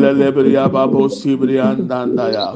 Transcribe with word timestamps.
lelebria 0.00 0.68
babo 0.68 1.08
sibria 1.08 1.66
ndandaya 1.72 2.46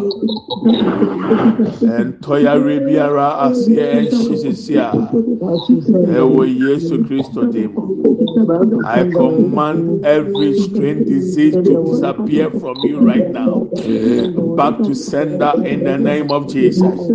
ntɔyare 2.07 2.77
biara 2.87 3.29
aseɛ 3.47 3.85
ɛnhye 3.97 4.35
sisi 4.43 4.75
a 4.77 4.91
ɛwɔ 6.19 6.43
yesu 6.63 6.95
kristo 7.07 7.43
dim 7.53 7.73
i 8.85 9.05
command 9.17 10.05
every 10.05 10.53
strange 10.55 11.07
disease 11.07 11.55
to 11.67 11.73
disappear 11.85 12.51
from 12.51 12.85
you 12.85 12.99
right 12.99 13.31
now. 13.33 13.69
Back 14.57 14.83
to 14.85 14.95
sender 14.95 15.53
in 15.65 15.85
the 15.85 15.97
name 15.99 16.31
of 16.31 16.49
jesus. 16.49 17.09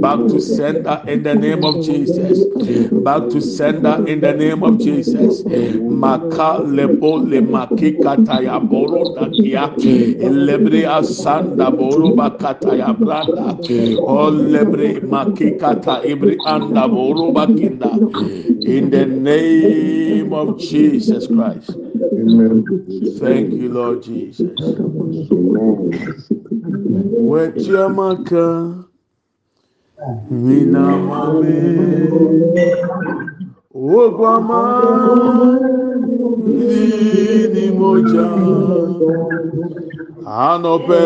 Back 0.00 0.18
to 0.28 0.40
sender 0.40 1.02
in 1.06 1.22
the 1.22 1.34
name 1.34 1.64
of 1.64 1.82
jesus. 1.82 2.44
Back 3.02 3.28
to 3.30 3.40
sender 3.40 4.04
in 4.06 4.20
the 4.20 4.32
name 4.32 4.62
of 4.62 4.78
jesus. 4.78 5.44
Maka 5.44 6.62
lebo 6.64 7.16
le 7.18 7.40
makikata 7.40 8.42
ya 8.42 8.58
boro 8.60 9.14
dakia 9.52 10.30
lebre 10.30 10.86
asanda 10.86 11.70
ya 12.76 12.92
branda. 12.92 13.58
O 13.98 14.30
lebre 14.30 15.00
makikata 15.00 16.02
ibri 16.04 16.40
anda 16.44 16.88
in 18.64 18.90
the 18.90 19.06
name 19.06 20.32
of 20.32 20.58
jesus 20.58 21.26
christ. 21.26 21.70
Thank 23.20 23.52
you 23.52 23.68
lord 23.68 24.02
jesus. 24.02 24.60
Wechiamaka 27.30 28.84
mina 30.30 30.86
Ogwama 33.74 34.62
ni 37.54 37.70
moja 37.78 38.28
anope 40.26 41.02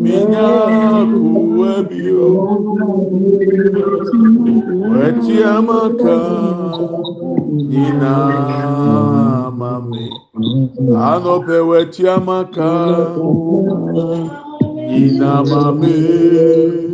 minya 0.00 0.48
kuwebio 1.12 2.58
weti 4.92 5.42
amaka 5.44 6.20
ina 7.70 8.14
mame 9.58 10.10
anope 11.12 11.52
weti 11.58 12.08
amaka 12.08 12.70
ina 14.88 15.44
mame 15.44 16.93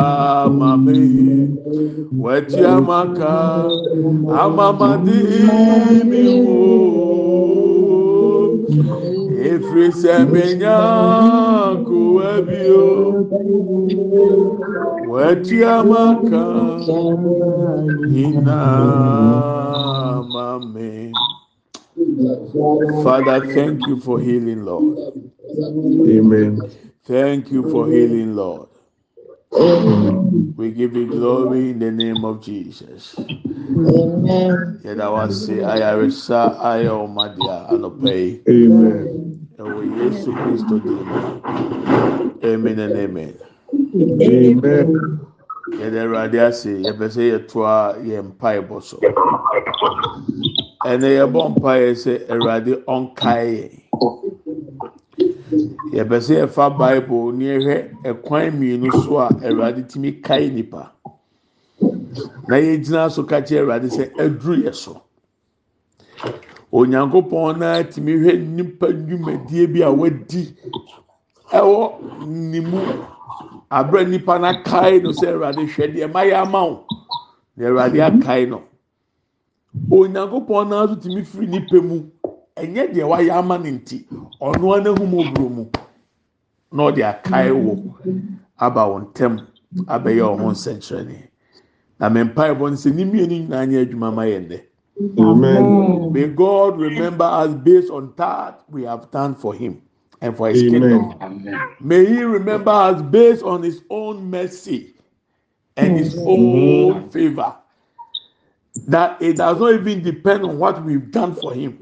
mame. 0.58 1.48
Wechiamaka 2.18 3.64
amamadi 4.40 5.20
miwo 6.04 7.02
efiri 9.44 9.88
sẹ 10.00 10.16
menya 10.32 10.78
kuwebio 11.86 12.84
wechiamaka 15.10 16.44
nina 18.08 18.60
mame. 20.32 21.12
Father 23.04 23.40
thank 23.54 23.86
you 23.88 23.96
for 24.00 24.20
healing 24.20 24.64
lord 24.64 24.98
Amen. 25.50 26.60
thank 27.04 27.50
you 27.50 27.68
for 27.70 27.88
healing 27.88 28.36
lord. 28.36 28.68
We 30.56 30.70
give 30.70 30.94
you 30.96 31.06
glory 31.08 31.70
in 31.70 31.78
the 31.78 31.90
name 31.90 32.24
of 32.24 32.40
jesus. 32.42 33.14
Yẹda 34.84 35.10
wa 35.12 35.28
se 35.28 35.54
ayaresa 35.64 36.56
ayẹ 36.62 36.88
ọmadia 36.88 37.68
anọpẹ 37.72 38.40
Amen. 38.48 39.22
yesu 39.98 40.30
kristo 40.32 40.78
di 40.82 40.90
mu 40.90 41.18
amen 42.42 42.78
and 42.78 42.96
amen. 42.96 43.34
Amen. 43.74 45.18
yẹda 45.80 45.98
ẹwurade 46.04 46.38
ase 46.48 46.70
yẹpẹ 46.84 47.06
sẹ 47.14 47.22
yẹtoa 47.32 47.94
yẹ 48.08 48.22
mpa 48.22 48.48
ẹbọ 48.60 48.80
so 48.80 48.96
ẹnna 50.90 51.08
yẹbọ 51.18 51.40
mpa 51.48 51.72
yẹ 51.82 51.94
sẹ 51.94 52.12
ẹwurade 52.32 52.72
ọnkae 52.86 53.44
yẹ 53.56 53.68
yẹpẹ 55.92 56.20
sẹ 56.20 56.34
yẹfa 56.42 56.64
bible 56.78 57.32
ní 57.38 57.44
ẹhwẹ 57.56 57.76
ẹkwan 58.10 58.50
mmienu 58.52 58.88
so 59.04 59.18
a 59.18 59.28
ẹwurade 59.46 59.82
tìmí 59.90 60.10
kae 60.24 60.50
nipa 60.50 60.92
na 62.48 62.56
yɛgyina 62.56 63.10
so 63.10 63.22
ka 63.22 63.40
kyerɛ 63.40 63.60
awurade 63.62 63.88
sɛ 63.88 64.04
aduru 64.22 64.54
yɛ 64.64 64.72
so. 64.74 65.02
Onyankopɔn 66.72 67.58
na 67.58 67.82
tumi 67.84 68.12
hwɛ 68.16 68.32
nipa 68.56 68.86
dwumadie 68.92 69.66
bi 69.72 69.80
a 69.82 69.90
wadi 69.92 70.54
ɛwɔ 71.52 72.26
ne 72.26 72.60
mu. 72.60 72.80
Abere 73.70 74.04
nipa 74.08 74.38
na 74.38 74.62
kae 74.62 75.00
no 75.02 75.10
sɛ 75.10 75.28
awurade 75.32 75.62
hwɛ 75.68 75.94
deɛ 75.94 76.12
ma 76.12 76.20
yɛ 76.24 76.34
ama 76.42 76.64
wo. 76.64 76.84
Na 77.56 77.66
awurade 77.68 77.98
akae 78.00 78.48
no. 78.48 78.62
Onyankopɔn 79.90 80.68
na 80.68 80.86
nso 80.86 80.96
tumi 81.02 81.24
firi 81.24 81.46
nipa 81.48 81.80
mu 81.82 82.10
ɛnyɛ 82.62 82.92
deɛ 82.94 83.04
wayɛ 83.10 83.32
ama 83.38 83.58
ne 83.58 83.70
nti 83.70 84.06
ɔno 84.40 84.72
ara 84.72 84.82
n'ahum 84.84 85.12
oburo 85.20 85.48
mu 85.50 85.64
na 86.72 86.82
ɔde 86.88 87.02
akae 87.04 87.50
wo. 87.52 87.72
Aba 88.58 88.82
wɔn 88.86 89.12
ntɛm 89.12 89.32
abɛyɛ 89.86 90.22
wɔn 90.30 90.40
ho 90.40 90.50
nsɛnkyerɛnne. 90.50 91.28
na 91.98 92.08
me 92.08 92.20
mpaebɔ 92.24 92.70
no 92.70 92.76
sɛ 92.76 92.94
ne 92.94 93.04
mmienu 93.04 93.28
nyinaa 93.48 93.66
nyɛ 93.66 93.78
adwuma 93.86 94.10
ma 94.14 94.22
yɛn 94.22 94.48
dɛ 94.48 94.60
Amen. 95.18 96.12
may 96.12 96.28
god 96.28 96.78
remember 96.78 97.24
us 97.24 97.54
based 97.54 97.90
on 97.90 98.12
that 98.16 98.60
we 98.70 98.82
have 98.84 99.10
done 99.10 99.34
for 99.34 99.54
him 99.54 99.80
and 100.20 100.36
for 100.36 100.48
his 100.50 100.62
kingdom. 100.62 101.14
Amen. 101.20 101.58
may 101.80 102.04
he 102.04 102.22
remember 102.22 102.70
us 102.70 103.02
based 103.02 103.42
on 103.42 103.62
his 103.62 103.82
own 103.90 104.30
mercy 104.30 104.94
and 105.76 105.96
his 105.96 106.16
own 106.18 107.10
favor. 107.10 107.54
That 108.86 109.20
it 109.20 109.36
does 109.38 109.58
not 109.58 109.72
even 109.74 110.02
depend 110.02 110.44
on 110.44 110.58
what 110.58 110.84
we've 110.84 111.10
done 111.10 111.34
for 111.34 111.52
him 111.54 111.81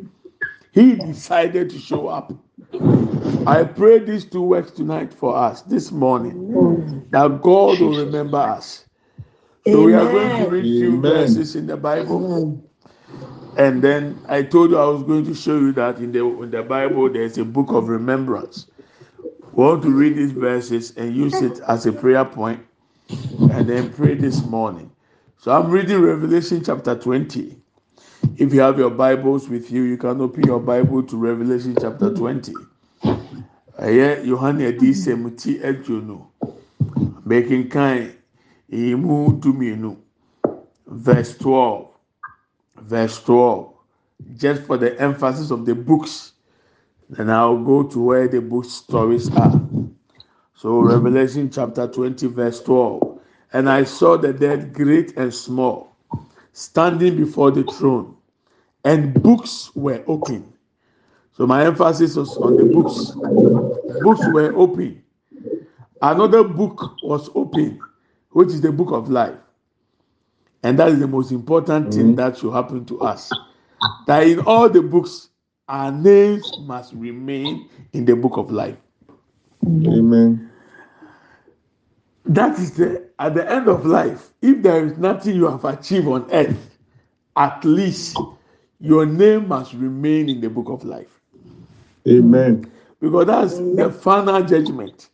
he 0.73 0.97
decided 0.97 1.71
to 1.71 1.79
show 1.79 2.09
up 2.09 2.35
i 3.47 3.65
pray 3.65 3.99
these 4.01 4.25
two 4.27 4.43
words 4.43 4.73
tonight 4.73 5.13
for 5.15 5.37
us 5.37 5.63
this 5.63 5.93
morning 5.93 6.41
that 7.11 7.43
god 7.43 7.81
will 7.81 7.95
remember 7.95 8.39
us 8.39 8.85
so 9.65 9.83
we 9.85 9.95
are 9.95 10.07
going 10.07 10.35
to 10.35 10.45
read 10.45 10.71
few 10.71 10.99
Amen. 10.99 11.03
verses 11.03 11.57
in 11.57 11.67
the 11.67 11.77
Bible, 11.77 12.33
and 13.57 13.83
then 13.83 14.23
I 14.29 14.43
told 14.43 14.71
you 14.71 14.79
I 14.79 14.87
was 14.89 15.05
going 15.05 15.25
to 15.27 15.35
show 15.35 15.59
you 15.59 15.73
that 15.73 15.99
in 15.99 16.13
the 16.13 16.25
in 16.43 16.51
the 16.51 16.63
Bible 16.63 17.11
there's 17.13 17.39
a 17.39 17.45
book 17.45 17.73
of 17.73 17.89
remembrance. 17.89 18.67
We 19.53 19.65
want 19.65 19.83
to 19.85 19.91
read 19.93 20.17
these 20.17 20.33
verses 20.33 20.93
and 20.97 21.17
use 21.17 21.43
it 21.43 21.61
as 21.69 21.87
a 21.87 21.93
prayer 21.93 22.25
point, 22.25 22.67
and 23.49 23.69
then 23.69 23.93
pray 23.93 24.15
this 24.17 24.45
morning. 24.45 24.93
So 25.39 25.53
I'm 25.53 25.71
reading 25.71 26.01
Revelation 26.01 26.65
chapter 26.65 26.97
20. 26.97 27.60
If 28.37 28.53
you 28.55 28.61
have 28.61 28.79
your 28.79 28.91
Bibles 28.91 29.49
with 29.49 29.71
you, 29.71 29.83
you 29.83 29.97
can 29.97 30.21
open 30.21 30.45
your 30.45 30.61
Bible 30.61 31.03
to 31.05 31.17
Revelation 31.17 31.77
chapter 31.81 32.15
20. 32.15 32.53
Ɛyɛ 33.03 34.25
Yohane 34.25 34.69
adi 34.69 34.93
sɛm 34.93 35.37
ti. 35.37 35.59
Making 37.25 37.69
kind. 37.69 38.15
Emu 38.73 39.33
dumienu, 39.41 39.97
verse 40.87 41.37
12, 41.39 41.89
verse 42.83 43.21
12, 43.25 43.75
just 44.37 44.63
for 44.63 44.77
the 44.77 45.01
emphasis 45.01 45.51
of 45.51 45.67
the 45.67 45.75
books. 45.75 46.33
Then 47.09 47.31
I'll 47.31 47.59
go 47.59 47.83
to 47.83 47.99
where 47.99 48.29
the 48.29 48.41
book 48.41 48.65
stories 48.65 49.29
are. 49.35 49.61
So, 50.55 50.79
Revelation 50.79 51.51
chapter 51.51 51.89
20, 51.89 52.29
verse 52.29 52.63
12. 52.63 53.21
And 53.53 53.69
I 53.69 53.83
saw 53.83 54.17
the 54.17 54.33
dead, 54.33 54.73
great 54.73 55.17
and 55.17 55.35
small, 55.35 55.90
standing 56.53 57.17
before 57.17 57.51
the 57.51 57.65
throne, 57.65 58.17
and 58.85 59.15
books 59.23 59.71
were 59.75 60.03
open. 60.07 60.53
So, 61.33 61.47
my 61.47 61.65
emphasis 61.65 62.17
was 62.17 62.37
on 62.37 62.57
the 62.57 62.65
books. 62.65 63.13
Books 64.03 64.21
were 64.33 64.55
open. 64.57 65.03
Another 66.03 66.45
book 66.45 66.97
was 67.03 67.29
open 67.35 67.81
which 68.31 68.49
is 68.49 68.61
the 68.61 68.73
book 68.73 68.93
of 68.93 69.09
life. 69.11 69.35
And 70.63 70.79
that 70.79 70.89
is 70.89 70.99
the 70.99 71.09
most 71.09 71.33
important 71.33 71.95
thing 71.95 72.09
mm-hmm. 72.09 72.15
that 72.17 72.39
should 72.39 72.53
happen 72.53 72.85
to 72.87 73.01
us. 73.01 73.31
That 74.07 74.27
in 74.27 74.41
all 74.41 74.69
the 74.69 74.83
books, 74.83 75.31
our 75.69 75.91
names 75.91 76.51
must 76.63 76.93
remain 76.93 77.69
in 77.93 78.05
the 78.05 78.15
book 78.15 78.37
of 78.37 78.51
life. 78.51 78.77
Amen. 79.65 80.50
That 82.31 82.59
is 82.61 82.71
the 82.73 83.09
at 83.19 83.35
the 83.35 83.51
end 83.51 83.69
of 83.69 83.85
life 83.85 84.31
if 84.41 84.63
there 84.63 84.87
is 84.87 84.97
nothing 84.99 85.35
you 85.35 85.49
have 85.49 85.65
achieved 85.65 86.07
on 86.07 86.31
earth 86.31 86.79
at 87.37 87.65
least 87.65 88.17
your 88.79 89.05
name 89.05 89.49
must 89.49 89.75
remain 89.75 90.29
in 90.29 90.41
the 90.41 90.49
book 90.49 90.69
of 90.69 90.85
life. 90.85 91.21
Amen. 92.09 92.71
because 93.01 93.27
that's 93.27 93.57
the 93.59 93.91
final 94.03 94.43
judgment. 94.43 95.11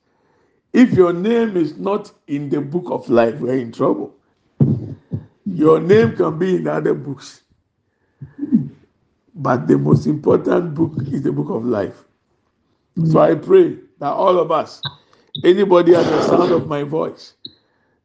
If 0.72 0.92
your 0.92 1.12
name 1.12 1.56
is 1.56 1.76
not 1.78 2.12
in 2.26 2.50
the 2.50 2.60
book 2.60 2.84
of 2.90 3.08
life 3.08 3.34
we're 3.40 3.58
in 3.58 3.72
trouble. 3.72 4.14
Your 5.46 5.80
name 5.80 6.16
can 6.16 6.38
be 6.38 6.56
in 6.56 6.68
other 6.68 6.92
books. 6.94 7.42
But 9.34 9.66
the 9.68 9.78
most 9.78 10.06
important 10.06 10.74
book 10.74 10.92
is 11.10 11.22
the 11.22 11.32
book 11.32 11.50
of 11.50 11.64
life. 11.64 12.04
So 13.10 13.20
i 13.20 13.34
pray 13.34 13.78
that 14.00 14.10
all 14.10 14.38
of 14.38 14.50
us 14.50 14.82
anybody 15.44 15.94
at 15.94 16.04
the 16.04 16.22
sound 16.22 16.52
of 16.52 16.68
my 16.68 16.82
voice? 16.82 17.34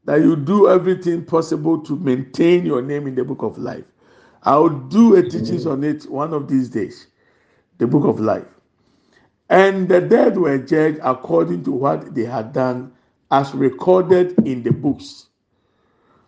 That 0.05 0.21
you 0.21 0.35
do 0.35 0.69
everything 0.69 1.25
possible 1.25 1.79
to 1.83 1.95
maintain 1.97 2.65
your 2.65 2.81
name 2.81 3.07
in 3.07 3.15
the 3.15 3.23
book 3.23 3.43
of 3.43 3.57
life. 3.57 3.85
I'll 4.43 4.69
do 4.69 5.15
a 5.15 5.23
teachings 5.23 5.65
on 5.67 5.83
it 5.83 6.09
one 6.09 6.33
of 6.33 6.47
these 6.47 6.69
days. 6.69 7.07
The 7.77 7.87
book 7.87 8.05
of 8.05 8.19
life. 8.19 8.47
And 9.49 9.87
the 9.87 10.01
dead 10.01 10.37
were 10.37 10.57
judged 10.57 10.99
according 11.03 11.63
to 11.65 11.71
what 11.71 12.15
they 12.15 12.25
had 12.25 12.53
done 12.53 12.93
as 13.31 13.53
recorded 13.53 14.37
in 14.47 14.63
the 14.63 14.71
books. 14.71 15.27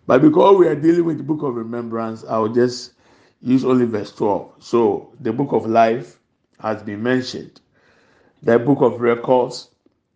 But 0.06 0.22
because 0.22 0.58
we 0.58 0.68
are 0.68 0.76
dealing 0.76 1.06
with 1.06 1.18
the 1.18 1.24
book 1.24 1.44
of 1.44 1.56
remembrance 1.56 2.26
i'll 2.28 2.50
just 2.50 2.94
use 3.42 3.64
only 3.64 3.86
verse 3.86 4.14
12 4.14 4.52
so 4.60 5.14
the 5.22 5.32
book 5.32 5.54
of 5.54 5.66
life 5.66 6.20
has 6.60 6.82
been 6.84 7.04
mentioned. 7.04 7.62
The 8.42 8.58
book 8.58 8.82
of 8.82 9.02
records 9.02 9.70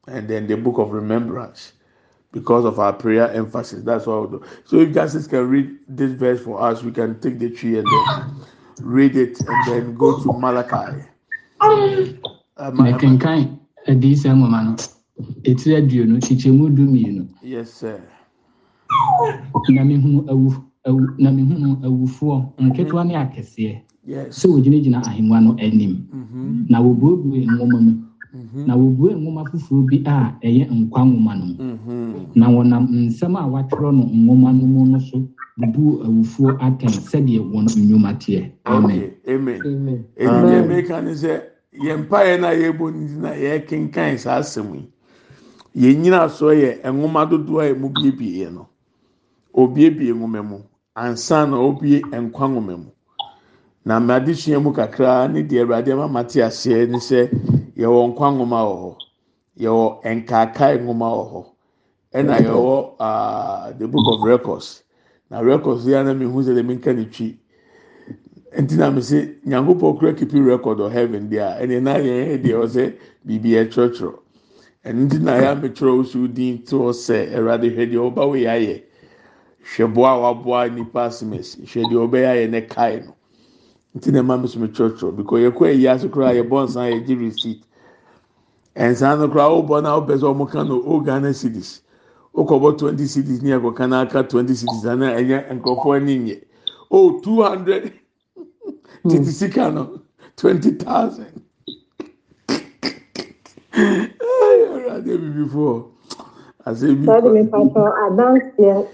and 0.08 0.28
then 0.28 0.48
the 0.48 0.56
book 0.58 0.78
of 0.78 0.92
remembrance 0.92 1.74
because 2.32 2.66
of 2.66 2.80
our 2.80 2.94
prayer 2.94 3.32
emphasis. 3.32 3.84
That's 3.84 4.06
what 4.06 4.30
we'll 4.30 4.40
do. 4.40 4.46
So 4.66 4.80
if 4.80 4.94
Justice 4.94 5.28
can 5.28 5.48
read 5.50 5.70
this 5.88 6.12
verse 6.12 6.42
for 6.42 6.62
us, 6.62 6.84
we 6.84 6.92
can 6.92 7.20
take 7.20 7.40
the 7.40 7.50
Twi 7.50 7.78
and 7.80 7.88
then 7.88 8.46
read 8.82 9.16
it 9.16 9.40
and 9.40 9.68
then 9.68 9.96
go 9.96 10.22
to 10.22 10.34
Malachi. 10.34 11.04
Uh, 12.58 12.72
mekenkan 12.72 13.58
adiisa 13.88 14.34
nwoma 14.34 14.64
no 14.64 14.76
etiri 15.44 15.76
aduonu 15.76 16.18
kyekyɛmu 16.20 16.70
du 16.76 16.82
mmienu 16.84 17.28
yes, 17.44 17.74
sir. 17.74 18.02
na 19.70 19.84
mehunu 19.86 20.26
awu 20.30 20.54
awu 20.86 21.08
na 21.18 21.32
mehunu 21.32 21.78
awufoɔ 21.86 22.44
nketewa 22.60 23.04
ne 23.06 23.14
akɛseɛ 23.16 23.82
Yes. 24.06 24.40
sɛ 24.40 24.48
wɔgyinagyina 24.50 25.02
ahengua 25.06 25.42
no 25.44 25.56
anim 25.60 26.08
Mm-hmm. 26.14 26.66
na 26.70 26.80
wɔbuebue 26.82 27.46
nwoma 27.46 27.80
mu 27.82 27.92
Mm-hmm. 27.92 28.07
Na 28.66 28.74
wɔbue 28.76 29.10
nwoma 29.16 29.44
foforɔ 29.50 29.82
bi 29.90 29.98
a 30.06 30.34
ɛyɛ 30.44 30.64
nkwa 30.72 31.02
nwoma 31.06 31.34
no 31.40 31.46
mu. 31.46 31.56
Mm-hmm. 31.64 32.40
na 32.40 32.46
wɔnam 32.48 32.84
nsɛm 33.08 33.36
a 33.36 33.44
wɔatwerɛ 33.52 33.92
no 33.96 34.04
nwoma 34.04 34.52
no 34.54 34.66
mu 34.74 34.86
no 34.86 35.00
so 35.00 35.18
bubuu 35.58 36.04
awufoɔ 36.06 36.58
atɛn 36.60 36.94
sɛdeɛ 37.10 37.40
wɔn 37.52 37.66
nnwuma 37.78 38.14
teɛ. 38.20 38.52
Amen. 38.66 40.68
Meka 40.68 41.02
ne 41.04 41.12
sɛ 41.14 41.42
yɛn 41.74 42.06
mpaeɛ 42.08 42.40
no 42.40 42.48
a 42.48 42.56
yɛbɔ 42.56 42.94
ne 42.94 43.08
ti 43.08 43.14
na 43.16 43.30
yɛkenkan 43.32 44.18
saa 44.20 44.40
asɛm 44.40 44.76
yi. 44.76 44.90
Yɛn 45.76 46.02
nyina 46.02 46.30
so 46.30 46.48
yɛ 46.48 46.82
nwoma 46.84 47.26
dodoɔ 47.30 47.62
a 47.64 47.70
emu 47.72 47.90
biebie 47.90 48.52
no. 48.54 48.68
Obiebie 49.56 50.14
nwoma 50.14 50.44
mu. 50.44 50.58
Ansa 50.96 51.46
na 51.50 51.58
obie 51.58 52.02
nkwa 52.02 52.48
nwoma 52.50 52.78
mu. 52.78 52.92
Na 53.86 54.00
mmade 54.00 54.36
sua 54.36 54.60
mu 54.60 54.74
kakra 54.74 55.28
ne 55.32 55.42
deɛ 55.44 55.62
awurade 55.64 55.92
ama 55.94 56.08
ma 56.08 56.24
te 56.24 56.42
aseɛ 56.42 56.90
ne 56.90 56.98
sɛ 56.98 57.30
yɛwɔ 57.80 58.00
nkwa 58.10 58.28
nwoma 58.34 58.60
wɔ 58.70 58.76
hɔ. 58.82 58.92
Yɛwɔ 59.64 59.86
nkaakae 60.18 60.76
nwoma 60.82 61.08
wɔ 61.18 61.24
hɔ. 61.32 61.42
Ɛna 62.18 62.36
yɛwɔ 62.42 62.94
ah, 63.00 63.72
the 63.78 63.88
book 63.88 64.06
of 64.14 64.24
records. 64.24 64.84
Na 65.30 65.40
records 65.42 65.86
yi 65.86 65.94
anam 65.96 66.22
ihu 66.22 66.42
sɛ 66.42 66.54
dɛm 66.58 66.72
nka 66.80 66.94
ne 66.96 67.06
twi. 67.06 67.38
Nti 68.58 68.78
na 68.78 68.90
mi 68.90 69.02
sɛ 69.02 69.36
nyankopɔn 69.46 70.00
kura 70.00 70.14
keeping 70.14 70.44
record 70.44 70.80
of 70.80 70.92
heaven 70.92 71.30
deɛ 71.30 71.42
a 71.62 71.66
ɛna 71.66 71.78
ɛna 71.82 71.94
yɛn 72.02 72.44
deɛ 72.44 72.56
ɔsɛ 72.64 72.94
biribi 73.26 73.52
ɛtwerɛtwerɛ 73.62 74.16
ɛno 74.86 75.00
nti 75.06 75.20
na 75.22 75.34
yɛ 75.38 75.48
ametwerɛ 75.54 76.00
osu 76.00 76.28
din 76.34 76.64
to 76.64 76.78
hɔ 76.80 76.92
sɛ 76.94 77.30
ɛwurade 77.36 77.68
hwɛ 77.76 77.92
deɛ 77.92 78.00
ɔba 78.12 78.28
wo 78.28 78.34
yɛ 78.34 78.50
ayɛ. 78.50 78.84
Hwɛ 79.76 79.94
boa 79.94 80.18
waboa 80.18 80.70
nipa 80.74 81.00
asimis 81.12 81.58
hwɛ 81.58 81.84
deɛ 81.92 81.98
ɔbɛyɛ 82.10 82.28
ayɛ 82.34 82.50
ne 82.50 82.62
kae 82.62 83.00
no. 83.06 83.17
nti 83.98 84.12
na 84.12 84.20
ɛma 84.22 84.42
mi 84.42 84.48
so 84.48 84.60
mi 84.60 84.68
kyerɛkyerɛ 84.68 85.16
because 85.18 85.42
yɛ 85.42 85.52
kɔ 85.52 85.64
ɛyi 85.74 85.88
ase 85.90 86.08
koraa 86.10 86.34
yɛ 86.34 86.44
bɔ 86.50 86.66
nsan 86.66 86.92
yɛ 86.94 87.06
gye 87.06 87.16
receipt 87.16 87.64
ɛnsan 88.76 89.20
no 89.20 89.28
koraa 89.28 89.50
o 89.50 89.64
bɔ 89.64 89.82
na 89.84 89.96
o 89.96 90.02
pɛ 90.02 90.18
sɛ 90.18 90.26
ɔmo 90.34 90.50
ka 90.50 90.64
no 90.64 90.82
o 90.86 91.00
Ghana 91.00 91.30
cedis 91.34 91.82
o 92.36 92.46
kɔ 92.46 92.78
twenty 92.78 93.04
cedis 93.06 93.42
ne 93.42 93.50
ɛkɔ 93.58 93.76
ka 93.76 93.84
aka 94.02 94.24
twenty 94.24 94.54
cedis 94.54 94.86
ana 94.86 95.12
ɛnyɛ 95.18 95.50
nkurɔfoɔ 95.60 95.96
ani 95.98 96.18
nyɛ 96.20 96.44
o 96.92 97.20
two 97.22 97.42
hundred 97.42 97.92
titi 99.10 99.32
sika 99.32 99.72
no 99.72 100.00
twenty 100.36 100.72
thousand 100.72 101.42
ɛyɛ 103.74 104.66
ɔrɔ 104.78 105.86
ase 106.66 106.86
ebi 106.86 107.06
kɔ. 107.08 107.34
mi 107.34 107.44
pàtó 107.50 107.82
adansi 108.06 108.62
ẹ. 108.62 108.88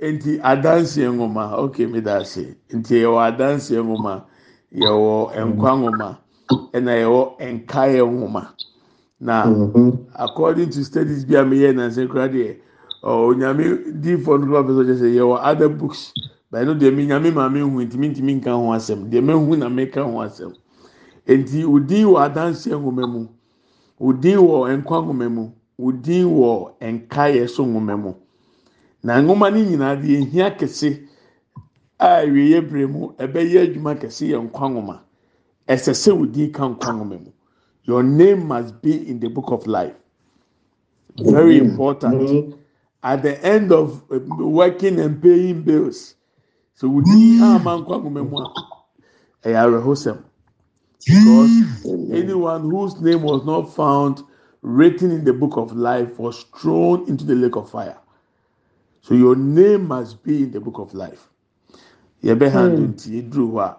Nti 0.00 0.38
adanseɛ 0.42 1.08
nwoma 1.10 1.56
ok 1.58 1.86
mi 1.86 2.00
da 2.00 2.16
ase 2.20 2.54
nti 2.76 2.94
yɛwɔ 3.02 3.18
adanseɛ 3.28 3.82
nwoma 3.82 4.22
yɛwɔ 4.72 5.12
nkwa 5.48 5.70
nwoma 5.78 6.08
ɛna 6.76 6.92
yɛwɔ 7.02 7.22
nkaeɛ 7.54 8.02
nwoma 8.06 8.42
na. 9.20 9.44
Mhm. 9.46 10.06
according 10.14 10.70
to 10.70 10.84
studies 10.84 11.24
bi 11.24 11.34
a 11.36 11.42
meyɛ 11.44 11.74
nansi 11.74 12.06
kura 12.08 12.28
deɛ 12.28 12.56
onyame 13.02 13.64
diifo 14.00 14.38
no 14.38 14.46
kura 14.46 14.62
pɛsɛ 14.62 14.82
ɔkyɛ 14.84 14.94
sɛ 15.02 15.14
yɛwɔ 15.18 15.38
other 15.42 15.68
books. 15.68 16.12
Bɛn 16.52 16.64
no 16.66 16.74
deɛ 16.74 16.94
mi 16.94 17.06
nyame 17.06 17.30
maame 17.34 17.60
hu 17.60 17.82
ntumi 17.82 18.08
ntumi 18.14 18.34
nka 18.40 18.52
ho 18.54 18.70
asɛm 18.72 19.10
deɛ 19.10 19.20
mehu 19.24 19.56
na 19.58 19.68
meka 19.68 20.02
ho 20.04 20.22
asɛm 20.22 20.54
nti 21.26 21.64
odin 21.64 22.06
wɔ 22.06 22.18
adanseɛ 22.30 22.78
nwoma 22.78 23.06
mu 23.06 23.26
odin 24.00 24.38
wɔ 24.38 24.78
nkwa 24.78 25.02
nwoma 25.02 25.28
mu 25.28 25.50
odin 25.76 26.24
wɔ 26.26 26.70
nkaeɛ 26.80 27.48
so 27.50 27.64
nwoma 27.66 27.96
mu. 28.00 28.14
Na 29.02 29.20
nwoma 29.22 29.50
no 29.50 29.58
nyinaa 29.64 29.96
deɛ 30.02 30.14
ehia 30.22 30.46
kɛse 30.58 30.88
a 31.98 32.08
awieɛ 32.22 32.58
bere 32.68 32.86
mu 32.86 33.02
ɛbɛyɛ 33.22 33.58
adwuma 33.64 33.92
kɛse 34.00 34.24
yɛ 34.30 34.38
nkwa 34.46 34.66
nwoma. 34.72 34.96
Ɛsɛ 35.68 35.92
sɛ 36.02 36.10
odin 36.22 36.52
ka 36.52 36.62
nkwa 36.68 36.90
nwoma 36.94 37.16
mu. 37.24 37.30
Your 37.84 38.02
name 38.02 38.46
must 38.46 38.82
be 38.82 39.08
in 39.08 39.20
the 39.20 39.28
book 39.28 39.50
of 39.50 39.66
life. 39.66 39.94
Very 41.18 41.58
important. 41.58 42.54
At 43.02 43.22
the 43.22 43.42
end 43.44 43.72
of 43.72 44.02
uh, 44.10 44.18
working 44.38 44.98
and 45.00 45.22
paying 45.22 45.62
bills. 45.62 46.14
So 46.74 46.88
wòdi 46.88 47.40
ama 47.40 47.78
nkwa 47.78 48.02
nwoma 48.02 48.22
mu 48.28 48.36
a 48.38 49.48
ɛyɛ 49.48 49.58
awerɛhosɛm. 49.64 50.18
Because 51.06 51.86
anyone 52.12 52.68
whose 52.70 53.00
name 53.00 53.22
was 53.22 53.44
not 53.44 53.72
found 53.72 54.22
written 54.62 55.12
in 55.12 55.24
the 55.24 55.32
book 55.32 55.56
of 55.56 55.72
life 55.76 56.18
was 56.18 56.44
thrown 56.60 57.06
into 57.08 57.24
the 57.24 57.36
lake 57.36 57.54
of 57.54 57.70
fire 57.70 57.96
so 59.08 59.14
your 59.14 59.34
name 59.36 59.86
must 59.88 60.22
be 60.22 60.42
in 60.42 60.50
the 60.50 60.60
book 60.60 60.78
of 60.78 60.92
life. 60.92 61.30
Yɛbɛ 62.22 62.50
handle 62.50 62.84
nti 62.88 63.22
eduru 63.22 63.52
hɔ 63.52 63.60
a 63.62 63.76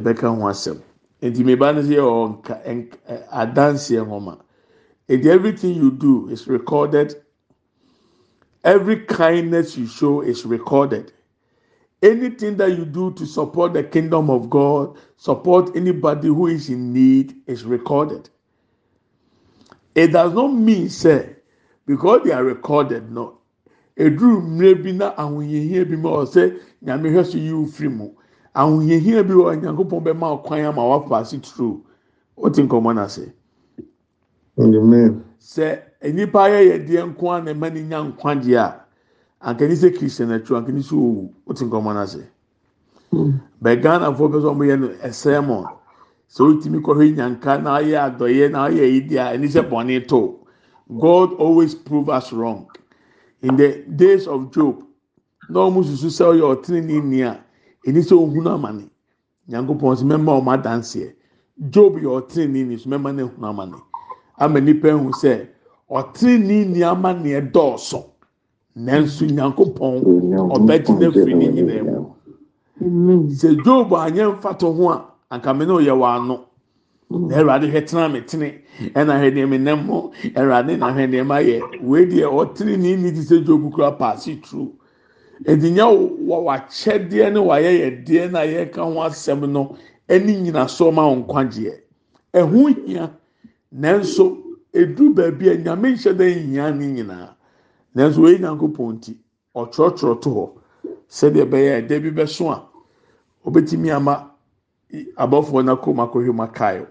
yɛbɛka 0.00 0.34
ho 0.34 0.48
asɛm 0.48 0.80
nti 1.20 1.44
meba 1.44 1.74
no 1.74 1.82
sɛ 1.82 1.96
yɛwɔ 1.98 2.38
nka 2.38 2.62
nk 2.64 2.96
ɛ, 3.06 3.28
adanseɛ 3.28 4.06
nwoma 4.06 4.38
nti 5.10 5.26
everything 5.26 5.74
you 5.74 5.90
do 5.90 6.26
is 6.30 6.48
recorded. 6.48 7.14
Every 8.64 9.00
kindness 9.04 9.76
you 9.76 9.86
show 9.86 10.22
is 10.22 10.46
recorded. 10.46 11.12
Anything 12.02 12.56
that 12.56 12.70
you 12.70 12.86
do 12.86 13.12
to 13.12 13.26
support 13.26 13.74
the 13.74 13.84
kingdom 13.84 14.30
of 14.30 14.48
God 14.48 14.96
support 15.18 15.76
anybody 15.76 16.28
who 16.28 16.46
is 16.46 16.70
in 16.70 16.94
need 16.94 17.36
is 17.46 17.64
recorded. 17.64 18.30
It 19.94 20.12
does 20.12 20.32
not 20.32 20.48
mean 20.54 20.88
say 20.88 21.36
because 21.84 22.22
they 22.24 22.32
are 22.32 22.42
recorded 22.44 23.12
no 23.12 23.41
eduru 23.96 24.40
mmerɛ 24.42 24.82
bi 24.82 24.92
na 24.92 25.14
ahohiahia 25.16 25.84
bi 25.88 25.96
ma 25.96 26.10
ɔsɛ 26.10 26.52
nyame 26.82 27.10
hwɛ 27.10 27.24
so 27.24 27.38
yi 27.38 27.50
ofiri 27.52 27.88
mu. 27.88 28.10
Ahohiahia 28.54 29.22
bi 29.26 29.34
wɔ 29.34 29.60
nyankopɔn 29.60 30.02
bɛma 30.04 30.42
ɔkwan 30.42 30.64
ama 30.68 30.82
wapaase 30.82 31.38
turo. 31.42 31.80
Wote 32.36 32.56
nkɔmɔ 32.62 32.94
n'ase 32.94 33.32
sɛ 35.38 35.82
nipa 36.14 36.38
ayɛ 36.46 36.60
yɛ 36.70 36.76
deɛ 36.86 37.02
nko 37.08 37.30
a 37.30 37.42
na 37.42 37.52
ɛma 37.52 37.72
ne 37.72 37.82
nya 37.82 37.98
nkwagye 38.02 38.56
a 38.56 38.84
ankani 39.40 39.74
sɛ 39.74 39.96
kristian 39.96 40.30
atwa 40.32 40.58
ankani 40.60 40.80
sɛ 40.82 40.94
owu 40.96 41.30
wote 41.46 41.60
nkɔmɔ 41.64 41.92
n'ase 41.94 42.22
bɛ 43.62 43.80
ghanafoɔ 43.82 44.28
pɛ 44.32 44.38
sɛ 44.42 44.48
ɔmo 44.52 44.64
yɛ 44.70 44.76
no 44.80 44.88
ɛsɛmɔn 44.88 45.64
sɛ 46.28 46.40
wotumi 46.46 46.78
kɔhwɛ 46.80 47.14
nyanka 47.16 47.62
na 47.62 47.78
ayɛ 47.78 47.96
adɔyɛ 48.08 48.50
na 48.50 48.68
ayɛ 48.68 48.84
yi 48.92 49.00
deɛ 49.08 49.34
ɛni 49.36 49.48
sɛ 49.48 49.68
bɔnne 49.70 50.08
to 50.08 50.38
god 50.98 51.32
always 51.38 51.74
prove 51.74 52.08
us 52.08 52.32
wrong. 52.32 52.66
In 53.42 53.56
the 53.56 53.84
days 53.96 54.26
of 54.26 54.50
job 54.52 54.82
na 55.48 55.60
ɔmo 55.60 55.82
susu 55.84 56.08
sɛ 56.08 56.24
ɔyɛ 56.32 56.44
ɔtene 56.54 57.02
ni 57.04 57.22
a 57.22 57.40
ɛni 57.86 58.00
sɛ 58.02 58.12
ohun 58.16 58.46
amane 58.46 58.88
nyankopɔn 59.48 59.96
sɛ 59.98 60.04
mɛma 60.04 60.40
ɔmo 60.40 60.50
adanseɛ 60.56 61.12
job 61.70 61.94
yɛ 61.96 62.08
ɔtene 62.22 62.66
ni 62.66 62.76
so 62.76 62.88
mɛma 62.88 63.14
ne 63.14 63.22
hun 63.22 63.44
amane 63.44 63.76
ama 64.38 64.60
nipa 64.60 64.88
ehu 64.88 65.10
sɛ 65.10 65.46
ɔtene 65.90 66.66
nneɛma 66.70 67.10
neɛ 67.22 67.50
dɔɔso 67.52 68.04
nanso 68.76 69.26
nyankopɔn 69.26 70.02
ɔbɛgyina 70.56 71.12
firi 71.12 71.34
ne 71.34 71.48
nyinaa 71.48 72.14
mu 72.80 73.28
sɛ 73.30 73.62
job 73.64 73.90
anyɛ 73.92 74.38
mfato 74.38 74.72
ho 74.72 74.90
a 74.90 75.04
ankame 75.30 75.66
ne 75.66 75.72
oyɛ 75.72 75.92
w'ano 75.98 76.26
na 76.28 76.38
awurade 77.12 77.66
hwɛ 77.70 77.86
tena 77.86 78.08
me 78.12 78.20
tene 78.20 78.62
ɛna 78.94 79.18
hwɛ 79.20 79.30
nneɛma 79.32 79.60
nam 79.60 79.86
mu 79.86 80.10
awurade 80.34 80.76
na 80.78 80.92
hwɛ 80.92 81.06
nneɛma 81.08 81.36
yɛ 81.44 81.82
wei 81.82 82.06
deɛ 82.06 82.26
ɔtene 82.26 82.76
ne 82.78 82.96
ni 82.96 83.10
ti 83.12 83.20
sɛ 83.20 83.44
job 83.44 83.72
kura 83.72 83.92
paase 83.92 84.40
turu 84.42 84.72
edinya 85.46 85.84
wɔ 85.86 86.36
w'akyɛdeɛ 86.46 87.32
ne 87.32 87.40
w'ayɛ 87.40 87.70
yɛdeɛ 87.80 88.30
na 88.30 88.40
yɛka 88.40 88.82
ho 88.82 89.00
asɛm 89.02 89.50
no 89.50 89.76
ɛne 90.08 90.42
nyinaso 90.42 90.92
ma 90.92 91.02
wɔn 91.08 91.24
nkwagyeɛ. 91.26 91.74
Ɛho 92.34 92.86
hia 92.86 93.10
nanso 93.74 94.38
edu 94.72 95.14
baabi 95.14 95.48
a 95.50 95.56
nyame 95.56 95.92
nhyɛ 95.94 96.12
dɛ 96.16 96.46
nhia 96.46 96.70
ne 96.74 96.86
nyinaa. 96.86 97.34
Nanso 97.94 98.22
oyi 98.22 98.38
nyankopɔn 98.38 99.00
ti 99.00 99.16
ɔtwerɛtwerɛ 99.54 100.20
to 100.22 100.30
hɔ 100.30 100.50
sɛdeɛ 101.08 101.44
ɛbɛyɛ 101.46 101.70
ɛdɛ 101.86 102.02
bi 102.02 102.10
bɛso 102.10 102.50
a 102.50 102.62
obetumi 103.44 103.90
ama 103.90 104.30
abɔfoɔ 105.16 105.64
na 105.64 105.74
kɔn 105.76 105.94
mu 105.96 106.02
akɔhwɛ 106.02 106.32
mu 106.34 106.42
akae 106.42 106.86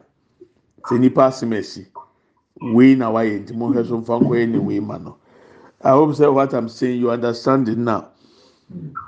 sɛ 0.85 0.99
nipa 0.99 1.25
asem 1.27 1.53
asi. 1.57 1.87
Wei 2.61 2.95
na 2.95 3.09
wayɛ 3.11 3.39
nti 3.43 3.53
mo 3.55 3.69
hwɛ 3.71 3.85
so 3.87 3.97
nfa 3.97 4.19
nkɔyɛ 4.21 4.49
ne 4.51 4.57
wei 4.59 4.79
ma 4.79 4.97
no. 4.97 5.17
I 5.83 5.91
hope 5.91 6.13
say 6.15 6.27
what 6.27 6.53
i'm 6.53 6.69
saying 6.69 6.99
you 6.99 7.09
understand 7.09 7.67
it 7.67 7.77
now. 7.77 8.07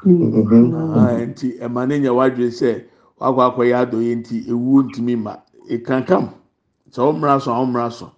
Ah 0.05 1.13
nti 1.21 1.59
ɛma 1.59 1.87
ne 1.87 1.99
nya 1.99 2.13
wadwe 2.13 2.49
sɛ 2.49 2.83
wakɔ 3.19 3.53
akɔyɛ 3.55 3.75
adɔyɛ 3.85 4.15
nti 4.17 4.47
ewu 4.49 4.83
ntumi 4.89 5.15
ma 5.21 5.35
ekankam 5.69 6.29
sɛ 6.91 6.99
ɔmmra 7.13 7.41
so 7.41 7.51
a 7.53 7.55
ɔmmra 7.55 7.91
so. 7.91 8.11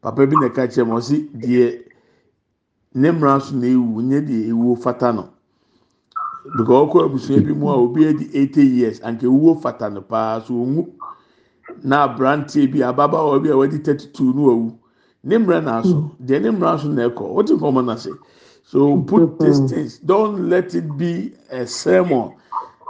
Papa 0.00 0.26
bi 0.26 0.36
na 0.36 0.48
ɛka 0.48 0.68
kyerɛ 0.72 0.86
mu 0.86 0.94
ɔsi 0.96 1.28
deɛ 1.36 1.84
ne 2.94 3.10
mmra 3.10 3.40
so 3.42 3.54
na 3.56 3.66
ewu 3.66 4.02
nye 4.02 4.20
deɛ 4.20 4.48
ewu 4.48 4.76
fata 4.80 5.12
no. 5.12 5.28
Because 6.56 6.88
ɔkɔ 6.88 7.04
abusua 7.04 7.44
bi 7.44 7.52
mu 7.52 7.68
a 7.68 7.76
obi 7.76 8.08
adi 8.08 8.30
eighty 8.32 8.64
years 8.66 9.00
anka 9.00 9.26
ewuo 9.26 9.60
fata 9.60 9.90
no 9.90 10.00
paa 10.00 10.40
so 10.40 10.54
onwu. 10.54 10.97
Na 11.82 12.02
aberanteɛ 12.08 12.70
bi 12.72 12.78
ababaawa 12.82 13.42
bi 13.42 13.48
a 13.50 13.56
wadi 13.56 13.78
thirty 13.78 14.08
two 14.08 14.32
no 14.34 14.42
awu 14.50 14.78
ne 15.24 15.36
mmra 15.38 15.60
na 15.62 15.78
aso. 15.80 15.94
Hmm. 15.94 16.26
Deɛ 16.26 16.42
ne 16.42 16.48
mmra 16.50 16.78
so 16.80 16.88
na 16.88 17.08
ɛkɔ. 17.08 17.34
Wɔte 17.34 17.58
nkɔmɔ 17.58 17.84
na 17.84 17.94
se 17.96 18.10
so 18.64 18.96
put 19.02 19.22
mm-hmm. 19.22 19.44
these 19.44 19.60
things. 19.72 19.98
Don't 20.00 20.48
let 20.48 20.74
it 20.74 20.96
be 20.98 21.32
a 21.50 21.66
sermon. 21.66 22.32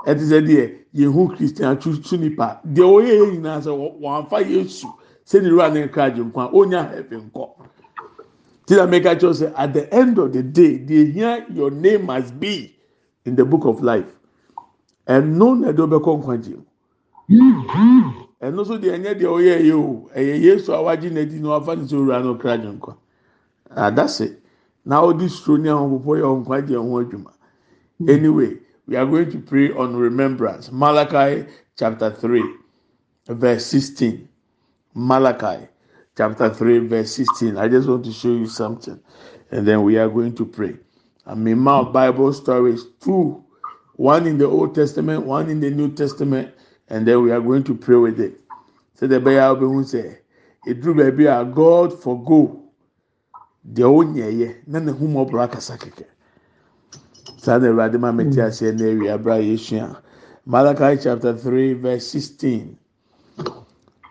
Ɛte 0.06 0.20
sɛ 0.20 0.46
deɛ 0.46 0.74
yehu 0.94 1.36
christian 1.36 1.76
atutu 1.76 2.18
nipa 2.18 2.60
deɛ 2.66 2.84
ɔyɛ 2.84 3.12
yɛ 3.18 3.32
nyinaa 3.32 3.60
sɛ 3.60 4.00
wɔn 4.00 4.24
afa 4.24 4.42
yesu 4.42 4.86
sɛ 5.26 5.42
ne 5.42 5.50
wura 5.50 5.72
ne 5.72 5.86
nkra 5.86 6.04
agye 6.12 6.24
nkwa. 6.24 6.50
Onya 6.52 6.90
ɛfɛ 6.96 7.30
nkɔ. 7.30 7.48
Ti 8.66 8.74
na 8.76 8.86
make 8.86 9.20
sure 9.20 9.34
say 9.34 9.52
at 9.56 9.72
the 9.72 9.92
end 9.94 10.18
of 10.18 10.32
the 10.32 10.42
day 10.42 10.78
deɛ 10.78 11.12
here 11.12 11.46
your 11.54 11.70
name 11.70 12.06
must 12.06 12.38
be 12.38 12.74
in 13.24 13.34
the 13.36 13.44
book 13.44 13.64
of 13.64 13.82
life. 13.82 14.12
Ɛno 15.06 15.58
na 15.60 15.72
ɛde 15.72 15.88
ɔbɛkɔ 15.88 16.22
nkwagye 16.22 16.56
mu 16.56 16.64
mm-hmm. 17.28 18.17
Ɛno 18.42 18.62
nso 18.62 18.78
deɛ 18.78 18.92
ɛnyɛ 18.96 19.18
deɛ 19.18 19.28
ɔyɛ 19.28 19.56
yɛ 19.66 19.74
o. 19.74 20.10
Ɛyɛ 20.14 20.40
yesu 20.42 20.72
a 20.72 20.96
n'adi 20.96 21.40
na 21.40 21.48
wafa 21.48 21.76
ne 21.76 21.82
sɛ 21.84 21.94
owura 21.96 22.22
no 22.22 22.34
kra 22.36 22.52
agye 22.54 22.72
nkwa. 22.78 22.96
Ah, 23.70 23.90
Adase 23.90 24.36
na 24.84 25.00
ɔde 25.02 25.28
suro 25.28 25.58
ne 25.60 25.68
ahopopo 25.68 26.16
yɛ 26.16 26.44
ɔnkwagye 26.44 26.76
ho 26.76 27.04
adwuma. 27.04 27.32
Anyway 28.08 28.58
we 28.86 28.96
are 28.96 29.06
going 29.06 29.30
to 29.30 29.38
pray 29.38 29.70
on 29.72 29.94
remembrance. 29.96 30.70
Malachi 30.72 31.46
chapter 31.76 32.10
three 32.10 32.44
verse 33.28 33.66
sixteen. 33.66 34.28
Malachi 34.94 35.68
chapter 36.16 36.52
3 36.52 36.78
verse 36.88 37.12
16 37.14 37.56
i 37.56 37.68
just 37.68 37.88
want 37.88 38.04
to 38.04 38.12
show 38.12 38.28
you 38.32 38.46
something 38.46 38.98
and 39.52 39.66
then 39.66 39.82
we 39.84 39.96
are 39.96 40.08
going 40.08 40.34
to 40.34 40.44
pray. 40.44 40.74
I 41.24 41.34
mean 41.36 41.58
my 41.60 41.82
bible 41.84 42.32
stories 42.32 42.84
two 43.00 43.44
one 43.94 44.26
in 44.26 44.38
the 44.38 44.46
old 44.46 44.74
testament 44.74 45.24
one 45.24 45.48
in 45.48 45.60
the 45.60 45.70
new 45.70 45.92
testament 45.92 46.52
and 46.90 47.06
then 47.06 47.22
we 47.22 47.30
are 47.30 47.40
going 47.40 47.64
to 47.64 47.74
pray 47.74 47.96
with 47.96 48.20
it. 48.20 48.40
So 48.94 49.06
the 49.06 49.20
bear 49.20 49.54
will 49.54 49.84
say 49.84 50.18
it 50.66 50.80
drew 50.80 50.94
baby 50.94 51.28
ah, 51.28 51.42
a 51.42 51.44
god 51.44 51.98
forgo 52.02 52.62
the 53.64 53.82
onyeye 53.82 54.56
na 54.66 54.78
ne 54.80 54.92
humo 54.92 55.28
bra 55.30 55.46
kasa 55.46 55.78
keke 55.78 56.06
saa 57.36 57.58
na 57.58 57.68
awurade 57.68 57.98
ma 58.00 58.12
mete 58.12 58.40
aseɛ 58.42 58.74
na 58.74 58.84
awie 58.84 59.12
abra 59.12 59.38
yɛsua 59.38 59.96
malachi 60.46 61.02
chapter 61.02 61.34
3 61.34 61.74
verse 61.74 62.06
16 62.08 62.76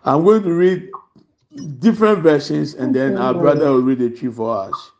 i'm 0.05 0.23
going 0.23 0.41
to 0.43 0.53
read 0.53 0.89
different 1.79 2.19
versions, 2.19 2.73
and 2.75 2.95
then 2.95 3.17
our 3.17 3.33
brother 3.33 3.71
will 3.71 3.81
read 3.81 3.99
the 3.99 4.09
Twi 4.09 4.31
for 4.31 4.57
us. 4.69 4.91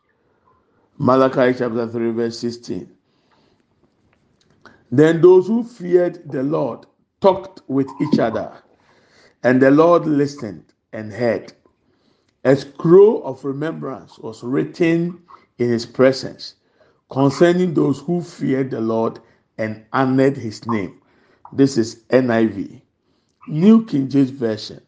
Malachi 0.98 1.56
chapter 1.58 1.86
3, 1.86 2.10
verse 2.12 2.38
16. 2.38 2.90
Then 4.90 5.20
those 5.20 5.46
who 5.46 5.62
feared 5.62 6.30
the 6.30 6.42
Lord 6.42 6.86
talked 7.20 7.62
with 7.68 7.88
each 8.00 8.18
other, 8.18 8.52
and 9.42 9.60
the 9.60 9.70
Lord 9.70 10.06
listened 10.06 10.64
and 10.92 11.12
heard. 11.12 11.52
A 12.44 12.56
scroll 12.56 13.24
of 13.24 13.44
remembrance 13.44 14.18
was 14.18 14.42
written 14.42 15.22
in 15.58 15.68
his 15.70 15.86
presence 15.86 16.54
concerning 17.10 17.74
those 17.74 18.00
who 18.00 18.22
feared 18.22 18.70
the 18.70 18.80
Lord 18.80 19.20
and 19.58 19.84
honored 19.92 20.36
his 20.36 20.66
name. 20.66 21.00
This 21.52 21.78
is 21.78 22.04
NIV, 22.10 22.82
New 23.46 23.84
King 23.86 24.08
James 24.08 24.30
Version. 24.30 24.80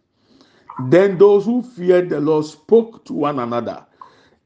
Then 0.79 1.19
those 1.19 1.45
who 1.45 1.63
feared 1.63 2.11
the 2.11 2.21
Lord 2.21 2.45
spoke 2.47 3.05
to 3.07 3.13
one 3.13 3.39
another, 3.39 3.85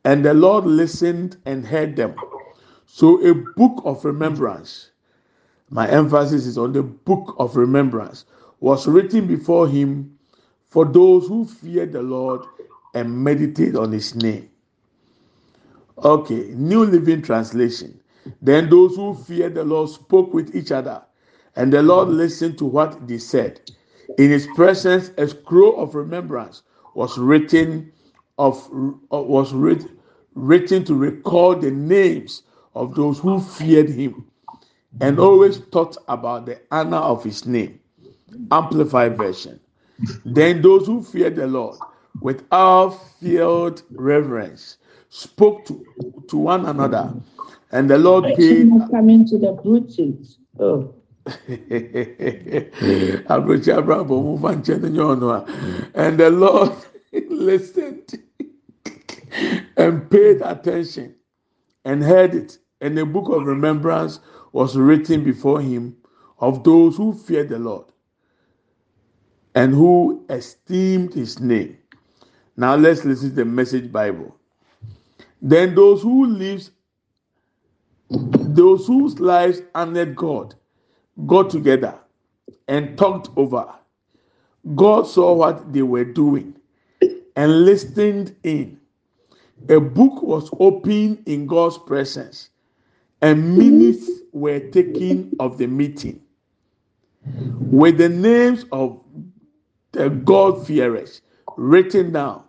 and 0.04 0.24
the 0.24 0.34
Lord 0.34 0.64
listened 0.64 1.36
and 1.46 1.66
heard 1.66 1.96
them. 1.96 2.14
So, 2.86 3.24
a 3.26 3.34
book 3.34 3.82
of 3.84 4.04
remembrance, 4.04 4.90
my 5.70 5.88
emphasis 5.88 6.46
is 6.46 6.58
on 6.58 6.72
the 6.72 6.82
book 6.82 7.34
of 7.38 7.56
remembrance, 7.56 8.24
was 8.60 8.86
written 8.86 9.26
before 9.26 9.68
him 9.68 10.18
for 10.68 10.84
those 10.84 11.26
who 11.26 11.46
feared 11.46 11.92
the 11.92 12.02
Lord 12.02 12.42
and 12.94 13.24
meditate 13.24 13.76
on 13.76 13.92
his 13.92 14.14
name. 14.14 14.50
Okay, 16.04 16.50
New 16.54 16.84
Living 16.84 17.22
Translation. 17.22 18.00
Then 18.42 18.70
those 18.70 18.96
who 18.96 19.14
feared 19.14 19.54
the 19.54 19.64
Lord 19.64 19.90
spoke 19.90 20.34
with 20.34 20.54
each 20.54 20.72
other, 20.72 21.02
and 21.56 21.72
the 21.72 21.82
Lord 21.82 22.08
listened 22.08 22.58
to 22.58 22.64
what 22.64 23.06
they 23.06 23.18
said. 23.18 23.60
In 24.18 24.30
his 24.30 24.46
presence, 24.54 25.10
a 25.18 25.28
scroll 25.28 25.80
of 25.80 25.94
remembrance 25.94 26.62
was 26.94 27.18
written 27.18 27.92
of 28.38 28.58
uh, 29.12 29.22
was 29.22 29.52
writ, 29.52 29.84
written 30.34 30.84
to 30.84 30.94
record 30.94 31.60
the 31.60 31.70
names 31.70 32.42
of 32.74 32.94
those 32.94 33.18
who 33.18 33.40
feared 33.40 33.88
him 33.88 34.26
and 35.00 35.18
always 35.18 35.58
thought 35.58 35.96
about 36.08 36.46
the 36.46 36.60
honor 36.70 36.98
of 36.98 37.24
his 37.24 37.46
name. 37.46 37.80
Amplified 38.50 39.16
version. 39.16 39.60
Then 40.24 40.62
those 40.62 40.86
who 40.86 41.02
feared 41.02 41.36
the 41.36 41.46
Lord 41.46 41.78
with 42.20 42.44
filled 43.20 43.82
reverence 43.92 44.78
spoke 45.08 45.64
to, 45.66 45.84
to 46.28 46.36
one 46.36 46.66
another, 46.66 47.14
and 47.72 47.88
the 47.88 47.98
Lord 47.98 48.24
paid. 48.36 48.70
Coming 48.90 49.26
to 49.26 49.38
the 49.38 49.52
Bluetooth. 49.52 50.36
Oh. 50.58 50.94
Abraham 53.30 53.68
Abraham 53.78 54.06
move 54.08 54.44
and 54.44 54.62
and 55.94 56.18
the 56.18 56.30
Lord 56.30 56.72
listened 57.30 58.20
and 59.76 60.10
paid 60.10 60.42
attention 60.42 61.14
and 61.84 62.02
heard 62.02 62.34
it. 62.34 62.58
And 62.80 62.98
the 62.98 63.06
book 63.06 63.30
of 63.30 63.46
remembrance 63.46 64.20
was 64.54 64.76
written 64.76 65.24
before 65.24 65.60
him 65.60 65.96
of 66.38 66.62
those 66.62 66.96
who 66.96 67.12
feared 67.12 67.48
the 67.48 67.58
Lord 67.58 67.86
and 69.56 69.74
who 69.74 70.24
esteemed 70.30 71.12
his 71.12 71.40
name. 71.40 71.76
Now 72.56 72.76
let's 72.76 73.04
listen 73.04 73.30
to 73.30 73.34
the 73.34 73.44
message 73.44 73.90
Bible. 73.90 74.36
Then 75.42 75.74
those 75.74 76.02
who 76.02 76.26
lives 76.26 76.70
those 78.10 78.86
whose 78.86 79.18
lives 79.18 79.60
honored 79.74 80.14
God 80.14 80.54
got 81.26 81.50
together 81.50 81.98
and 82.68 82.96
talked 82.96 83.30
over. 83.36 83.74
God 84.76 85.08
saw 85.08 85.32
what 85.34 85.72
they 85.72 85.82
were 85.82 86.04
doing 86.04 86.54
and 87.34 87.64
listened 87.64 88.36
in. 88.44 88.78
A 89.68 89.80
book 89.80 90.22
was 90.22 90.48
opened 90.60 91.24
in 91.26 91.48
God's 91.48 91.78
presence, 91.78 92.50
and 93.24 93.56
minutes 93.56 94.10
were 94.32 94.60
taken 94.60 95.32
of 95.40 95.56
the 95.56 95.66
meeting 95.66 96.20
with 97.58 97.96
the 97.96 98.08
names 98.08 98.66
of 98.70 99.00
the 99.92 100.10
God-fearers 100.10 101.22
written 101.56 102.12
down. 102.12 102.42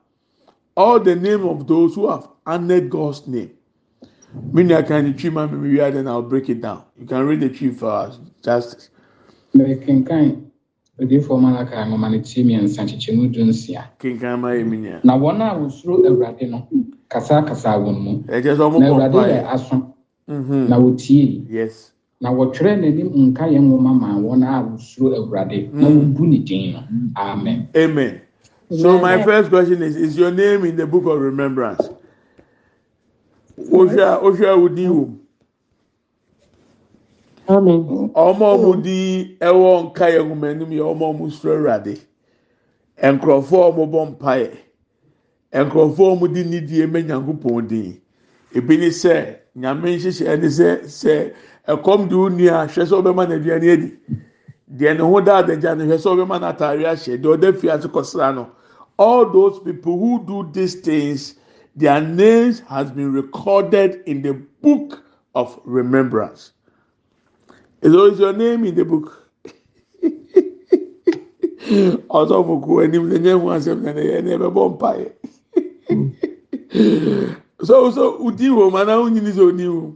All 0.75 0.99
the 0.99 1.15
name 1.15 1.45
of 1.45 1.65
those 1.67 1.95
who 1.95 2.09
have 2.09 2.27
honored 2.45 2.89
God's 2.89 3.25
name. 3.25 3.51
Meaning, 4.51 4.75
I 4.75 4.81
can 4.81 5.15
tree 5.15 5.29
my 5.29 5.45
memory, 5.45 5.77
then 5.77 6.09
I'll 6.09 6.21
break 6.21 6.49
it 6.49 6.59
down. 6.59 6.83
You 6.99 7.05
can 7.07 7.25
read 7.25 7.39
the 7.39 7.47
Twi 7.47 7.69
for 7.69 7.89
us, 7.89 8.15
uh, 8.15 8.19
justice. 8.43 8.89
mɛkenkan 9.55 10.43
odiifoɔ 10.99 11.39
malaka 11.39 11.75
tie 12.25 12.43
mmiɛnsa 12.43 12.83
kyekyɛmu 12.83 13.31
du 13.31 13.45
nsia 13.45 13.87
kenkan 13.97 14.41
ma 14.41 14.49
yɛ 14.49 14.67
mi 14.67 14.77
nya 14.77 14.99
na 15.05 15.17
wɔn 15.17 15.39
a 15.39 15.55
wosuro 15.57 16.03
awurade 16.03 16.49
no 16.49 16.67
kasakasa 17.09 17.79
wɔn 17.79 17.97
mu 18.03 18.11
ɛkyɛ 18.27 18.51
sɛ 18.57 18.63
ɔmo 18.67 18.79
na 18.79 18.89
bɔ 18.89 18.91
awurade 18.91 19.31
yɛ 19.31 19.45
aso. 19.47 19.94
Na 20.27 20.77
wotie 20.79 21.45
yes. 21.49 21.91
Na 22.21 22.29
wɔtwerɛ 22.31 22.79
n'anim 22.79 23.11
nka 23.13 23.45
yɛn 23.47 23.63
nwoma 23.69 23.93
ma 23.93 24.15
wɔn 24.17 24.43
a 24.43 24.63
wosuro 24.63 25.15
awurade. 25.17 25.71
Na 25.73 25.87
Mm. 25.87 25.97
wobu 26.15 26.27
ne 26.27 26.37
din 26.39 26.73
no. 26.73 26.83
Amen. 27.17 27.67
Amen. 27.75 28.21
So 28.71 28.97
my 28.99 29.21
first 29.23 29.49
question 29.49 29.83
is 29.83 29.95
is 29.95 30.17
your 30.17 30.31
name 30.31 30.65
in 30.65 30.75
the 30.75 30.87
book 30.87 31.05
of 31.05 31.19
remembrance? 31.21 31.87
Ohwɛ 33.59 34.21
ohwɛ 34.21 34.45
awudi 34.55 34.87
wo? 34.89 35.05
Mu. 35.05 35.17
Amen. 37.47 38.09
ọmọ 38.15 38.45
ọmọ 38.55 38.81
di 38.83 39.37
ẹwọ 39.39 39.91
nka 39.91 40.05
yẹ 40.09 40.19
nwoma 40.23 40.47
anim 40.49 40.71
yẹ 40.71 40.81
ọmọ 40.81 41.05
ọmọ 41.13 41.31
soro 41.31 41.53
awurade. 41.57 41.97
Nkurɔfoɔ 42.97 43.61
a 43.67 43.71
wɔn 43.75 43.91
bɔ 43.91 44.17
mpaeɛ. 44.17 44.51
Nkurɔfoɔ 45.53 46.11
a 46.13 46.15
wɔn 46.19 46.33
di 46.33 46.43
nidie 46.43 46.87
mɛ 46.87 47.05
nyankopɔn 47.05 47.67
din 47.67 48.01
ebi 48.55 48.77
ni 48.77 48.89
sɛ 48.91 49.15
nyame 49.55 49.89
nhyehyɛ 49.97 50.25
ɛni 50.33 50.49
sɛ 50.49 50.69
sɛ 50.87 51.31
ɛkɔm 51.67 52.09
di 52.09 52.15
wo 52.15 52.29
nua 52.29 52.65
hwɛ 52.67 52.83
sɛ 52.89 52.95
ɔbɛma 53.01 53.23
n'aduane 53.27 53.67
adi 53.73 53.89
deɛ 54.77 54.97
ne 54.97 55.03
ho 55.03 55.21
da 55.21 55.37
adagya 55.43 55.75
no 55.77 55.83
hwɛ 55.85 55.97
sɛ 55.99 56.07
ɔbɛma 56.15 56.35
n'ataare 56.39 56.83
ahyɛ 56.91 57.17
deɛ 57.21 57.29
ɔda 57.37 57.53
fie 57.59 57.69
ase 57.69 57.87
kɔsra 57.87 58.33
no 58.35 58.47
all 58.97 59.25
those 59.31 59.59
people 59.59 59.99
who 59.99 60.23
do 60.25 60.49
these 60.53 60.75
things 60.75 61.35
their 61.75 61.99
names 62.01 62.61
has 62.69 62.89
been 62.91 63.11
recorded 63.11 64.01
in 64.05 64.21
the 64.21 64.33
book 64.61 65.03
of 65.35 65.59
remembrance. 65.65 66.51
Is 67.81 67.93
always 67.93 68.17
your 68.17 68.31
name 68.33 68.63
in 68.63 68.75
the 68.75 68.85
book. 68.85 69.21
Ọsọfọ 72.09 72.83
anim 72.83 73.09
na 73.09 73.17
nye 73.17 73.31
ho 73.31 73.47
asɛm 73.49 73.81
na 73.81 73.91
ɛyɛ 73.91 74.23
na 74.23 74.37
ɛbɛbɔ 74.37 74.77
mpaeɛ. 74.77 75.11
So 77.63 77.91
so 77.91 78.17
udi 78.19 78.49
wɔ 78.49 78.71
mu 78.71 78.77
anaa 78.77 78.99
onyini 79.03 79.31
sɛ 79.31 79.47
oni 79.47 79.63
wɔ 79.63 79.81
mu. 79.81 79.95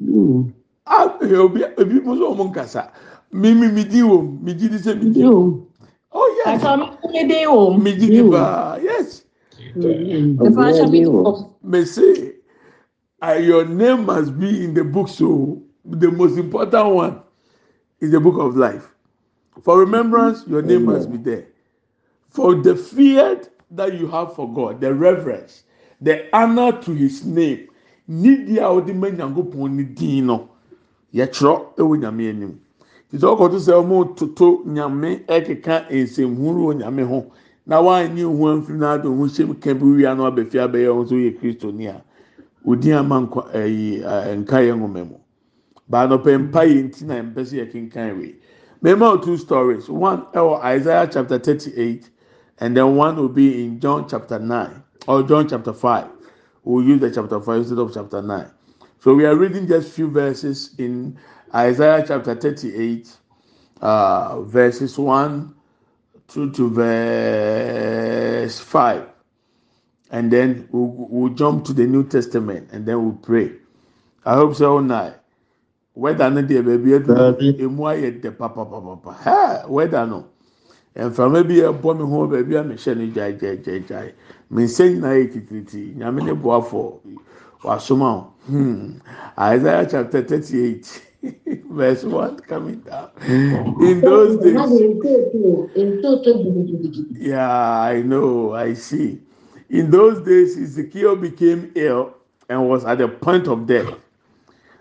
You. 0.00 0.52
Ah 0.86 1.16
obi 1.20 1.62
ebi 1.78 2.04
mo 2.04 2.14
sɛ 2.16 2.24
ɔmo 2.36 2.52
nkasa. 2.52 2.90
Mi 3.32 3.54
mi 3.54 3.68
mi 3.68 3.84
di 3.84 4.00
wɔ 4.02 4.22
mu 4.22 4.38
mi 4.42 4.54
gyi 4.54 4.68
di 4.68 4.76
sɛ 4.76 5.00
mi 5.02 5.10
di. 5.10 5.20
You. 5.20 5.66
Oh 6.12 6.42
yes. 6.44 6.62
Pastor, 6.62 6.76
me 6.76 7.22
me 7.22 7.28
dey 7.28 7.44
home. 7.44 7.82
Mi 7.82 7.92
gyi 7.92 8.08
di 8.08 8.30
paa 8.30 8.76
yes. 8.76 9.24
Mm. 9.74 10.38
The 10.38 10.50
financial 10.50 10.86
Ọ̀gbẹ́ni 10.86 10.92
meeting 10.92 11.50
Me 11.62 11.84
say 11.84 12.32
uh, 13.22 13.32
your 13.32 13.64
name 13.66 14.06
must 14.06 14.38
be 14.38 14.64
in 14.64 14.74
the 14.74 14.84
book 14.84 15.08
so 15.08 15.60
the 15.84 16.10
most 16.10 16.36
important 16.38 16.94
one 16.94 17.20
is 18.00 18.10
the 18.10 18.20
book 18.20 18.38
of 18.38 18.56
life. 18.56 18.88
For 19.62 19.78
remembrance, 19.80 20.44
your 20.46 20.62
name 20.62 20.84
must 20.84 21.10
be 21.10 21.16
there. 21.18 21.46
For 22.28 22.54
the 22.54 22.76
fear 22.76 23.40
that 23.70 23.94
you 23.94 24.06
have 24.08 24.34
for 24.34 24.52
God, 24.52 24.80
the 24.80 24.92
reverence, 24.94 25.64
the 26.00 26.28
honor 26.34 26.72
to 26.82 26.92
His 26.92 27.24
name, 27.24 27.68
nídìí 28.08 28.58
a 28.58 28.68
ọdí 28.68 28.92
mẹ 28.94 29.10
nyankopɔn 29.16 29.70
ní 29.76 29.84
dín 29.96 30.26
no, 30.26 30.48
yɛtwerɛ 31.14 31.76
ɛwɔ 31.76 31.98
nyame 32.00 32.28
anim. 32.30 32.60
Tìtí 33.10 33.24
ɔkɔtɔ 33.24 33.58
sɛ 33.58 33.72
ɔmo 33.82 34.16
toto 34.16 34.62
nyame 34.66 35.24
ɛkeka 35.26 35.88
nsɛmhuru 35.90 36.60
wɔ 36.66 36.74
nyame 36.80 37.02
ho 37.06 37.26
na 37.66 37.80
wanyɛ 37.80 38.24
ohun 38.24 38.62
amfiri 38.62 38.78
n'ado 38.78 39.06
ohun 39.10 39.28
hyɛm 39.28 39.54
kɛn 39.54 39.78
bi 39.78 39.86
wia 39.86 40.14
na 40.14 40.30
ɔbɛfi 40.30 40.56
abɛyɛ 40.58 40.88
ɔno 40.88 41.02
nso 41.04 41.14
yɛ 41.14 41.38
kristo 41.40 41.72
ni 41.74 41.86
a, 41.86 42.02
odi 42.64 42.92
ama 42.92 43.20
nkwa 43.26 43.52
ɛyi 43.52 44.02
ɛɛ 44.02 44.44
nkaeɛ 44.44 44.76
nwoma 44.78 45.04
mu. 45.08 45.16
Baanɔpɛ 45.90 46.38
mpa 46.50 46.62
yɛ 46.66 46.82
nti 46.84 47.04
na 47.06 47.14
mpɛ 47.22 47.42
sɛ 47.42 47.54
yɛkenkan 47.66 48.18
wei. 48.18 48.34
Mema 48.82 49.18
two 49.22 49.36
stories. 49.36 49.88
One 49.88 50.22
ɛwɔ 50.34 50.62
Isaiah 50.62 51.08
chapter 51.10 51.38
thirty-eight, 51.38 52.10
and 52.58 52.76
then 52.76 52.94
one 52.94 53.16
will 53.16 53.28
be 53.28 53.64
in 53.64 53.80
John 53.80 54.06
chapter 54.08 54.38
nine 54.38 54.82
or 55.06 55.22
John 55.22 55.48
chapter 55.48 55.72
five. 55.72 56.08
We'll 56.64 56.84
use 56.84 57.00
the 57.00 57.10
chapter 57.10 57.40
five 57.40 57.58
instead 57.58 57.78
of 57.78 57.92
chapter 57.94 58.20
nine. 58.22 58.50
So 59.00 59.14
we 59.14 59.24
are 59.26 59.36
reading 59.36 59.66
just 59.68 59.92
few 59.92 60.08
verses 60.10 60.74
in 60.78 61.18
Isaiah 61.54 62.04
chapter 62.06 62.34
thirty-eight, 62.34 63.08
uh, 63.80 64.42
verses 64.42 64.98
one 64.98 65.54
through 66.28 66.50
to 66.52 66.68
verse 66.70 68.58
five, 68.58 69.06
and 70.10 70.30
then 70.32 70.68
we'll, 70.72 70.92
we'll 71.08 71.34
jump 71.34 71.64
to 71.66 71.72
the 71.72 71.86
New 71.86 72.02
Testament 72.04 72.68
and 72.72 72.84
then 72.84 73.02
we'll 73.02 73.14
pray. 73.18 73.52
I 74.24 74.34
hope 74.34 74.56
so 74.56 74.80
now. 74.80 75.14
Whether 75.94 76.28
no 76.28 76.42
deɛ 76.42 76.62
baabi 76.62 76.98
adu 76.98 77.14
Dabi. 77.14 77.60
emu 77.60 77.82
ayɛ 77.84 78.20
dɛ 78.20 78.36
papapapa 78.36 79.14
hɛ 79.22 79.68
whether 79.68 80.04
no 80.06 80.26
mframa 80.96 81.44
bi 81.44 81.60
ɛbɔ 81.60 81.96
mi 81.98 82.04
ho 82.04 82.26
baabi 82.28 82.56
a 82.56 82.64
mehyɛ 82.64 82.96
no 82.96 83.06
gyaegyaegyae 83.14 84.12
me 84.50 84.64
nsa 84.64 84.84
nyinaa 84.88 85.16
yɛ 85.20 85.32
titiriti 85.32 85.94
nyame 85.96 86.22
ne 86.24 86.32
boafo 86.34 87.00
wasoma 87.64 88.10
o 88.14 88.32
hmm 88.46 88.98
Isaiah 89.38 89.86
chapter 89.90 90.22
thirty 90.22 90.64
eight 90.64 91.02
verse 91.70 92.04
one 92.04 92.38
coming 92.40 92.80
down 92.80 93.10
in 93.80 94.02
those 94.04 94.36
days. 94.42 94.82
Yeah, 97.18 97.50
I 97.80 98.02
know. 98.02 98.54
I 98.54 98.74
see. 98.74 99.20
In 99.70 99.90
those 99.90 100.20
days, 100.24 100.56
Ezekiel 100.56 101.16
became 101.16 101.72
ill 101.74 102.14
and 102.48 102.68
was 102.68 102.84
at 102.84 102.98
the 102.98 103.08
point 103.08 103.48
of 103.48 103.66
death. 103.66 103.94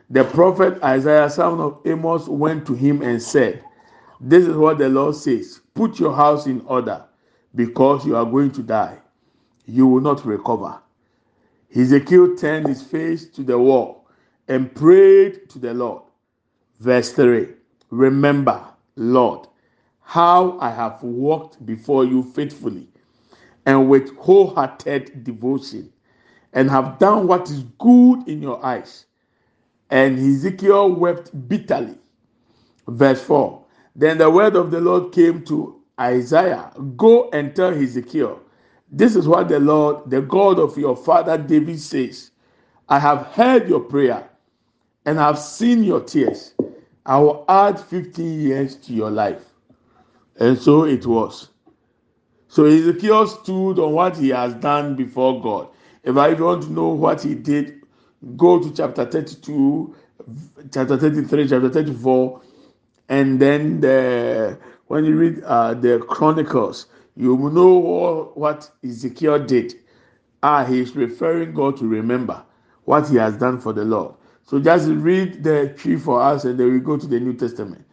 The 0.09 0.23
prophet 0.23 0.81
Isaiah, 0.83 1.29
son 1.29 1.59
of 1.59 1.79
Amos, 1.85 2.27
went 2.27 2.67
to 2.67 2.73
him 2.73 3.01
and 3.01 3.21
said, 3.21 3.63
This 4.21 4.45
is 4.45 4.55
what 4.57 4.77
the 4.77 4.89
Lord 4.89 5.15
says 5.15 5.61
Put 5.75 5.99
your 5.99 6.15
house 6.15 6.47
in 6.47 6.61
order, 6.67 7.03
because 7.53 8.05
you 8.05 8.15
are 8.15 8.25
going 8.25 8.51
to 8.51 8.63
die. 8.63 8.97
You 9.65 9.87
will 9.87 10.01
not 10.01 10.25
recover. 10.25 10.79
Ezekiel 11.75 12.37
turned 12.37 12.67
his 12.67 12.81
face 12.81 13.29
to 13.31 13.43
the 13.43 13.59
wall 13.59 14.07
and 14.47 14.73
prayed 14.73 15.49
to 15.49 15.59
the 15.59 15.73
Lord. 15.73 16.03
Verse 16.79 17.11
3 17.11 17.49
Remember, 17.89 18.63
Lord, 18.95 19.47
how 20.01 20.57
I 20.59 20.69
have 20.71 21.03
walked 21.03 21.65
before 21.65 22.05
you 22.05 22.23
faithfully 22.23 22.87
and 23.65 23.89
with 23.89 24.15
wholehearted 24.17 25.23
devotion, 25.23 25.91
and 26.53 26.69
have 26.69 26.99
done 26.99 27.27
what 27.27 27.49
is 27.49 27.63
good 27.79 28.27
in 28.27 28.41
your 28.41 28.63
eyes. 28.65 29.05
And 29.89 30.17
Ezekiel 30.17 30.91
wept 30.93 31.31
bitterly. 31.49 31.95
Verse 32.87 33.21
4 33.21 33.64
Then 33.95 34.17
the 34.17 34.29
word 34.29 34.55
of 34.55 34.71
the 34.71 34.81
Lord 34.81 35.13
came 35.13 35.43
to 35.45 35.81
Isaiah 35.99 36.71
Go 36.97 37.29
and 37.31 37.55
tell 37.55 37.73
Ezekiel, 37.73 38.41
This 38.91 39.15
is 39.15 39.27
what 39.27 39.47
the 39.47 39.59
Lord, 39.59 40.09
the 40.09 40.21
God 40.21 40.59
of 40.59 40.77
your 40.77 40.95
father 40.95 41.37
David 41.37 41.79
says 41.79 42.31
I 42.89 42.99
have 42.99 43.27
heard 43.27 43.69
your 43.69 43.79
prayer 43.79 44.29
and 45.05 45.19
I 45.19 45.27
have 45.27 45.39
seen 45.39 45.83
your 45.83 46.01
tears. 46.01 46.53
I 47.05 47.19
will 47.19 47.45
add 47.47 47.79
15 47.79 48.41
years 48.41 48.75
to 48.77 48.93
your 48.93 49.11
life. 49.11 49.43
And 50.39 50.57
so 50.57 50.85
it 50.85 51.05
was. 51.05 51.49
So 52.47 52.65
Ezekiel 52.65 53.27
stood 53.27 53.79
on 53.79 53.93
what 53.93 54.17
he 54.17 54.29
has 54.29 54.53
done 54.55 54.95
before 54.95 55.41
God. 55.41 55.69
If 56.03 56.17
I 56.17 56.33
to 56.35 56.71
know 56.71 56.89
what 56.89 57.21
he 57.21 57.35
did, 57.35 57.81
go 58.37 58.61
to 58.61 58.73
chapter 58.73 59.05
32, 59.05 59.95
chapter 60.73 60.97
33, 60.97 61.47
chapter 61.47 61.69
34, 61.69 62.41
and 63.09 63.39
then 63.39 63.81
the, 63.81 64.57
when 64.87 65.05
you 65.05 65.15
read 65.15 65.43
uh, 65.43 65.73
the 65.73 65.99
Chronicles, 65.99 66.87
you 67.15 67.37
know 67.37 67.73
what, 67.73 68.37
what 68.37 68.71
Ezekiel 68.83 69.39
did. 69.45 69.75
Ah, 70.43 70.65
he 70.65 70.79
is 70.79 70.95
referring 70.95 71.53
God 71.53 71.77
to 71.77 71.87
remember 71.87 72.43
what 72.83 73.07
he 73.09 73.15
has 73.17 73.37
done 73.37 73.59
for 73.59 73.73
the 73.73 73.83
Lord. 73.83 74.15
So 74.43 74.59
just 74.59 74.87
read 74.89 75.43
the 75.43 75.73
Twi 75.77 75.97
for 75.97 76.21
us, 76.21 76.45
and 76.45 76.59
then 76.59 76.71
we 76.71 76.79
go 76.79 76.97
to 76.97 77.07
the 77.07 77.19
New 77.19 77.33
Testament. 77.33 77.85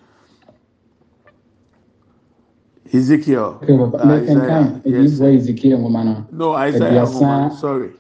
Ezekiel, 2.93 3.61
Okay, 3.63 3.73
mekenkan 3.73 4.83
Isaiah, 4.85 5.01
yes, 5.03 5.21
ezekiel 5.21 5.79
nwoma 5.79 6.27
no 6.31 6.53
Isaiah, 6.53 7.05
woman, 7.07 7.51
sorry, 7.51 7.93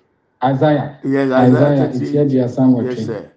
isaiah 0.44 1.00
yes, 1.04 1.30
isaiah 1.32 1.72
Isaiah 1.72 1.84
eti 1.88 2.04
38. 2.12 2.20
aduasa 2.20 2.62
Yes, 2.84 3.04
sir. 3.06 3.32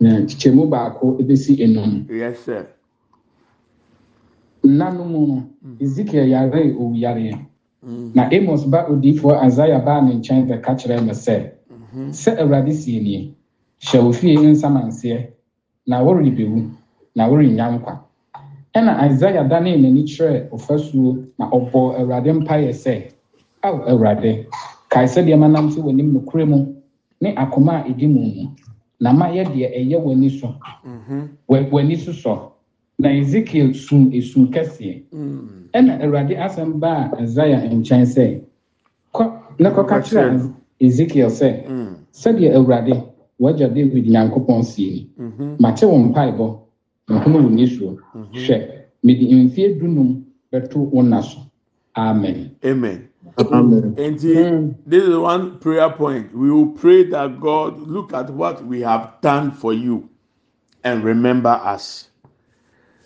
Na 0.00 0.10
kyekyɛmu 0.26 0.68
baako 0.68 1.16
ebesi 1.20 1.56
enum 1.62 2.06
Yes, 2.10 2.38
sir. 2.44 2.66
nna 4.64 4.90
no 4.90 5.04
mu 5.04 5.26
no 5.26 5.42
ezekiel 5.80 6.28
yare 6.28 6.74
owuyareɛ 6.74 7.46
Mm. 7.82 8.10
na 8.14 8.28
amos 8.30 8.66
ba 8.68 8.84
odiifoɔ 8.90 9.46
isaiah 9.46 9.80
baa 9.84 10.00
ne 10.02 10.14
nkyɛn 10.14 10.46
bɛka 10.48 10.76
kyerɛ 10.76 11.00
no 11.06 11.12
sɛ 11.12 11.48
sɛ 12.12 12.36
awurade 12.38 12.72
sie 12.72 13.00
nie 13.00 13.34
hyɛ 13.80 14.02
wo 14.04 14.12
fie 14.12 14.36
nsamanseɛ 14.36 15.26
na 15.86 16.02
worebɛwu 16.04 16.68
na 17.16 17.26
worennya 17.28 17.70
nkwa. 17.72 17.98
Ɛna 18.76 19.00
isaiah 19.10 19.44
danee 19.48 19.78
n'ani 19.80 20.04
kyerɛɛ 20.04 20.50
ɔfasuo 20.50 21.24
na 21.38 21.48
ɔbɔɔ 21.50 21.96
awurade 22.00 22.32
mpaeɛ 22.32 22.68
sɛ 22.72 23.02
ao 23.62 23.80
awurade 23.88 24.46
kae 24.90 25.06
sɛdeɛ 25.06 25.38
manam 25.38 25.70
sɛ 25.72 25.80
w'anim 25.80 26.12
nokorɛ 26.12 26.44
mu 26.48 26.74
ne 27.22 27.34
akoma 27.34 27.80
a 27.80 27.88
ɛdi 27.88 28.06
mu 28.12 28.20
mu. 28.20 28.48
Na 29.00 29.12
mayɛ 29.12 29.44
deɛ 29.44 29.68
ɛyɛ 29.78 29.96
w'ani 30.02 30.30
so. 30.30 30.54
Mhm. 30.84 31.28
w'ani 31.48 31.96
so 31.98 32.12
sɔ. 32.12 32.50
Na 32.98 33.08
ezekiel 33.08 33.72
sum 33.74 34.10
esum 34.12 34.46
kɛseɛ. 34.52 35.02
Mm. 35.12 35.48
ɛna 35.74 36.00
awurade 36.02 36.36
asɛm 36.36 36.78
baa 36.80 37.10
isaia 37.22 37.58
nkyɛn 37.70 38.04
sɛ 38.06 38.40
kɔ 39.14 39.32
na 39.58 39.70
kɔka 39.70 40.00
kyerɛ 40.02 40.52
ezekiel 40.80 41.28
sɛ 41.30 41.66
Mm. 41.68 41.94
sɛdeɛ 42.12 42.54
awurade 42.56 43.02
wagya 43.38 43.68
david 43.68 44.04
nyankopɔn 44.06 44.62
sie 44.64 44.90
ni 44.90 45.10
Mhm. 45.18 45.56
mate 45.60 45.82
wo 45.86 45.96
mpaebɔ 45.98 46.58
nhome 47.08 47.42
wo 47.42 47.48
nisuo 47.50 47.96
hwɛ 48.34 48.68
mede 49.02 49.22
mfeɛ 49.32 49.78
dunum 49.80 50.22
bɛto 50.52 50.76
wo 50.92 51.02
nna 51.02 51.22
so. 51.22 51.38
Amen. 51.96 52.50
Amen 52.64 53.08
Amen. 53.38 53.94
nti 53.96 54.74
this 54.86 55.04
is 55.04 55.16
one 55.16 55.58
prayer 55.58 55.90
point. 55.90 56.34
We 56.34 56.50
will 56.50 56.72
pray 56.72 57.04
that 57.04 57.40
god 57.40 57.78
look 57.80 58.12
at 58.12 58.30
what 58.30 58.64
we 58.64 58.80
have 58.82 59.20
done 59.20 59.52
for 59.52 59.72
you 59.72 60.08
and 60.84 61.04
remember 61.04 61.50
us. 61.50 62.08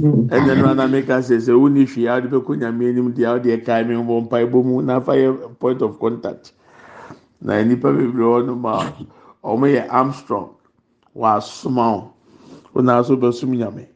ɛnna 0.00 0.56
no 0.58 0.66
ana 0.70 0.88
meka 0.88 1.20
sɛ 1.22 1.38
sɛ 1.38 1.58
wo 1.58 1.68
ne 1.68 1.84
hwee 1.86 2.08
a 2.08 2.14
wode 2.20 2.30
bɛkɔ 2.30 2.58
nyame 2.58 2.88
anim 2.88 3.12
deɛ 3.14 3.26
a 3.28 3.32
wode 3.34 3.50
ɛkae 3.62 3.86
me 3.88 3.94
mbɔ 3.94 4.28
mpaebɔ 4.28 4.64
mu 4.64 4.82
na 4.82 4.96
afa 4.96 5.12
yɛ 5.12 5.58
point 5.58 5.82
of 5.82 5.98
contact. 6.00 6.52
Na 7.40 7.54
nnipa 7.62 7.92
bebree 7.94 8.24
hɔ 8.26 8.46
nom 8.46 8.64
a 8.66 8.92
ɔmo 9.44 9.66
yɛ 9.70 9.86
armstrong 9.90 10.50
wɔasoma 11.16 11.86
wo 11.94 12.12
wo 12.72 12.82
na 12.82 13.02
so 13.02 13.16
bɛsom 13.16 13.54
nyame 13.56 13.86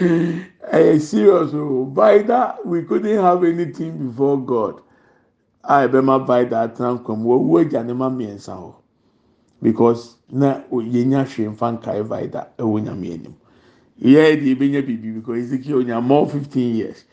ɛyɛ 0.72 1.00
serious 1.00 1.54
oh, 1.54 1.80
o 1.80 1.84
vida 1.84 2.56
we 2.64 2.82
couldn't 2.82 3.18
have 3.18 3.44
anything 3.44 4.08
before 4.08 4.38
god 4.38 4.80
a 5.64 5.88
ɛbɛma 5.88 6.26
vida 6.26 6.56
atena 6.68 6.98
nkwa 6.98 7.16
mu 7.18 7.28
wɔwu 7.30 7.60
agya 7.60 7.84
ne 7.84 7.92
ma 7.92 8.08
mmiɛnsa 8.10 8.52
hɔ 8.54 8.62
oh. 8.62 8.76
because 9.62 10.16
na 10.30 10.60
yɛnya 10.72 11.24
hwee 11.26 11.48
mfa 11.48 11.72
nkae 11.78 12.02
vida 12.02 12.48
ɛwɔ 12.58 12.82
nyame 12.84 13.12
anim 13.14 13.34
yeah, 14.00 14.34
the 14.34 14.56
Ibenya 14.56 14.84
Bibi 14.86 15.10
because 15.10 15.44
Ezekiel 15.44 15.78
only 15.78 15.92
more 16.00 16.28
15 16.28 16.74
years. 16.74 17.04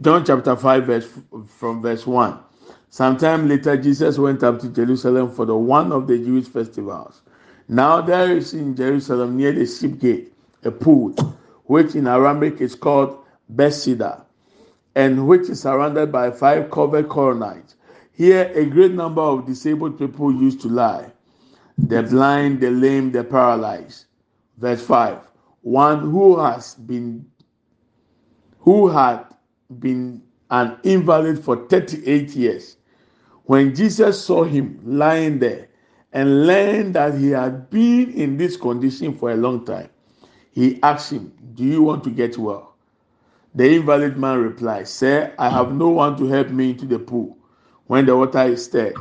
John 0.00 0.24
chapter 0.24 0.54
5, 0.54 0.84
verse 0.86 1.08
from 1.48 1.82
verse 1.82 2.06
1. 2.06 2.38
Sometime 2.90 3.48
later, 3.48 3.76
Jesus 3.76 4.16
went 4.16 4.44
up 4.44 4.60
to 4.60 4.68
Jerusalem 4.68 5.32
for 5.32 5.44
the 5.44 5.56
one 5.56 5.90
of 5.90 6.06
the 6.06 6.16
Jewish 6.18 6.46
festivals. 6.46 7.22
Now 7.68 8.00
there 8.00 8.36
is 8.36 8.54
in 8.54 8.76
Jerusalem 8.76 9.36
near 9.36 9.50
the 9.52 9.66
sheep 9.66 9.98
gate 9.98 10.32
a 10.62 10.70
pool, 10.70 11.14
which 11.66 11.94
in 11.94 12.06
Aramaic 12.06 12.60
is 12.60 12.74
called 12.74 13.18
Bethesda, 13.48 14.24
and 14.94 15.26
which 15.28 15.48
is 15.48 15.60
surrounded 15.60 16.10
by 16.10 16.30
five 16.30 16.70
covered 16.70 17.08
colonnades. 17.08 17.74
Here 18.12 18.50
a 18.54 18.64
great 18.64 18.92
number 18.92 19.20
of 19.20 19.46
disabled 19.46 19.98
people 19.98 20.32
used 20.32 20.60
to 20.62 20.68
lie. 20.68 21.12
The 21.78 22.02
blind, 22.02 22.60
the 22.60 22.70
lame, 22.70 23.12
the 23.12 23.22
paralyzed. 23.22 24.06
Verse 24.56 24.82
5 24.86 25.18
one 25.66 25.98
who 25.98 26.38
has 26.38 26.76
been 26.76 27.26
who 28.60 28.86
had 28.86 29.24
been 29.80 30.22
an 30.50 30.78
invalid 30.84 31.42
for 31.42 31.56
38 31.66 32.30
years 32.36 32.76
when 33.46 33.74
jesus 33.74 34.24
saw 34.24 34.44
him 34.44 34.78
lying 34.84 35.40
there 35.40 35.66
and 36.12 36.46
learned 36.46 36.94
that 36.94 37.14
he 37.14 37.30
had 37.30 37.68
been 37.68 38.12
in 38.12 38.36
this 38.36 38.56
condition 38.56 39.12
for 39.12 39.32
a 39.32 39.36
long 39.36 39.64
time 39.64 39.88
he 40.56 40.80
asked 40.82 41.12
him 41.12 41.32
do 41.54 41.62
you 41.64 41.82
want 41.82 42.02
to 42.02 42.10
get 42.10 42.36
well 42.36 42.74
the 43.54 43.76
invalid 43.76 44.16
man 44.16 44.38
replied 44.38 44.88
sir 44.88 45.32
i 45.38 45.48
have 45.48 45.72
no 45.72 45.88
one 45.90 46.16
to 46.16 46.26
help 46.26 46.48
me 46.48 46.70
into 46.70 46.86
the 46.86 46.98
pool 46.98 47.38
when 47.86 48.04
the 48.04 48.16
water 48.16 48.42
is 48.42 48.64
stirred 48.64 48.96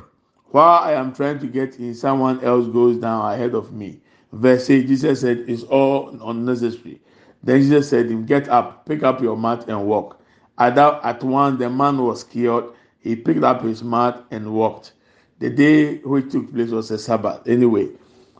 while 0.51 0.83
i 0.83 0.93
am 0.93 1.13
trying 1.13 1.39
to 1.39 1.47
get 1.47 1.79
in 1.79 1.95
someone 1.95 2.39
else 2.43 2.67
goes 2.67 2.97
down 2.97 3.33
ahead 3.33 3.55
of 3.55 3.73
me 3.73 3.99
verse 4.35 4.69
8, 4.69 4.87
Jesus 4.87 5.21
said, 5.21 5.45
It's 5.47 5.63
all 5.63 6.09
unnecessary. 6.29 7.01
Then 7.43 7.61
Jesus 7.61 7.89
said, 7.89 8.07
to 8.07 8.13
him, 8.13 8.25
Get 8.25 8.49
up, 8.49 8.85
pick 8.85 9.03
up 9.03 9.21
your 9.21 9.37
mat 9.37 9.67
and 9.67 9.85
walk. 9.85 10.21
At 10.57 10.77
at 10.77 11.23
once 11.23 11.59
the 11.59 11.69
man 11.69 11.97
was 11.97 12.23
cured. 12.23 12.65
He 12.99 13.15
picked 13.15 13.43
up 13.43 13.61
his 13.61 13.83
mat 13.83 14.23
and 14.31 14.53
walked. 14.53 14.93
The 15.39 15.49
day 15.49 15.97
which 15.99 16.31
took 16.31 16.53
place 16.53 16.71
was 16.71 16.91
a 16.91 16.97
Sabbath. 16.97 17.47
Anyway, 17.47 17.89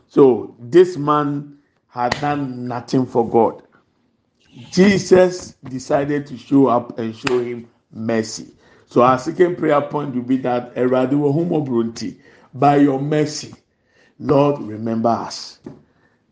so 0.08 0.56
this 0.58 0.96
man 0.96 1.55
had 1.96 2.20
done 2.20 2.68
nothing 2.68 3.06
for 3.06 3.26
God. 3.26 3.62
Jesus 4.70 5.52
decided 5.64 6.26
to 6.26 6.36
show 6.36 6.66
up 6.66 6.98
and 6.98 7.16
show 7.16 7.38
him 7.38 7.68
mercy. 7.90 8.52
So 8.86 9.02
our 9.02 9.18
second 9.18 9.56
prayer 9.56 9.80
point 9.80 10.14
will 10.14 10.22
be 10.22 10.36
that 10.38 10.74
by 12.54 12.76
your 12.76 13.00
mercy, 13.00 13.54
Lord, 14.18 14.60
remember 14.60 15.08
us. 15.08 15.58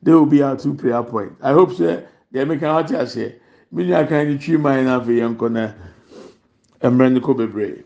There 0.02 0.18
will 0.18 0.26
be 0.26 0.42
our 0.42 0.56
two 0.56 0.74
prayer 0.74 1.02
points. 1.02 1.36
I 1.42 1.52
hope 1.52 1.72
so. 1.72 2.06
They 2.30 2.44
make 2.44 2.62
out 2.62 2.90
say, 3.08 3.36
"Me 3.72 3.86
nua 3.86 4.06
kan 4.06 4.28
ni 4.28 4.36
twi 4.38 4.58
man 4.58 4.84
na 4.84 5.00
fe 5.00 5.12
yɛn 5.20 5.36
kɔ 5.36 5.50
na 5.50 5.72
mmerɛ 6.82 7.12
ne 7.12 7.20
kɔ. 7.20 7.84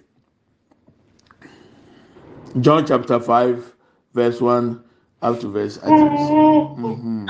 John 2.61 2.85
chapter 2.87 3.21
five, 3.21 3.73
verse 4.15 4.41
one 4.41 4.83
up 5.23 5.41
to 5.41 5.49
verse 5.49 5.79
I 5.83 5.89
think. 5.89 6.79
Mhm. 6.79 7.27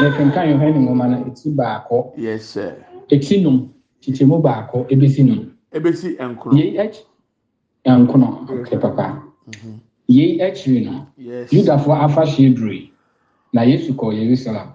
yɛkenka 0.00 0.44
yohane 0.50 0.78
nwoma 0.78 1.08
no 1.10 1.16
ɛti 1.24 1.54
baako 1.54 2.12
Yes, 2.16 2.44
sir. 2.44 2.76
ɛti 3.10 3.42
num 3.42 3.70
kyekyɛmu 4.02 4.42
baako 4.42 4.86
ɛbɛsi 4.88 5.24
num 5.26 5.52
Ebesi 5.72 6.16
nkoro. 6.18 6.56
yei 6.56 6.78
akyi 6.78 7.02
nkono 7.86 8.48
okay 8.62 8.78
papa 8.78 9.22
yei 10.08 10.38
akyiri 10.40 10.84
no 10.84 11.06
Yes. 11.18 11.50
yudafoɔ 11.52 12.00
afahyɛ 12.08 12.54
durui 12.56 12.90
na 13.52 13.62
yesu 13.62 13.92
kɔɔ 13.92 14.14
yerusalem 14.14 14.68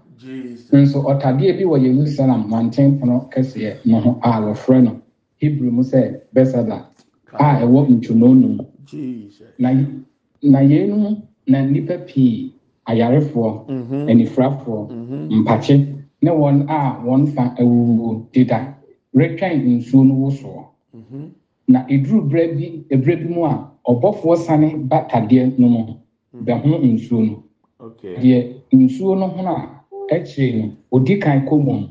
nso 0.71 1.02
ɔtadeɛ 1.04 1.58
bi 1.58 1.63
wɔ 1.65 1.82
yerusalem 1.82 2.47
manten 2.50 3.00
pono 3.00 3.28
kɛseɛ 3.34 3.78
no 3.86 4.00
ho 4.00 4.19
a 4.24 4.39
wɔfrɛ 4.41 4.84
no 4.84 5.02
hebrew 5.38 5.71
mu 5.71 5.82
sɛ 5.84 6.19
besada 6.34 6.86
a 7.39 7.62
ɛwɔ 7.65 7.88
ntwonoo 7.89 8.36
no 8.39 8.47
mu 8.47 8.63
Jesus. 8.86 9.47
na 9.58 9.71
na 10.43 10.60
yeinom 10.62 11.24
na 11.52 11.62
nnipa 11.66 11.98
pii 12.08 12.52
ayarefoɔ 12.90 13.50
Mhm. 13.70 14.10
anifurafoɔ 14.10 14.80
Mhm. 14.90 15.40
mpakye 15.42 15.76
ne 16.22 16.32
wɔn 16.32 16.66
a 16.70 16.80
wɔn 17.06 17.28
fa 17.34 17.44
awuwu 17.60 18.26
deda 18.34 18.60
retwɛn 19.16 19.56
nsuo 19.78 20.04
no 20.08 20.14
wosoɔ 20.16 20.64
Mhm. 20.94 21.30
na 21.68 21.86
eduru 21.90 22.22
berɛ 22.30 22.44
bi 22.58 22.84
ebere 22.90 23.16
bi 23.22 23.28
mu 23.34 23.46
a 23.46 23.54
ɔbɔfoɔ 23.88 24.36
sane 24.38 24.70
ba 24.90 25.08
tadeɛ 25.10 25.58
no 25.60 25.68
mu 25.68 25.82
bɛho 26.46 26.80
nsuo 26.94 27.20
no. 27.26 27.44
Deɛ 28.22 28.54
nsuo 28.74 29.16
no 29.20 29.28
ho 29.28 29.42
a 29.48 29.56
akyire 30.16 30.56
no 30.58 30.72
odi 30.92 31.18
kan 31.20 31.46
kɔ 31.46 31.56
mu 31.64 31.88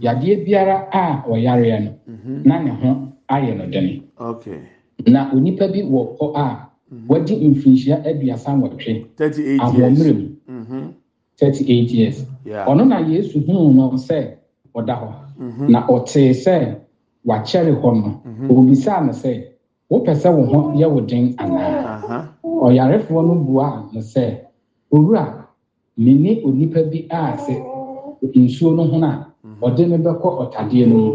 yadeɛ 0.00 0.44
biara 0.44 0.88
a 0.92 1.22
ɔyareɛ 1.28 1.78
no 1.84 1.90
na 2.44 2.58
ne 2.62 2.70
ho 2.70 3.08
ayɛ 3.28 3.56
no 3.56 3.66
dene. 3.66 4.02
Na 5.06 5.30
onipa 5.32 5.66
bi 5.72 5.82
wɔ 5.82 6.16
hɔ 6.18 6.32
a 6.36 6.68
wadi 7.08 7.36
mfinhyia 7.48 8.04
aduasa 8.04 8.50
nwɔtwe 8.56 9.06
ahoɔmmerɛ 9.60 10.12
years. 10.12 10.16
mu 10.18 10.28
Mhm. 10.48 10.92
38 11.38 11.90
years 11.92 12.26
Yeah. 12.44 12.66
ɔno 12.68 12.84
na 12.88 12.98
yesu 13.00 13.40
huu 13.46 13.72
no 13.72 13.90
sɛ 13.96 14.26
ɔda 14.74 14.94
hɔ 15.00 15.08
Mhm. 15.40 15.70
na 15.70 15.86
ɔtee 15.86 16.30
sɛ 16.34 16.76
wakyɛre 17.26 17.72
hɔ 17.80 17.90
no 17.94 18.20
obisaa 18.50 19.00
no 19.06 19.12
sɛ 19.12 19.44
wopɛ 19.90 20.14
sɛ 20.14 20.28
wo 20.36 20.44
ho 20.44 20.72
yɛ 20.78 20.86
wo 20.90 21.00
den 21.00 21.34
anaa 21.38 22.02
Uh-huh. 22.04 22.22
ɔyarefoɔ 22.44 23.26
no 23.26 23.34
buaa 23.34 23.88
no 23.92 24.00
sɛ 24.00 24.38
owura 24.92 25.46
mene 25.96 26.42
onipa 26.44 26.82
bi 26.90 27.06
a 27.10 27.36
sɛ 27.36 27.54
nsuo 28.34 28.74
no 28.76 28.84
ho 28.84 29.02
a 29.04 29.26
ɔde 29.62 29.88
me 29.88 29.96
bɛkɔ 29.96 30.28
ɔtadeɛ 30.42 30.86
no 30.88 30.96
mu 30.96 31.12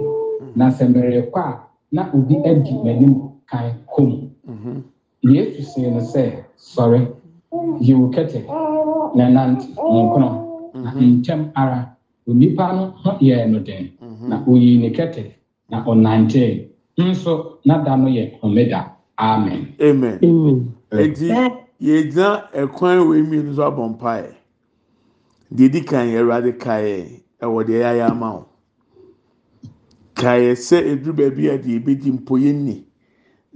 na 0.55 0.69
sɛ 0.69 0.87
merekɔ 0.93 1.37
a 1.39 1.59
na 1.91 2.09
obi 2.13 2.35
adi 2.45 2.71
m'anim 2.83 3.31
kan 3.49 3.73
kɔ 3.87 4.01
mu 4.07 4.29
Mhm. 4.47 4.83
Yesu 5.23 5.61
see 5.63 5.81
no 5.89 5.99
sɛ 5.99 6.43
sɔre 6.57 7.07
yi 7.79 7.93
wo 7.93 8.09
kɛtɛ 8.09 8.45
na 9.15 9.29
nante 9.29 9.67
nkono. 9.73 10.43
Na 10.73 10.91
ntɛm 10.91 11.51
ara 11.55 11.95
onipa 12.27 12.73
no 12.75 12.93
ho 13.03 13.11
yɛɛ 13.19 13.49
no 13.49 13.59
den. 13.59 13.91
Na 14.27 14.43
oyii 14.45 14.79
ne 14.79 14.89
kɛtɛ 14.89 15.31
na 15.69 15.83
ɔnantee 15.83 16.67
nso 16.97 17.57
nada 17.65 17.95
no 17.97 18.07
yɛ 18.07 18.39
homeda 18.41 18.91
amen. 19.17 19.73
Amen. 19.81 20.19
Eti 20.91 21.29
yɛgyina 21.81 22.49
ɛkwan 22.53 23.07
wei 23.09 23.21
mmienu 23.21 23.55
so 23.55 23.63
abɔ 23.63 23.97
mpaeɛ. 23.97 24.31
Deɛ 25.53 25.65
edi 25.65 25.81
kan 25.81 26.07
yɛ 26.07 26.19
Awurade 26.21 26.57
kaeɛ. 26.57 27.21
Ɛwɔ 27.41 27.63
deɛ 27.65 27.79
yɛayɛ 27.83 28.11
ama 28.11 28.31
wo. 28.33 28.45
Kaeɛ 30.15 30.55
sɛ 30.55 30.77
eduru 30.91 31.13
baabi 31.15 31.49
a 31.49 31.57
deɛ 31.57 31.75
ebedi 31.79 32.11
mpo 32.11 32.37
yɛ 32.37 32.53
nni. 32.53 32.83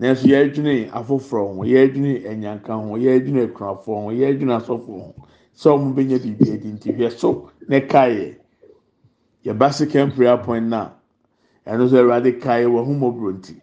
Nanso 0.01 0.25
yɛredwene 0.27 0.89
afoforɔ 0.97 1.55
ho, 1.55 1.61
yɛredwene 1.63 2.25
anyanka 2.31 2.73
ho, 2.73 2.97
yɛredwene 2.97 3.41
akunafoɔ 3.45 3.95
ho, 4.03 4.09
yɛredwene 4.19 4.53
asɔfoɔ 4.57 4.97
ho. 5.05 5.13
Sɛ 5.53 5.69
wɔn 5.77 5.93
bɛnya 5.95 6.17
biribi 6.23 6.53
adi 6.53 6.67
nti 6.73 6.89
hwɛ 6.97 7.11
so 7.11 7.51
na 7.67 7.79
kaeɛ. 7.81 8.35
Yɛba 9.45 9.71
second 9.71 10.15
prayer 10.15 10.37
point 10.39 10.65
na 10.65 10.89
ɛno 11.67 11.85
nso 11.85 11.97
Awurade 12.01 12.39
kaeɛ 12.41 12.65
wɔ 12.65 12.83
ho 12.85 12.91
mmɔborɔ 12.93 13.31
nti. 13.37 13.61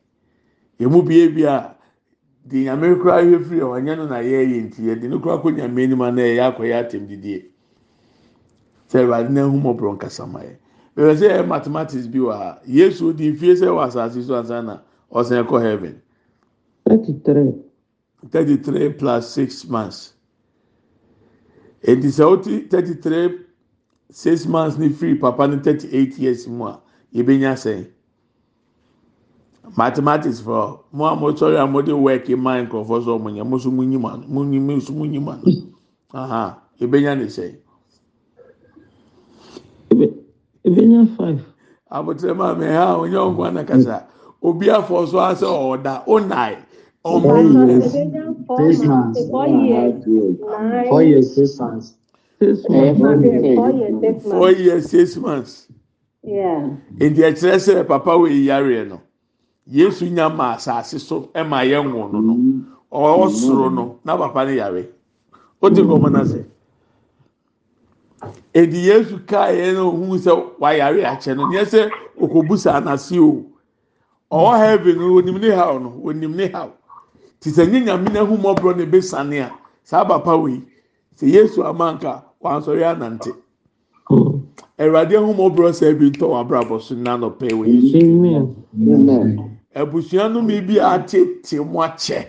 Yɛn 0.78 0.90
mu 0.92 1.02
bie 1.02 1.26
bi 1.28 1.42
a 1.42 1.74
di 2.46 2.64
nyame 2.64 2.96
kura 3.00 3.20
yɛ 3.20 3.42
firi 3.44 3.60
ɔnyɛ 3.60 3.96
no 3.96 4.06
na 4.06 4.18
yɛyɛ 4.22 4.62
nti 4.70 4.80
yɛde 4.86 5.08
no 5.10 5.18
kura 5.18 5.38
kɔ 5.42 5.56
nyame 5.56 5.82
anim 5.82 5.98
na 5.98 6.22
yɛyɛ 6.22 6.54
akɔyɛ 6.54 6.74
atɛm 6.86 7.08
didie 7.08 7.50
sɛ 8.88 9.02
ɛwurade 9.02 9.30
na 9.30 9.40
ehum 9.42 9.62
ɔborɔ 9.74 9.98
nkasa 9.98 10.24
ma 10.30 10.38
yɛ 10.40 10.54
bẹ̀rẹ̀ 10.94 11.16
sẹ́ 11.18 11.30
ẹ̀ 11.42 11.46
mathematics 11.48 12.06
bi 12.06 12.18
ha 12.30 12.58
yesu 12.64 13.12
di 13.12 13.32
fie 13.34 13.56
sẹ́ 13.56 13.74
wà 13.74 13.86
asase 13.90 14.22
so 14.22 14.34
ansa 14.38 14.62
na 14.64 14.78
ọ̀sán 15.10 15.42
ẹ̀kọ́ 15.44 15.60
heaven 15.60 16.00
33. 16.88 17.54
33 18.30 18.90
plus 18.98 19.30
6 19.34 19.64
months. 19.68 20.14
Èti 21.82 22.08
sɛ 22.10 22.24
woti 22.26 22.68
33 22.68 23.44
6 24.10 24.46
months 24.46 24.78
ni 24.78 24.88
free 24.88 25.14
papa 25.14 25.46
ni 25.46 25.56
38 25.56 26.18
years 26.18 26.48
mu 26.48 26.64
a, 26.66 26.80
yɛbɛnya 27.14 27.52
sɛn? 27.54 27.86
Mathematics 29.76 30.40
fɔ, 30.40 30.80
mo 30.92 31.04
a 31.04 31.14
mo 31.14 31.30
sɔrɔ 31.32 31.62
a 31.62 31.66
mo 31.66 31.82
de 31.82 31.94
work 31.94 32.28
ma 32.30 32.56
nkurɔfoɔ 32.62 33.04
sɔ 33.04 33.20
mo 33.22 33.30
nyɛ, 33.30 33.46
mo 33.46 33.56
nso 33.58 33.70
mo 33.70 33.82
nyi 33.84 33.98
ma 34.00 34.16
no, 34.16 34.26
mo 34.26 34.42
nyi 34.44 34.58
mo 34.58 34.72
nso 34.76 34.90
mo 34.94 35.04
nyi 35.04 35.18
ma 35.22 35.36
no. 35.36 35.52
Aha, 36.14 36.58
yɛbɛnya 36.80 37.18
ne 37.18 37.24
sɛn? 37.26 37.56
Yɛbɛnya 40.64 41.16
five. 41.16 41.44
Abotire 41.92 42.34
maame 42.34 42.66
ha, 42.66 42.96
onye 42.98 43.14
ɔnkwa 43.14 43.52
na 43.52 43.62
kasa, 43.64 44.06
obi 44.42 44.66
afɔ 44.66 45.06
so 45.06 45.18
asɛ 45.18 45.46
ɔda, 45.46 46.04
ɔnai. 46.06 46.56
four 47.08 47.40
years, 47.42 47.92
six 47.92 48.82
months, 48.84 49.28
four 49.28 49.46
years, 49.48 50.04
four 50.88 51.02
years, 51.02 51.34
six 51.34 51.58
months. 51.60 51.94
four 54.30 54.50
years 54.52 54.90
six 54.90 55.16
months. 55.16 55.66
Nti 56.24 57.20
ɛkyerɛ 57.28 57.58
sɛ 57.58 57.86
papa 57.88 58.16
wei 58.18 58.44
yareɛ 58.46 58.88
no 58.88 59.00
yesu 59.66 60.06
nya 60.10 60.28
ma 60.28 60.54
asase 60.56 60.98
so 61.00 61.30
ma 61.34 61.60
yɛwo 61.62 62.12
no 62.12 62.20
no. 62.20 62.34
Ɔwɔ 62.92 63.30
soro 63.30 63.72
no 63.72 63.98
na 64.04 64.16
papa 64.16 64.44
no 64.44 64.50
yare. 64.52 64.86
Wote 65.60 65.74
nkɔmmɔ 65.74 66.12
no 66.12 66.20
sɛ 66.24 66.44
ɛnti 68.54 68.82
yesu 68.84 69.18
kaeɛ 69.26 69.74
no 69.74 69.92
ɔhuu 69.92 70.18
sɛ 70.18 70.58
wayare 70.60 71.02
akyɛ 71.04 71.36
no. 71.36 71.46
Neɛ 71.46 71.64
sɛ 71.64 71.90
ɔkɔbu 72.20 72.58
saa 72.58 72.80
nase 72.80 73.18
o. 73.18 73.44
Ɔwɔ 74.30 74.58
heaven 74.58 74.98
no 74.98 75.20
ɔnim 75.20 75.40
ne 75.40 75.50
haw 75.50 75.78
no 75.78 75.90
ɔnim 76.04 76.34
ne 76.34 76.48
haw. 76.48 76.70
Te 77.40 77.50
sɛ 77.50 77.70
nye 77.70 77.80
nyame 77.80 78.12
na 78.12 78.20
ehum 78.24 78.42
ɔborɔ 78.42 78.76
na 78.76 78.82
ebe 78.82 79.00
sane 79.02 79.38
a 79.40 79.50
saa 79.84 80.04
papa 80.04 80.36
wei 80.36 80.62
sɛ 81.16 81.26
yesu 81.32 81.62
amanka 81.64 82.22
wansɔre 82.42 82.84
anante 82.84 83.32
Mm. 84.10 84.40
awurade 84.78 85.12
ehum 85.12 85.36
ɔborɔ 85.36 85.70
sɛ 85.72 85.90
ebi 85.92 86.10
ntɔ 86.10 86.26
w'abrabɔ 86.32 86.80
so 86.80 86.94
yesu 87.66 87.96
Amen. 87.98 88.56
Amen. 88.74 89.58
abusua 89.76 90.32
no 90.32 90.40
mi 90.42 90.60
bi 90.60 90.74
atete 90.80 91.58
mu 91.64 91.78
akyɛ 91.80 92.26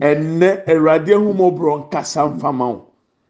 ɛnɛ 0.00 0.64
awurade 0.66 1.08
ehum 1.14 1.36
ɔborɔ 1.38 1.88
nkasa 1.90 2.28
nfama 2.36 2.66
wo 2.74 2.86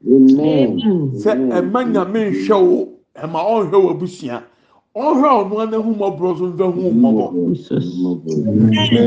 Amen. 0.06 0.78
sɛ 1.14 1.36
ɛma 1.52 1.84
nyame 1.92 2.30
nhwɛ 2.32 2.56
wo 2.66 2.88
ɛma 3.14 3.38
ɔnhwɛ 3.44 3.76
wɔ 3.84 3.90
abusua 3.90 4.42
ɔhwɛ 4.96 5.28
ɔno 5.40 5.60
anahumɔborɔ 5.62 6.38
so 6.38 6.44
mfa 6.50 6.66
hu 6.74 6.90
mmɔbɔ. 6.90 7.24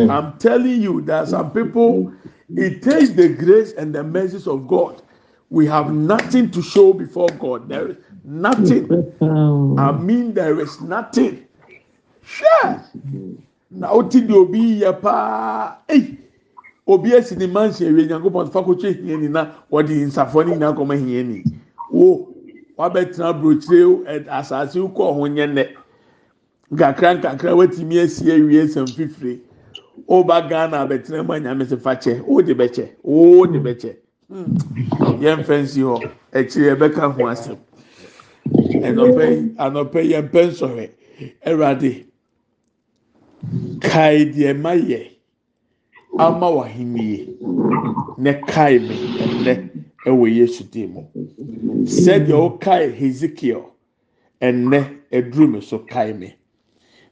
I'm 0.10 0.34
telling 0.40 0.82
you 0.82 1.02
that 1.02 1.28
some 1.28 1.52
people 1.52 2.12
it 2.56 2.82
takes 2.82 3.10
the 3.10 3.30
grace 3.30 3.74
and 3.74 3.94
the 3.94 4.04
mercies 4.04 4.48
of 4.48 4.68
god. 4.68 5.02
We 5.50 5.66
have 5.68 5.94
nothing 5.94 6.50
to 6.52 6.62
show 6.62 6.94
before 6.94 7.28
god. 7.40 7.68
There 7.68 7.90
is 7.90 7.98
nothing. 8.24 8.88
I 9.78 9.92
mean 9.92 10.34
there 10.34 10.60
is 10.60 10.82
nothing. 10.82 11.44
Hwɛ 12.26 12.80
na 13.72 13.92
o 13.92 14.04
ti 14.04 14.22
di 14.22 14.34
obi 14.34 14.80
yɛ 14.82 15.02
paa. 15.02 15.76
Eyi 15.90 16.18
obi 16.88 17.10
esi 17.12 17.36
ni 17.38 17.48
mansion 17.48 17.94
ewie. 17.94 18.08
Nyankopɔn 18.08 18.52
fa 18.52 18.64
ko 18.64 18.74
twe 18.74 18.94
hiɛ 18.94 19.20
ni 19.20 19.28
na 19.28 19.48
wɔde 19.70 20.06
nsafo 20.08 20.44
ni 20.46 20.54
nyinaa 20.54 20.74
kɔma 20.76 20.96
hiɛ 20.96 21.26
ni 21.28 21.44
wo. 21.92 22.33
Wabɛtena 22.78 23.34
burokyire 23.34 23.86
ɛ 24.06 24.28
asase 24.30 24.80
kɔ 24.96 25.14
ho 25.16 25.28
nyɛ 25.28 25.46
nɛ 25.54 25.64
nkakra 26.72 27.10
nkakra 27.18 27.52
watumi 27.56 27.96
esi 28.04 28.32
awie 28.32 28.64
nsɛm 28.66 28.88
fifire. 28.96 29.40
Ɔba 30.10 30.50
ghana 30.50 30.78
abɛtena 30.86 31.24
mu 31.26 31.34
anyame 31.34 31.66
sɛ 31.66 31.80
fa 31.80 31.96
kyɛ. 31.96 32.24
O 32.28 32.42
de 32.42 32.54
bɛkyɛ. 32.56 32.90
O 33.04 33.46
de 33.46 33.60
bɛkyɛ. 33.60 33.96
Hmm. 34.30 34.56
yɛn 35.22 35.44
fɛn 35.46 35.68
si 35.68 35.82
hɔ. 35.82 36.12
Akyire 36.34 36.76
yɛbɛka 36.76 37.14
ho 37.14 37.22
asɛm. 37.28 37.58
Ɛnɔpɛ 38.88 39.24
yi 39.30 39.56
anɔpɛ 39.58 40.00
yɛn 40.12 40.24
mpɛ 40.30 40.42
nsɔhwɛ 40.50 40.90
ɛwurade 41.46 42.06
kae 43.82 44.26
deɛ 44.26 44.60
ma 44.60 44.72
yɛ 44.74 45.10
ama 46.18 46.48
wahenie 46.50 47.38
ne 48.18 48.34
kae 48.48 48.80
me. 48.80 48.96
Ɛnɛ 49.20 49.63
ɛwɔ 50.06 50.36
yesu 50.36 50.64
dim 50.72 50.94
mu. 50.94 51.04
Sɛdeɛ 51.86 52.60
ɔkae 52.60 52.94
hezekiel 52.94 53.66
ɛnɛ 54.42 54.98
ɛduru 55.12 55.52
mi 55.52 55.62
so 55.62 55.80
kae 55.80 56.14
me. 56.14 56.36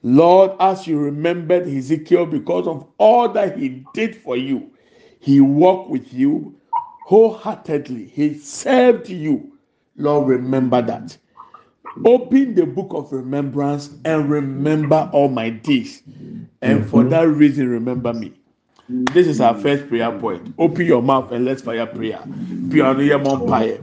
Lord 0.03 0.51
as 0.59 0.87
you 0.87 0.97
remembered 0.97 1.67
hezekiel 1.67 2.25
because 2.25 2.67
of 2.67 2.87
all 2.97 3.29
that 3.29 3.57
he 3.57 3.83
did 3.93 4.15
for 4.15 4.35
you 4.35 4.71
he 5.21 5.39
walked 5.39 5.91
with 5.91 6.11
you 6.13 6.55
wholeheartedly. 7.05 8.07
He 8.07 8.33
served 8.39 9.07
you. 9.07 9.53
Lord 9.95 10.27
remember 10.27 10.81
that. 10.81 11.15
Open 12.05 12.55
the 12.55 12.65
book 12.65 12.87
of 12.91 13.13
remembrance 13.13 13.91
and 14.03 14.31
remember 14.31 15.09
all 15.13 15.27
my 15.29 15.51
days. 15.51 16.01
And 16.63 16.89
for 16.89 17.01
mm-hmm. 17.01 17.09
that 17.09 17.27
reason 17.27 17.69
remember 17.69 18.13
me 18.13 18.33
This 18.91 19.25
is 19.27 19.39
our 19.39 19.55
first 19.55 19.87
prayer 19.87 20.11
point. 20.19 20.53
Open 20.57 20.85
your 20.85 21.01
mouth 21.01 21.31
and 21.31 21.45
let's 21.45 21.61
fire 21.61 21.85
prayer. 21.87 22.19
Bí 22.71 22.79
ọ̀nà 22.81 23.03
yẹ 23.09 23.17
mọ̀ 23.23 23.47
kai 23.49 23.67
yẹ. 23.67 23.77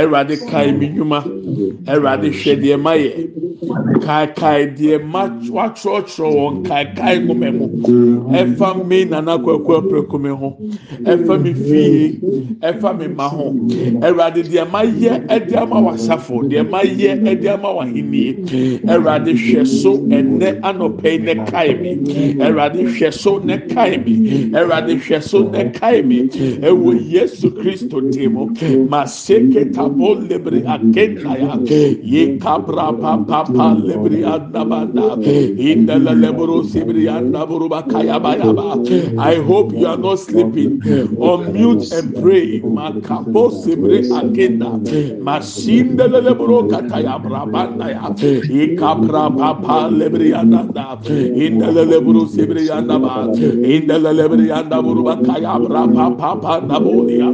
Ẹ̀rọ̀adé 0.00 0.36
ka 0.50 0.58
ẹ̀mí 0.68 0.86
nyuma. 0.96 1.18
Ẹ̀rọ̀adé 1.92 2.28
hwẹ̀ 2.38 2.56
deẹ̀ 2.62 2.76
ma 2.84 2.92
yẹ. 2.94 3.12
Kaakae 4.04 4.62
deẹ̀ 4.78 4.98
ma 5.12 5.22
kai 5.28 6.32
wọn 6.36 6.64
kaakae 6.68 7.16
ńgọmọ 7.22 7.44
ẹ̀mọ. 7.50 7.66
Ẹ̀fà 8.40 8.68
mi 8.88 8.98
nana 9.10 9.34
kọ̀ọ̀kọ̀ 9.44 9.76
ẹ̀pẹ̀kọ̀mẹ̀ 9.80 10.34
ho. 10.40 10.48
efa 11.12 11.34
mi 11.42 11.52
fìyè. 11.66 12.06
efa 12.68 12.90
mi 12.98 13.06
ma 13.18 13.26
ho. 13.34 13.46
Ẹ̀rọ̀adé 14.06 14.40
deẹ̀ 14.50 14.64
e 14.66 14.70
ma 14.72 14.80
yẹ 15.02 15.12
ẹ̀dí 15.34 15.54
ama 15.62 15.76
wà 15.86 15.92
sáfò. 16.06 16.34
Deẹ̀ 16.50 16.64
ma 16.72 16.80
yẹ 17.00 17.10
ẹ̀dí 17.30 17.48
ama 17.54 17.68
wà 17.76 17.84
hìnnìyẹ. 17.92 18.32
Ẹ̀rọ̀adé 18.94 19.32
hwẹ̀ 19.42 19.64
so 19.80 19.92
e 19.96 20.16
ẹ̀nẹ́ 20.18 20.50
anọ̀pẹ̀ 20.68 21.12
ẹ̀nẹ́ 21.16 21.36
kae 21.50 21.72
mi. 21.82 21.90
Ẹ̀rọ̀adé 22.46 22.80
hwẹ̀ 22.94 23.10
so 23.22 23.32
ẹ̀nẹ́ 23.40 23.58
kae 23.74 23.96
mi. 24.04 24.14
Ɛwurade 24.52 24.94
hwɛ 25.00 25.22
so 25.22 25.48
ne 25.50 25.70
kae 25.70 26.02
mi 26.02 26.28
ɛwɔ 26.28 27.10
yesu 27.12 27.50
kristo 27.50 28.00
dim 28.10 28.34
maseke 28.88 29.72
tabo 29.74 30.14
lebre 30.28 30.62
akenta 30.64 31.32
ya 31.38 31.54
ye 32.02 32.38
kabra 32.38 32.92
papa 33.00 33.76
lebre 33.88 34.22
andabanda 34.24 35.16
indala 35.58 36.14
lebro 36.14 36.62
sibri 36.64 37.06
andaburu 37.08 37.68
bakaya 37.68 38.18
bayaba. 38.20 38.80
I 39.18 39.36
hope 39.36 39.72
you 39.72 39.86
are 39.86 39.96
not 39.96 40.18
sleeping. 40.18 40.80
Unmute 40.80 41.92
and 41.92 42.14
pray. 42.22 42.60
Makabo 42.60 43.50
sibri 43.50 44.08
akenda 44.10 44.70
masinda 45.20 46.06
lebro 46.08 46.68
kataya 46.68 47.18
brabanda 47.22 47.88
ya 47.90 48.08
ye 48.48 48.76
kabra 48.76 49.30
papa 49.36 49.88
lebre 49.90 50.32
andanda 50.32 50.98
indala 51.44 51.84
lebro 51.84 52.26
sibri 52.26 52.68
andaba 52.68 53.28
indala 54.30 54.36
lebre 54.36 54.50
andaburu 54.52 55.04
bakaya 55.04 55.58
brapa 55.58 56.16
papa 56.18 56.66
nabolia 56.66 57.26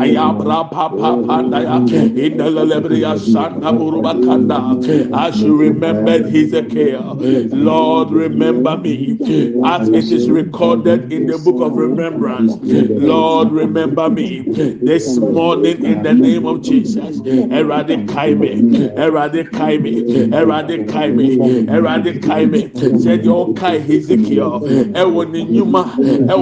ayabra 0.00 0.70
papa 0.70 1.22
pandaya 1.26 1.80
indala 2.16 2.64
lebre 2.64 3.18
santa 3.18 3.72
buruba 3.72 4.12
kanda 4.24 4.78
as 5.16 5.40
you 5.40 5.56
remembered 5.56 6.26
Hezekiel 6.26 7.16
Lord 7.52 8.10
remember 8.10 8.76
me 8.76 9.18
as 9.64 9.88
it 9.88 10.12
is 10.12 10.30
recorded 10.30 11.12
in 11.12 11.26
the 11.26 11.38
book 11.38 11.60
of 11.60 11.76
remembrance 11.76 12.52
Lord 12.62 13.52
remember 13.52 14.08
me 14.10 14.42
this 14.82 15.16
morning 15.18 15.84
in 15.84 16.02
the 16.02 16.14
name 16.14 16.46
of 16.46 16.62
Jesus 16.62 17.20
eradicate 17.26 18.38
me 18.38 18.86
eradicate 18.96 19.80
me 19.80 20.32
eradicate 20.32 21.14
me 21.14 21.38
eradicate 21.68 22.48
me 22.48 22.70
said 23.00 23.24
your 23.24 23.54
kai 23.54 23.78
Hezekiel 23.78 24.60
ɛwɔ 24.92 25.30
ne 25.30 25.44
nnwuma 25.44 25.82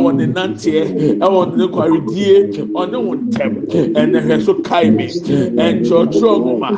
ɛwɔ 0.00 0.16
ne 0.16 0.26
nanteɛ 0.26 0.82
ɛwɔ 1.20 1.56
ne 1.56 1.64
kwaredie 1.68 2.36
ɔne 2.80 2.96
wo 3.06 3.14
ntɛm. 3.14 3.52
Ɛnɛ 4.00 4.18
hwɛ 4.26 4.42
so 4.44 4.54
kae 4.54 4.90
me 4.90 5.06
ɛnkyerɛkyerɛ 5.06 6.32
nwoma 6.40 6.70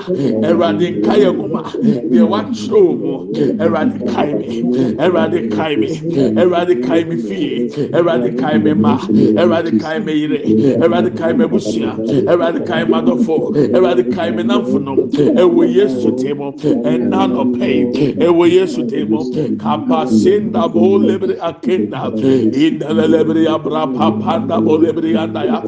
ɛwurade 0.42 0.86
nkae 0.98 1.26
nwoma 1.32 1.62
deɛ 2.10 2.24
wakyerɛ 2.32 2.80
mu 3.00 3.12
ɛwurade 3.62 3.96
kae 4.12 4.32
me 4.38 4.62
ɛwurade 4.98 5.50
kae 5.56 5.76
me 5.76 5.88
ɛwurade 6.40 6.74
kae 6.86 7.04
me 7.08 7.16
fie 7.16 7.68
ɛwurade 7.92 8.38
kae 8.38 8.58
me 8.62 8.72
ma 8.74 8.98
ɛwurade 8.98 9.80
kae 9.80 9.98
me 10.04 10.12
yere 10.12 10.38
ɛwurade 10.82 11.16
kae 11.16 11.32
me 11.36 11.44
busua 11.46 11.92
ɛwurade 12.26 12.66
kae 12.66 12.84
me 12.88 12.94
adɔfo 13.00 13.36
ɛwurade 13.54 14.04
kae 14.14 14.30
me 14.34 14.42
namfonom 14.42 14.98
ɛwɔ 15.12 15.74
yesu 15.74 16.10
te 16.16 16.32
mu 16.34 16.52
ɛna 16.52 17.20
nɔpɛ 17.30 18.16
ɛwɔ 18.18 18.50
yesu 18.50 18.86
te 18.88 19.04
mu. 19.04 19.18
Kapasenda 19.62 20.72
bo 20.72 20.98
lebre 20.98 21.36
akenda 21.40 22.10
indala 22.52 23.06
lebria 23.12 23.56
brapa 23.64 24.06
panda 24.22 24.60
bo 24.66 24.76
lebria 24.84 25.22
anda 25.24 25.42
ya 25.50 25.58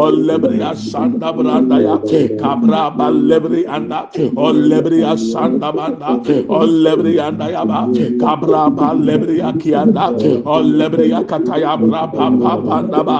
o 0.00 0.04
lebria 0.28 0.70
sanda 0.90 1.32
branda 1.38 1.78
ya 1.86 1.96
kabra 2.42 2.82
ba 2.98 3.06
lebri 3.30 3.62
anda 3.76 4.00
o 4.36 4.52
lebria 4.70 5.12
sanda 5.30 5.70
banda 5.78 6.10
o 6.58 6.60
lebria 6.84 7.28
anda 7.30 7.46
ya 7.54 7.64
ba 7.70 7.80
kabra 8.22 8.64
ba 8.76 8.88
lebria 9.08 9.52
kianda 9.62 10.06
o 10.54 10.56
lebria 10.80 11.20
kataya 11.30 11.74
brapa 11.84 12.26
pa 12.42 12.52
panda 12.66 13.02
ba 13.08 13.18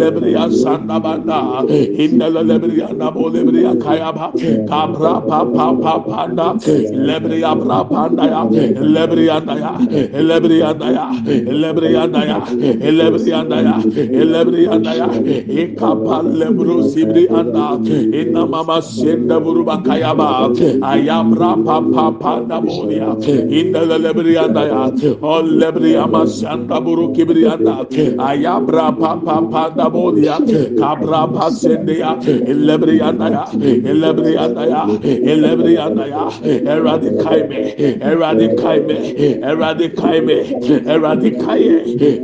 lebria 0.00 0.44
sanda 0.62 0.98
banda 1.06 1.40
inda 2.04 2.28
lebria 2.50 2.88
anda 2.90 3.10
bo 3.16 3.28
lebria 3.36 3.72
kaya 3.84 4.10
ba 4.18 4.26
kabra 4.70 5.14
pa 5.28 5.40
pa 5.54 5.66
pa 5.82 5.94
panda 6.08 6.48
lebria 7.08 7.52
brapa 7.62 7.98
anda 8.06 8.24
ya 8.34 8.42
lebria 8.96 9.36
anda 9.40 9.54
ya 9.64 9.72
lebria 10.30 10.68
anda 10.72 10.88
ya 10.98 11.06
lebria 11.62 12.02
anda 12.06 12.22
elebri 12.98 13.32
anda 13.32 13.58
ya 13.62 13.76
elebri 14.22 14.66
anda 14.68 14.92
ya 15.00 15.08
ikapal 15.62 16.26
e 16.26 16.38
lebru 16.40 16.82
sibri 16.90 17.28
anda. 17.30 17.78
E 17.86 18.22
inna 18.22 18.46
mama 18.46 18.82
senda 18.82 19.40
buru 19.40 19.64
bakaya 19.64 20.14
ayabra 20.82 21.52
pa 21.64 21.80
pa 21.94 22.10
pa 22.20 22.40
da 22.48 22.60
boya 22.60 23.14
inna 23.50 23.80
lebri 23.98 24.36
anda 24.36 24.62
ya 24.66 24.82
ol 25.22 25.46
lebri 25.46 25.94
ama 25.96 26.26
senda 26.26 26.80
buru 26.80 27.12
kibri 27.14 27.46
anda 27.46 27.86
ayabra 28.30 28.92
pa 28.98 29.16
pa 29.24 29.36
pa 29.50 29.68
da 29.70 29.88
boya 29.88 30.38
kabra 30.80 31.22
pa 31.34 31.50
senda 31.50 31.92
ya. 31.92 32.12
Elebri 32.18 33.00
anda 33.00 33.28
ya 33.30 33.44
elebri 33.92 34.36
anda 34.36 34.64
ya 34.66 34.82
elebri 35.32 35.74
anda 35.78 36.06
ya 36.06 36.24
eradi 36.74 37.10
kaime 37.22 37.60
eradi 38.10 38.48
kaime 38.60 38.96
eradi 39.50 39.88
kaime 40.00 40.36
eradi 40.94 41.30
kaime 41.42 41.78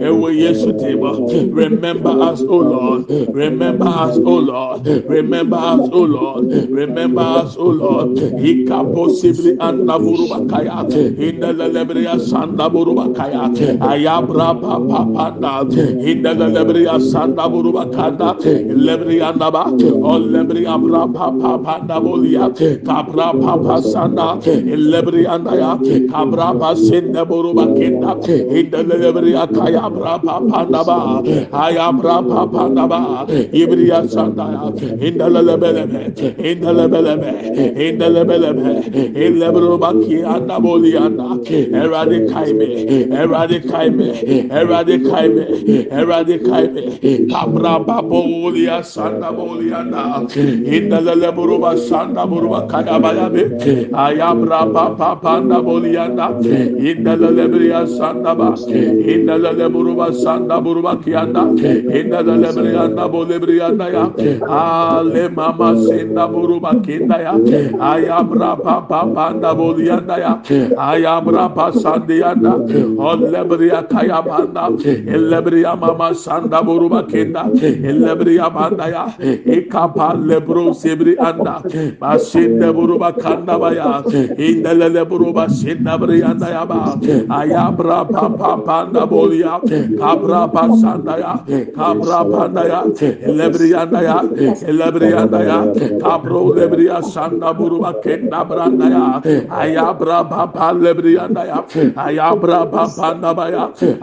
ewe 0.08 0.36
yesu 0.36 0.63
remember 0.72 2.22
us 2.22 2.40
o 2.42 2.56
lord. 2.56 3.10
Remember 3.34 3.86
us 3.86 4.16
o 4.16 4.34
lord. 4.38 4.86
Remember 4.86 5.56
us 5.56 5.88
o 5.92 6.00
lord. 6.02 6.44
Remember 6.70 7.22
us 7.22 7.56
o 7.56 7.64
lord. 7.64 8.08
Ikapo 8.38 9.08
sibri 9.14 9.56
anda 9.60 9.98
buruba 9.98 10.48
kaya. 10.48 10.84
Inda 11.18 11.52
lebria 11.52 12.18
sanda 12.20 12.68
buruba 12.70 13.14
kaya. 13.14 13.50
Ayabra 13.80 14.54
pa 14.60 14.78
pa 14.80 15.00
panda 15.04 15.64
inda 16.00 16.34
lebria 16.34 16.98
sanda 17.00 17.48
buruba 17.48 17.86
kanda. 17.92 18.34
Lebria 18.42 19.32
anda 19.32 19.50
ba 19.50 19.64
o 19.70 20.18
lebria 20.18 20.78
bra 20.78 21.06
pa 21.06 21.30
pa 21.30 21.58
panda 21.58 22.00
bolia. 22.00 22.50
Kabra 22.84 23.32
pa 23.40 23.56
pa 23.56 23.76
sanda. 23.80 24.40
Lebria 24.44 25.34
anda 25.34 25.52
ya 25.56 25.78
kabra 26.10 26.58
pa 26.58 26.74
senda 26.74 27.24
buruba 27.24 27.66
kenda 27.76 28.14
inda 28.58 28.80
lebria 28.82 29.46
kaya 29.52 29.90
bra 29.90 30.18
pa 30.18 30.40
pandaba 30.54 30.98
ayabra 31.64 32.16
pandaba 32.54 33.00
ibriya 33.60 34.00
sandaya 34.14 34.70
indelebelebe 35.06 36.02
indelebelebe 36.50 37.30
indelebelebe 37.86 38.68
inlebro 39.24 39.74
baki 39.82 40.18
anda 40.34 40.56
boli 40.64 40.92
anda 41.04 41.28
erade 41.82 42.18
kaime 42.30 42.68
erade 43.22 43.58
kaime 43.70 44.08
erade 44.60 44.96
kaime 45.08 45.44
erade 46.00 46.36
kaime 46.46 46.82
kabra 47.32 47.74
baboli 47.88 48.66
sanda 48.94 49.30
boli 49.38 49.72
anda 49.80 50.04
indelebro 50.76 51.58
ba 51.64 51.72
sanda 51.88 52.24
burba 52.30 52.60
kadabaya 52.70 53.28
be 53.34 53.44
ayabra 54.06 54.62
panda 55.24 55.58
boli 55.66 55.96
anda 56.06 56.28
indelebro 56.90 57.82
sanda 57.98 58.32
ba 58.38 58.50
indelebro 59.14 59.94
sanda 60.24 60.43
yanda 60.44 60.64
burmak 60.64 61.06
yanda. 61.06 61.42
İnna 61.98 62.26
da 62.26 62.32
lebre 62.32 62.72
yanda 62.72 63.12
bo 63.12 63.28
lebre 63.28 63.52
yanda 63.56 63.88
ya. 63.88 64.10
Ale 64.48 65.28
mama 65.28 65.76
senda 65.76 66.34
buruma 66.34 66.82
kinda 66.82 67.18
ya. 67.18 67.34
Ayabra 67.80 68.56
pa 68.62 68.88
pa 68.88 69.14
panda 69.14 69.58
bo 69.58 69.74
yanda 69.78 70.18
ya. 70.18 70.42
Ayabra 70.76 71.54
pa 71.54 71.72
sandi 71.72 72.20
yanda. 72.20 72.54
Ol 72.98 73.20
lebre 73.32 73.66
ya 73.66 73.82
kaya 73.88 74.22
panda 74.22 74.70
e 74.84 75.60
ya 75.60 75.76
mama 75.76 76.14
sanda 76.14 76.62
buruma 76.62 77.02
kinda 77.08 77.50
e 77.62 77.92
lebre 77.92 78.34
ya 78.34 78.50
panda 78.50 78.88
ya. 78.88 79.04
Ekapa 79.56 80.14
lebro 80.28 80.74
sebri 80.74 81.16
anda 81.18 81.62
basinde 82.00 82.68
buruma 82.76 83.12
kanda 83.12 83.58
baya 83.58 84.02
indelele 84.36 85.04
buruma 85.08 85.48
sinda 85.48 85.98
bre 85.98 86.18
yanda 86.20 86.48
ya 86.50 86.64
ba. 86.66 86.96
Ayabra 87.28 88.04
pa 88.12 88.28
pa 88.28 88.56
panda 88.66 89.06
bo 89.06 89.32
ya. 89.32 89.60
Kabra 89.98 90.33
panda 90.54 91.14
ya 91.22 92.82
elebria 93.28 93.82
anda 93.82 94.00
ya 94.02 94.18
elebria 94.70 95.22
anda 95.24 95.40
lebria 96.58 96.98
sanda 97.02 97.54
buruba 97.54 97.92
kenda 98.04 98.44
branda 98.50 98.88
ayabra 99.62 100.20
pa 100.30 100.46
pa 100.54 100.72
lebria 100.72 101.24
anda 101.28 101.44
ya 101.50 101.58
ayabra 102.06 102.60
pa 102.72 102.84
panda 102.98 103.34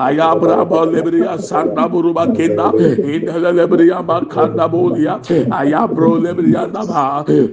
ayabra 0.08 0.66
lebria 0.96 1.38
sanda 1.50 1.88
buruba 1.90 2.28
kenda 2.38 2.68
indele 3.14 3.52
lebria 3.60 4.00
makanda 4.12 4.68
bolia 4.76 5.20
ayabro 5.62 6.12
lebria 6.26 6.68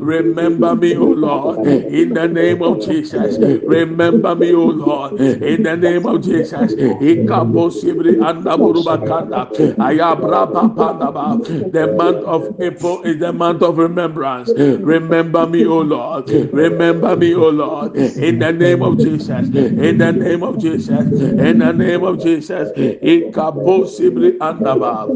remember 0.01 0.75
me 0.77 0.97
o 0.97 1.11
lord 1.27 1.67
in 1.67 2.12
the 2.14 2.29
name 2.29 2.62
of 2.62 2.81
jesus. 2.81 3.38
Remember 3.67 4.35
me 4.35 4.53
o 4.53 4.67
lord 4.67 5.21
in 5.21 5.62
the 5.62 5.77
name 5.77 6.07
of 6.07 6.23
jesus. 6.23 6.75
Ikabo 6.75 7.71
sibri 7.71 8.19
anda 8.21 8.58
buruba 8.59 8.99
kanda. 9.05 9.51
ayabra 9.79 10.53
pa 10.53 10.68
panda 10.68 11.12
ba. 11.12 11.40
the 11.73 11.88
month 11.88 12.23
of 12.25 12.49
april 12.61 13.03
is 13.05 13.18
the 13.18 13.33
month 13.33 13.62
of 13.62 13.79
remembrance. 13.79 14.55
Remember 14.83 15.47
me 15.47 15.66
o 15.66 15.81
lord. 15.81 16.27
Remember 16.53 17.16
me 17.16 17.35
o 17.35 17.49
lord. 17.51 17.97
In 17.97 18.38
the 18.38 18.53
name 18.53 18.83
of 18.83 18.99
jesus. 18.99 19.51
In 19.77 19.99
the 19.99 20.12
name 20.12 20.42
of 20.42 20.59
jesus. 20.59 21.09
In 21.38 21.59
the 21.59 21.73
name 21.73 22.05
of 22.05 22.18
jesus. 22.21 22.73
Ikabo 23.03 23.87
sibri 23.87 24.37
anda 24.40 24.77
ba. 24.77 25.11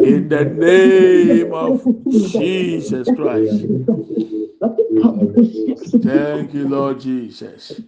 In 0.00 0.28
the 0.28 0.44
name 0.46 1.52
of 1.54 1.82
jesus 2.10 3.10
christ 3.12 3.64
Thank 6.02 6.54
you, 6.54 6.68
Lord 6.68 7.00
Jesus. 7.00 7.80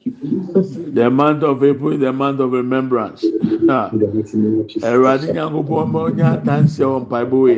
The 0.77 1.11
month 1.11 1.43
of 1.43 1.63
April 1.65 1.93
is 1.93 2.01
the 2.01 2.13
month 2.13 2.41
of 2.41 2.53
remembrance. 2.53 3.25
Ah, 3.69 3.91
Ẹ̀rọ̀adé 3.93 5.33
Nyankopɔn 5.35 5.91
ma 5.91 6.01
onye 6.09 6.25
adansi 6.25 6.81
a 6.81 6.87
wọn 6.87 7.07
mpaebɔ 7.07 7.37
wɔ. 7.45 7.57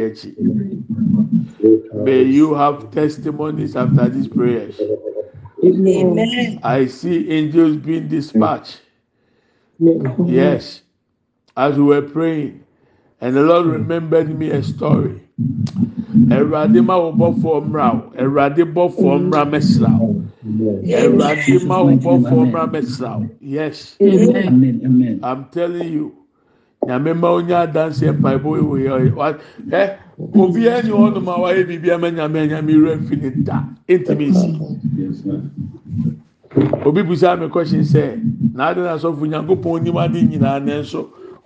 May 2.04 2.22
you 2.22 2.54
have 2.54 2.90
testimonies 2.90 3.76
after 3.76 4.09
these 4.09 4.28
prayers. 4.28 4.81
Amen. 5.64 6.61
I 6.62 6.87
see 6.87 7.28
angels 7.31 7.76
being 7.76 8.09
dispatched. 8.09 8.81
Yes, 10.26 10.83
as 11.57 11.76
we 11.76 11.85
were 11.85 12.02
praying, 12.02 12.64
and 13.20 13.35
the 13.37 13.42
Lord 13.42 13.66
remembered 13.66 14.37
me 14.38 14.50
a 14.50 14.62
story. 14.62 15.27
Awurade 16.31 16.85
ma 16.85 16.96
wo 16.98 17.12
bɔfoɔ 17.12 17.64
mmra 17.64 17.94
o. 17.94 18.03
Awurade 18.18 18.64
bɔfoɔ 18.74 19.14
mmra 19.22 19.44
mɛsra 19.46 19.90
o. 20.01 20.22
Awurade 20.85 21.64
ma 21.66 21.83
wo 21.83 21.90
bɔfoɔ 21.96 22.51
mmra 22.51 22.66
mɛsra 22.72 23.22
o. 23.22 23.29
Yes. 23.40 23.96
I'm 24.01 25.44
telling 25.53 25.92
you. 25.92 26.12
Nyame 26.87 27.16
ma 27.16 27.31
wo 27.33 27.40
nya 27.40 27.66
adansi 27.66 28.11
mpaebɔ 28.18 28.59
ewu 28.59 28.79
yɛ 28.83 29.14
wa 29.14 29.33
ɛ 29.70 29.96
obiara 30.35 30.83
ni 30.83 30.90
wɔn 30.90 31.14
nom 31.14 31.29
a 31.29 31.38
wayɛ 31.38 31.92
ama 31.94 32.11
nyame 32.11 32.48
nyame 32.48 32.72
wura 32.74 32.98
fi 33.09 33.16
ne 33.16 33.31
da 33.44 33.62
etimi 33.88 34.31
nsi. 34.31 34.59
Obi 36.85 37.03
busa 37.03 37.37
mi 37.38 37.46
kɔsin 37.46 37.85
sɛ 37.85 38.18
n'ade 38.55 38.79
na 38.79 38.96
nyankopɔn 38.96 39.87
onim 39.87 40.29
nyinaa 40.31 40.59
nɛ 40.59 40.85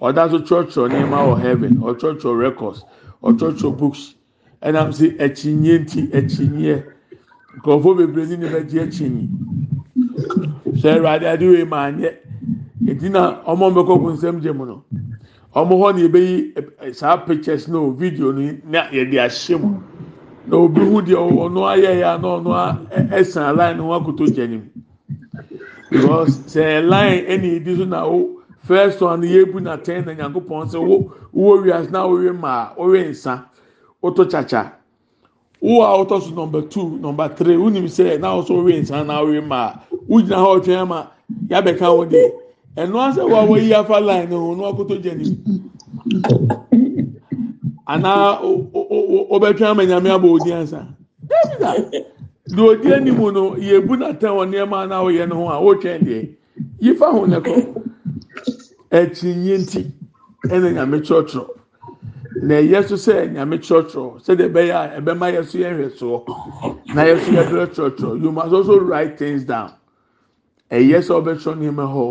ɔda 0.01 0.31
so 0.31 0.39
kyerɛkyerɛ 0.41 0.89
nneɛma 0.89 1.19
wɔ 1.29 1.41
heaven 1.41 1.77
ɔkyerɛkyerɛ 1.77 2.39
records. 2.39 2.85
Ɔtwerɛtwerɛ 3.23 3.79
books. 3.79 4.15
Ɛnam 4.63 4.91
sɛ 4.93 5.17
ɛkyinnyɛ 5.19 5.75
nti 5.85 6.01
ɛkyinnyɛ 6.19 6.85
nkurɔfoɔ 7.57 7.97
bebree 7.99 8.27
ni 8.29 8.37
ne 8.39 8.49
bɛ 8.49 8.69
gye 8.71 8.81
ɛkyinyi 8.87 9.27
sɛ 10.75 10.89
ɛwurade 10.99 11.27
ade 11.33 11.45
wei 11.49 11.65
maa 11.65 11.91
nyɛ 11.93 12.11
eti 12.87 13.09
na 13.11 13.43
ɔmo 13.47 13.71
mbɛkɔ 13.73 13.95
ko 14.03 14.09
nsɛm 14.13 14.41
gye 14.43 14.53
mu 14.53 14.67
no 14.67 14.85
ɔmo 15.55 15.75
hɔ 15.81 15.95
na 15.97 16.03
ebeyi 16.09 16.55
ɛ- 16.55 16.71
ɛ- 16.87 16.95
saa 16.97 17.17
pictures 17.19 17.69
no 17.69 17.91
video 17.93 18.33
na 18.33 18.89
yɛde 18.91 19.17
ahyɛ 19.19 19.61
mu 19.61 19.71
na 20.47 20.57
obi 20.59 20.81
hu 20.83 21.03
deɛ 21.03 21.17
ɔno 21.17 21.61
ayɛ 21.73 21.93
yɛ 22.03 22.07
a 22.17 22.19
na 22.19 22.29
ɔno 22.39 22.51
ɛsan 23.11 23.57
line 23.57 23.77
no 23.79 23.85
ho 23.87 24.01
akoto 24.01 24.29
gya 24.35 24.47
because 25.91 26.41
sɛ 26.47 26.87
line 26.89 27.25
ɛna 27.27 27.45
edi 27.57 27.77
so 27.77 27.85
na 27.87 28.07
o 28.07 28.42
first 28.65 29.01
one 29.01 29.21
no 29.21 29.27
yɛ 29.27 29.43
ebu 29.47 29.61
na 29.61 29.77
ten 29.77 30.05
na 30.05 30.13
nyankopɔn 30.15 30.69
sɛ 30.71 30.79
wo 30.87 31.13
wo 31.33 31.59
wiase 31.63 31.91
na 31.91 32.07
wɔwe 32.07 32.39
maa 32.39 32.75
wɔwe 32.77 33.09
nsa 33.11 33.45
woto 34.03 34.25
kyakya 34.25 34.73
wo 35.61 35.83
a 35.83 36.05
wotɔ 36.05 36.23
so 36.23 36.31
number 36.35 36.63
two 36.63 36.99
number 36.99 37.29
three 37.29 37.57
wonim 37.57 37.85
sɛ 37.85 38.21
na 38.21 38.35
wɔso 38.37 38.51
wɔwe 38.63 38.81
nsa 38.83 39.05
na 39.07 39.21
wɔwe 39.23 39.47
maa 39.47 39.75
wogyina 40.09 40.37
hɔ 40.37 40.61
ɔtwɛn 40.61 40.79
ama 40.79 41.11
yabɛka 41.49 41.87
ho 41.87 42.05
de 42.05 42.31
ɛno 42.77 42.97
asɛ 43.09 43.29
wo 43.29 43.37
a 43.37 43.47
wɔyi 43.47 43.73
afa 43.73 44.01
line 44.01 44.31
no 44.31 44.39
ho 44.39 44.55
na 44.55 44.63
wakoto 44.73 45.03
gya 45.03 45.15
nim. 45.15 45.37
Anaa 47.87 48.41
ɔbɛtwa 49.31 49.67
ama 49.71 49.83
nyame 49.85 50.09
abɔ 50.11 50.41
odi 50.41 50.53
ansa? 50.53 50.87
David 51.27 51.63
a 51.63 52.55
deɛ 52.55 52.63
odi 52.69 52.93
anim 52.95 53.17
no 53.17 53.51
yɛbu 53.57 53.97
n'atɛn 53.99 54.33
wɔ 54.37 54.45
nneɛma 54.49 54.85
a 54.85 55.03
ɔyɛ 55.05 55.29
no 55.29 55.35
ho 55.37 55.49
a 55.49 55.61
ɔretwɛn 55.61 56.01
deɛ. 56.07 56.29
Yifa 56.81 57.11
ho 57.13 57.25
ne 57.27 57.37
kɔ 57.41 57.82
ɛkyinyɛ 58.93 59.57
nti 59.63 59.83
ɛna 60.53 60.69
nyame 60.75 60.99
kyerɛkyerɛ 61.01 61.47
na 62.43 62.55
ɛyɛ 62.55 62.89
so 62.89 62.97
sɛ 62.97 63.33
nyame 63.33 63.57
kyerɛkyerɛ 63.59 64.21
sɛdeɛ 64.25 64.49
ɛbɛyɛ 64.49 64.75
a 64.75 65.01
ɛbɛma 65.01 65.27
yɛ 65.35 65.45
so 65.45 65.59
yɛ 65.59 65.71
nhwɛsoɔ 65.73 66.19
na 66.95 67.03
yɛ 67.09 67.15
so 67.25 67.31
yɛ 67.33 67.43
dɔrɔ 67.49 67.67
kyerɛkyerɛ 67.75 68.23
you 68.23 68.33
must 68.33 68.53
also 68.53 68.81
write 68.81 69.19
things 69.19 69.45
down. 69.45 69.73
Ɛyɛ 70.71 70.99
sɛ 71.01 71.13
ɔbɛtwerɛ 71.21 71.57
nneɛma 71.57 71.87
hɔ. 71.95 72.05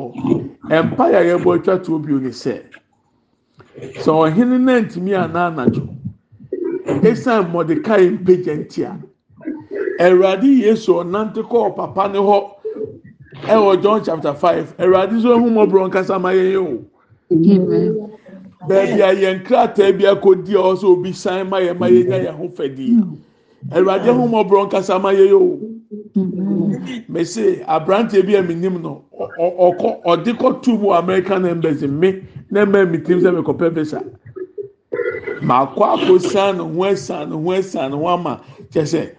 Ɛmpa 0.70 1.06
yɛ 1.14 1.22
yɛbɔ 1.30 1.50
atwa 1.60 1.84
to 1.84 2.00
bio 2.00 2.18
ne 2.18 2.30
sɛ 2.30 2.62
sɛ 4.02 4.10
ɔhene 4.10 4.60
na 4.60 4.80
ntumi 4.82 5.14
anan 5.14 5.54
anadwo. 5.58 5.96
Esan 7.04 7.52
mɔdekai 7.52 8.18
mpagya 8.18 8.56
nti 8.66 8.84
a 8.86 8.98
awurade 10.04 10.50
yesu 10.64 10.94
ɔnante 10.94 11.44
kɔɔ 11.44 11.76
papa 11.76 12.08
ne 12.10 12.18
hɔ 12.20 12.61
ɛwɔ 13.44 13.82
john 13.82 14.04
chapter 14.04 14.34
five. 14.34 14.76
Awurade 14.78 15.12
nso 15.12 15.36
ehumɔborɔ 15.38 15.89
nkasa 15.92 16.20
ma 16.22 16.30
yɛn 16.32 16.52
yɛn 16.54 16.66
o. 16.68 16.86
Baabi 18.68 19.02
a 19.02 19.16
yɛn 19.16 19.44
krataa 19.46 19.92
bi 19.98 20.04
akɔdi 20.06 20.54
a 20.54 20.62
ɔsɛ 20.62 20.84
obi 20.84 21.14
san 21.14 21.50
ma 21.50 21.58
yɛn 21.60 21.78
ma 21.80 21.88
yɛn 21.88 22.08
nya 22.08 22.20
yɛn 22.26 22.36
ho 22.38 22.48
fɛdie 22.50 23.04
awurade 23.72 24.06
ehumɔborɔ 24.06 24.70
nkasa 24.70 25.00
ma 25.02 25.10
yɛn 25.12 25.28
yɛn 25.30 25.42
o. 25.42 25.60
Mese 27.08 27.64
aberanteɛ 27.68 28.26
bi 28.26 28.36
a 28.36 28.44
mi 28.44 28.56
nim 28.56 28.82
no 28.82 29.04
ɔkɔ 29.39 30.04
ɔde 30.06 30.34
kɔ 30.38 30.62
tu 30.62 30.78
mu 30.78 30.92
american 30.94 31.46
embassy 31.46 31.88
mi 31.88 32.22
na 32.50 32.66
mmaa 32.66 32.89
mi 32.89 32.98
tirim 33.00 33.22
sɛ 33.22 33.36
mi 33.36 33.42
kɔ 33.42 33.58
pɛ 33.58 33.74
visa 33.74 34.04
maakɔ 35.42 35.98
akɔsan 35.98 36.58
ne 36.58 36.64
ho 36.64 36.82
ɛsan 36.92 37.30
ne 37.30 37.36
ho 37.36 37.50
ɛsan 37.60 37.92
ne 37.92 37.98
ho 37.98 38.08
ama 38.08 38.42
kyɛ 38.72 38.84
sɛ 38.84 39.10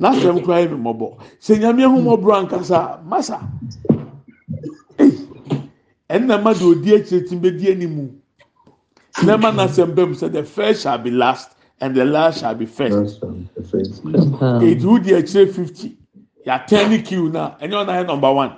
n'asɛm 0.00 0.40
kura 0.44 0.60
yɛ 0.62 0.70
mi 0.70 0.76
mɔbɔ 0.76 1.08
sɛ 1.40 1.58
nyame 1.60 1.82
ehumɔborɔ 1.82 2.34
ankasa 2.40 3.00
masa 3.06 3.40
ɛnna 6.10 6.42
ma 6.42 6.52
de 6.54 6.64
odi 6.64 6.94
akyire 6.94 7.26
ti 7.28 7.36
bɛ 7.36 7.58
di 7.58 7.70
anim 7.72 8.10
na 9.24 9.36
ma 9.36 9.50
n'asɛm 9.50 9.94
bɛm 9.94 10.14
sɛ 10.14 10.32
the 10.32 10.42
first 10.44 10.82
shall 10.82 10.98
be 10.98 11.10
last 11.10 11.50
and 11.80 11.94
the 11.94 12.04
last 12.04 12.40
shall 12.40 12.54
be 12.54 12.66
first 12.66 13.20
èdè 13.20 14.80
hmm. 14.80 14.88
wudi 14.88 15.14
akyire 15.14 15.46
fifty 15.52 15.96
yàtɛn 16.46 16.90
ne 16.90 17.02
queue 17.02 17.28
na 17.30 17.56
ɛnyɛ 17.60 17.74
ɔna 17.84 17.92
yɛ 18.00 18.06
number 18.06 18.32
one. 18.32 18.52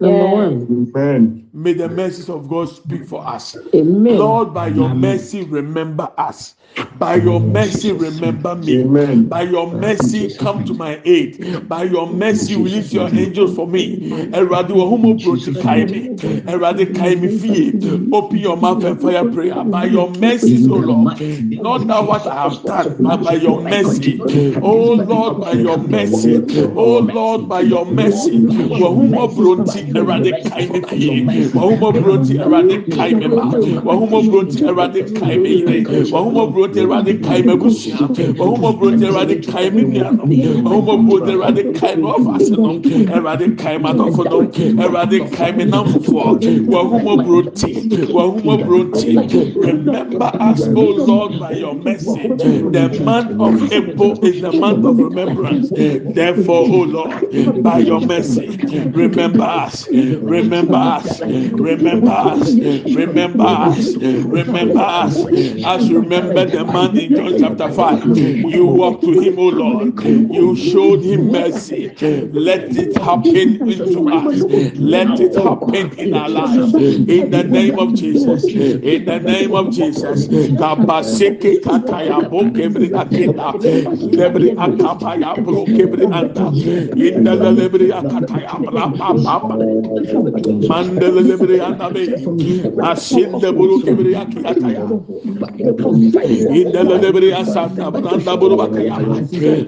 Number 0.00 0.28
one. 0.28 0.92
Amen. 0.96 1.48
May 1.52 1.72
the 1.72 1.88
mercies 1.88 2.28
of 2.28 2.48
God 2.48 2.68
speak 2.68 3.04
for 3.04 3.26
us. 3.26 3.56
Amen. 3.74 4.18
Lord, 4.18 4.54
by 4.54 4.68
your 4.68 4.94
mercy, 4.94 5.42
remember 5.42 6.08
us. 6.16 6.54
By 6.98 7.16
your 7.16 7.40
mercy, 7.40 7.92
remember 7.92 8.54
me. 8.56 8.80
Amen. 8.82 9.28
By 9.28 9.42
your 9.42 9.72
mercy, 9.72 10.34
come 10.36 10.64
to 10.64 10.74
my 10.74 11.00
aid. 11.04 11.68
By 11.68 11.84
your 11.84 12.06
mercy, 12.08 12.56
release 12.56 12.92
your 12.92 13.08
angels 13.14 13.54
for 13.54 13.66
me. 13.66 13.98
Eradi 14.32 14.72
wa 14.72 14.84
humo 14.86 15.14
broti 15.22 15.54
kaimi. 15.60 16.10
Eradi 16.46 16.86
kaimi 16.92 17.28
fie. 17.30 17.78
Open 18.12 18.38
your 18.38 18.56
mouth 18.56 18.82
and 18.84 19.00
fire 19.00 19.24
prayer. 19.24 19.62
By 19.64 19.86
your 19.86 20.10
mercy, 20.10 20.66
O 20.70 20.76
Lord. 20.76 21.20
Not 21.60 21.86
that 21.88 22.06
what 22.06 22.26
I 22.26 22.34
have 22.44 22.64
done, 22.64 22.96
but 23.00 23.22
by 23.22 23.34
your 23.34 23.60
mercy. 23.60 24.18
Oh 24.62 24.94
Lord, 24.94 25.40
by 25.40 25.52
your 25.52 25.78
mercy. 25.78 26.44
Oh 26.76 26.98
Lord, 26.98 27.48
by 27.48 27.60
your 27.60 27.86
mercy. 27.86 28.46
Wa 28.78 28.88
humo 28.90 29.28
broti 29.34 29.84
eradi 29.94 30.32
kaimi 30.42 30.82
fie. 30.88 31.28
Wa 31.54 31.62
humo 31.62 31.92
broti 31.92 32.38
eradi 32.38 32.78
kaimi 32.90 33.28
ma. 33.28 33.54
Wa 33.84 33.94
humo 33.96 34.22
broti 34.22 34.62
eradi 34.64 35.02
kaimi 35.14 35.50
ire. 35.62 35.84
Humo 48.32 48.58
broti. 48.58 49.54
Remember 49.54 50.30
us, 50.40 50.66
O 50.68 50.80
Lord, 50.80 51.38
by 51.38 51.52
your 51.52 51.74
mercy. 51.74 52.28
The 52.70 53.00
month 53.04 53.40
of 53.40 53.72
April 53.72 54.24
is 54.24 54.40
the 54.42 54.52
month 54.52 54.84
of 54.84 54.98
remembrance. 54.98 55.70
Therefore, 55.70 56.66
O 56.68 56.82
Lord, 56.82 57.62
by 57.62 57.78
your 57.78 58.00
mercy, 58.00 58.48
remember 58.92 59.44
us. 59.44 59.88
Remember 59.88 60.76
us. 60.76 61.20
Remember 61.20 62.10
us. 62.10 62.54
Remember 62.86 63.44
us. 63.44 63.96
Remember 63.96 64.80
us. 64.80 65.16
As 65.64 65.88
you 65.88 66.02
remember 66.48 66.56
the 66.56 66.64
man 66.64 66.98
in 66.98 67.14
John 67.14 67.36
chapter 67.38 67.72
5. 67.72 68.16
You 68.16 68.66
walked 68.66 69.04
to 69.04 69.12
him, 69.12 69.38
O 69.38 69.48
Lord. 69.48 69.94
You 70.32 70.56
showed 70.56 71.02
him 71.02 71.30
mercy. 71.30 71.88
Let 72.32 72.76
it 72.76 72.96
happen 72.96 73.62
into 73.66 74.10
us. 74.10 74.42
Let 74.78 75.20
it 75.20 75.34
happen 75.36 75.92
in 75.98 76.14
our 76.14 76.28
lives. 76.28 76.74
In 76.74 77.30
the 77.30 77.44
name 77.44 77.78
of 77.78 77.94
Jesus. 77.94 78.44
In 78.44 79.04
the 79.04 79.20
name 79.20 79.54
of 79.54 79.70
Jesus. 79.70 80.28
Kataya. 80.28 82.18
Lebri 82.30 82.90
akapaya 82.90 83.58
lebri 87.56 87.90
akataya. 87.92 88.58
Mandele 90.68 91.22
lebri 91.22 91.60
anda 91.60 91.90
be. 91.90 92.06
Asinde 92.80 93.40
kebri. 93.84 94.14
In 96.46 96.72
the 96.72 96.84
lebri 96.84 97.32
asanda 97.34 97.90
branda 97.92 98.38
buru 98.38 98.56
bakaya. 98.56 99.00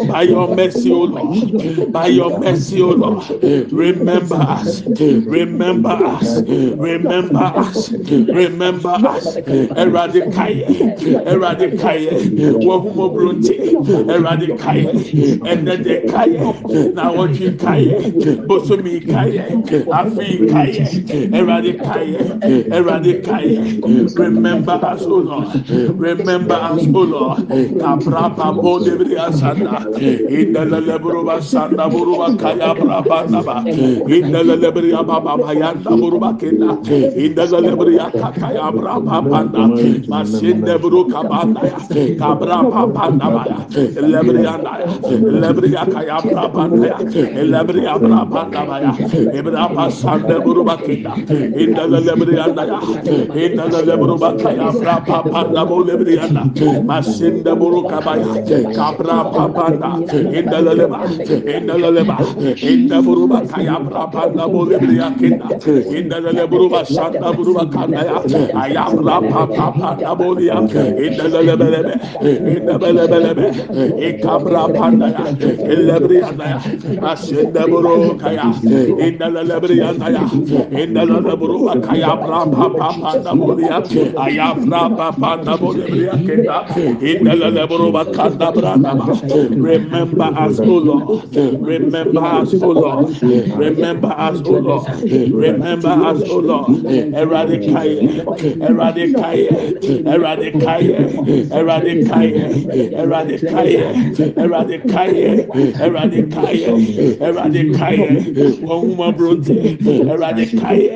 By 0.07 0.23
your 0.23 0.49
mercy, 0.49 0.93
O 0.93 1.03
Lord. 1.05 1.93
By 1.93 2.09
your 2.09 2.31
mercy, 2.39 2.81
O 2.83 2.91
Lord. 2.91 3.25
Remember 3.73 4.37
us. 4.37 4.83
Remember 5.29 5.91
us. 5.91 6.43
Remember 6.79 7.41
us. 7.41 7.93
Remember 8.31 8.99
us. 9.05 9.39
Eradicate. 9.77 10.69
Eradicate. 11.27 12.11
Wahumo 12.63 13.11
brunti. 13.15 13.77
Eradicate. 14.09 15.43
And 15.45 15.67
then 15.67 15.83
the 15.83 16.05
kaya. 16.09 16.55
Now 16.95 17.15
what 17.15 17.39
you 17.41 17.53
kaya. 17.57 18.01
Bosumi 18.49 19.01
kaya. 19.11 19.49
Afi 19.91 20.49
kaya. 20.49 20.89
Eradicate. 21.33 22.73
Eradicate. 22.73 23.83
Remember 24.17 24.73
us, 24.83 25.07
O 25.07 25.17
Lord. 25.17 25.49
Remember 25.71 26.55
times, 26.61 26.95
O 26.95 27.01
Lord. 27.01 27.39
Kaprapa 27.49 28.53
Bodebria 28.61 29.31
Sanda, 29.33 29.87
in 30.31 30.53
the 30.53 30.61
Lebruba 30.61 31.39
Sanda 31.41 31.89
Buruba 31.91 32.39
Kaya 32.39 32.75
Brabanaba, 32.75 33.67
in 33.67 34.31
the 34.31 34.39
Lebria 34.45 35.07
Baba 35.07 35.43
Bayanda 35.43 35.93
Buruba 36.01 36.39
Kenda, 36.39 36.71
in 37.17 37.35
the 37.35 37.43
Lebria 37.47 38.11
Kakaya 38.13 38.71
Brapa 38.73 39.19
Panda, 39.31 39.63
Masin 40.09 40.65
de 40.65 40.79
Buruka 40.79 41.21
Banda, 41.29 41.61
Kabrapa 42.21 42.93
Pandabaya, 42.93 43.59
Lebrianda, 44.13 44.73
Lebria 45.43 45.85
Kaya 45.93 46.19
Brapanda, 46.21 46.97
Lebria 47.53 47.99
Brapandabaya, 48.01 48.93
Ibrapa 49.39 49.91
Sanda 49.91 50.41
Buruba 50.45 50.77
Kenda, 50.77 51.15
in 51.57 51.75
the 51.75 51.87
Lebrianda, 51.89 52.77
in 53.37 53.57
the 53.57 53.83
Lebruba 53.89 54.31
Kaya 54.43 54.73
Brapa 54.73 55.23
Panda 55.31 55.65
Bolebrianda. 55.65 56.50
masinda 56.85 57.55
buru 57.57 57.83
kabaya 57.89 58.27
kabra 58.75 59.19
papanda 59.33 59.91
indaleleba 60.39 61.01
indaleleba 61.57 62.17
inda 62.71 62.99
buru 63.03 63.27
bakaya 63.29 63.77
papanda 63.91 64.45
bolibriya 64.49 65.09
kinda. 65.19 65.47
İndalele 65.97 66.51
buru 66.51 66.71
basanda 66.71 67.33
buru 67.37 67.55
bakanda 67.55 68.03
ya. 68.05 68.17
Ayabra 68.63 69.21
papanda 69.31 70.11
boliya 70.19 70.59
indalelebelebe 71.07 71.95
indalelebelebe 72.55 73.47
ikabra 74.09 74.63
panda 74.75 75.07
ya. 75.09 75.25
Elebriya 75.73 76.29
e 76.31 76.49
ya. 76.51 76.59
Masinda 77.03 77.63
buru 77.71 78.19
kaya. 78.19 78.49
İndalelebriya 79.07 79.91
ya 80.17 80.25
indalele 80.83 81.41
buru 81.41 81.67
bakaya 81.67 82.17
papanda 82.21 83.33
boliya 83.41 83.79
ayabra 84.17 84.83
papanda 84.97 85.53
bolibriya 85.61 86.15
kenda. 86.31 86.77
In 87.03 87.25
the 87.25 87.31
lebruba 87.31 88.05
kanda 88.15 88.53
branda. 88.53 88.93
Remember 89.57 90.25
us, 90.25 90.61
O 90.61 90.65
Lord. 90.65 91.37
Remember 91.37 92.21
us, 92.25 92.55
O 92.55 92.69
Lord. 92.71 93.23
Remember 93.23 94.09
us, 94.09 94.41
O 94.45 94.51
Lord. 94.53 95.03
Remember 95.33 95.89
us, 95.89 96.23
O 96.29 96.39
Lord. 96.39 96.85
Eradicate, 96.87 98.27
eradicate, 98.61 99.51
eradicate, 100.07 100.91
eradicate, 101.53 102.37
eradicate, 102.93 103.89
eradicate, 104.39 105.49
eradicate, 105.81 107.21
eradicate. 107.21 108.61
Wahuma 108.61 109.17
bronte, 109.17 109.77
awurade 109.81 110.41
awurade 110.41 110.45
kaayɛ 110.61 110.95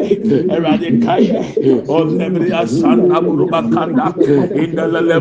awurade 0.54 0.88
kaayɛ 1.04 1.40
ɔlɛbiri 1.88 2.50
asanda 2.52 3.20
buruba 3.20 3.60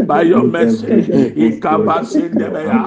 by 0.00 0.22
your 0.22 0.40
şey, 0.40 0.50
mercy. 0.50 0.86
In 1.36 1.60
Kabasin 1.60 2.32
Debea, 2.38 2.86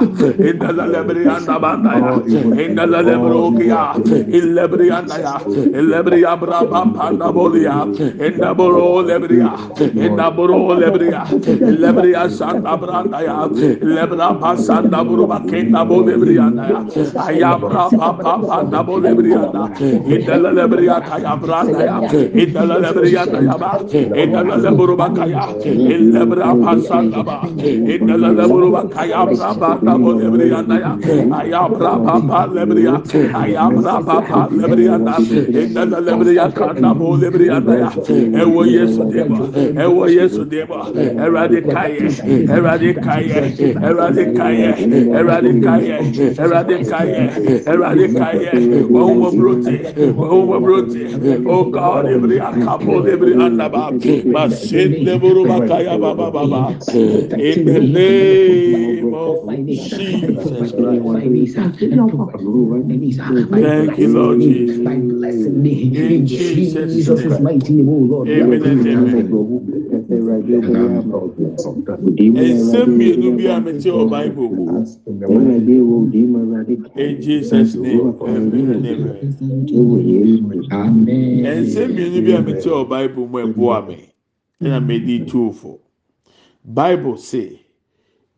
in 0.50 0.60
the 0.60 0.68
Lebrianda 0.74 1.56
Bandaya, 1.62 2.60
in 2.60 2.76
the 2.76 2.82
Lebrogia, 2.86 3.96
in 4.34 4.56
Lebriandaya, 4.56 5.36
in 5.78 5.86
Lebria 5.92 6.38
Brabam 6.40 6.94
Pandabolia, 6.96 7.86
in 8.20 8.38
the 8.40 8.54
Boro 8.54 9.02
Lebria, 9.04 9.54
in 9.96 10.16
the 10.16 10.32
Boro 10.32 10.76
Lebria, 10.76 11.32
in 11.32 11.78
Lebria 11.78 12.30
Santa 12.30 12.78
Brandaya, 12.78 13.48
Lebra 13.80 14.40
Pasanda 14.40 15.04
Buruba 15.06 15.40
Kenda 15.50 15.86
Bolebrianda, 15.86 16.68
Ayabra 17.26 17.90
Papa 17.98 18.40
Pandabolebrianda, 18.50 19.80
in 19.82 20.26
the 20.26 20.34
Lebriata 20.58 21.20
Yabrandaya, 21.26 22.14
in 22.14 22.54
the 22.54 22.60
Lebriata 22.60 23.40
Yaba, 23.48 23.72
in 24.16 24.32
the 24.32 24.44
Lebrubakaya, 24.66 25.66
in 25.66 26.12
Lebra 26.12 26.54
Pasanda. 26.64 26.95
Ba 27.02 27.38
indala 27.94 28.30
leburu 28.38 28.72
bakaya 28.72 29.26
bra 29.26 29.54
panda 29.60 29.94
bo 29.98 30.12
lebriya 30.14 30.58
andaya 30.64 30.92
ayabra 31.40 31.94
papa 32.06 32.40
lebriya 32.56 32.96
ayabra 33.42 33.96
papa 34.06 34.40
lebriya 34.52 34.96
indala 35.64 35.98
lebriya 36.08 36.46
kanda 36.56 36.94
bo 36.94 37.16
lebriya 37.18 37.58
andaya 37.60 37.90
ɛwɔ 38.42 38.62
yesu 38.76 39.04
deba 39.12 39.40
yesu 40.10 40.44
deba 40.46 40.80
ɛwurade 41.24 41.60
kayɛ 41.74 42.08
ɛwurade 42.54 42.90
kayɛ 43.06 43.40
ɛwurade 43.86 44.24
kayɛ 44.38 44.70
ɛwurade 45.18 45.52
kayɛ 45.66 45.96
ɛwurade 46.40 46.76
kayɛ 46.92 47.22
ɛwurade 47.70 48.06
kayɛ 48.20 48.52
wɔn 48.94 49.12
wɔ 49.22 49.30
burote 49.36 49.76
wɔn 50.20 50.42
wɔ 50.50 50.58
burote 50.64 51.04
o 51.46 51.52
oh 51.60 51.64
god 51.72 52.06
ebiri 52.06 52.38
akapo 52.40 52.94
ebiri 53.14 53.34
andaba 53.46 53.84
ma 54.34 54.48
se 54.50 54.88
leburu 55.06 55.46
ma 55.48 55.60
kaya 55.68 55.98
baba 55.98 56.32
baba 56.32 56.62
in 56.94 57.66
the 57.66 57.80
name 57.80 59.14
of 59.14 59.48
jesus 59.66 60.38
thank 63.50 63.98
you 63.98 64.08
lord 64.14 64.40
jesus 64.42 64.78
in 64.86 66.26
jesus 66.28 67.40
name 67.40 67.90
amen 67.90 68.64
and 68.64 68.88
amen. 68.88 69.26
nsɛm 72.36 72.90
mmienu 72.90 73.30
bi 73.38 73.46
a 73.48 73.60
mete 73.62 73.90
wɔ 73.92 74.04
bible 74.10 74.50
mu 74.50 74.66
in 76.96 77.22
jesus 77.22 77.76
name 77.76 78.14
amen 78.22 78.70
and 78.72 78.86
amen 80.72 81.64
nsɛm 81.64 81.90
mmienu 81.92 82.20
bi 82.26 82.32
a 82.38 82.42
mete 82.42 82.70
wɔ 82.70 82.84
bible 82.90 83.28
mu 83.28 83.38
ɛboa 83.46 83.88
me 83.88 83.98
ɛna 84.62 84.80
medi 84.88 85.20
tuofo 85.26 85.80
bible 86.66 87.18
say 87.18 87.62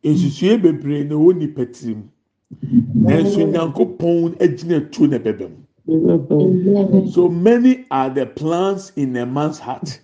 nsusue 0.04 0.62
bebree 0.62 1.04
na 1.04 1.16
ɛwɔ 1.16 1.38
nipa 1.38 1.66
tirim 1.66 2.04
nanso 2.96 3.42
nyankopɔn 3.48 4.36
agyina 4.40 4.80
tuo 4.92 5.08
na 5.08 5.18
ɛbɛbɛ 5.18 5.50
mu. 5.50 5.58
So 7.12 7.30
many 7.30 7.86
are 7.92 8.10
the 8.10 8.26
plans 8.26 8.92
in 8.98 9.16
a 9.16 9.26
man's 9.26 9.60
heart, 9.60 10.02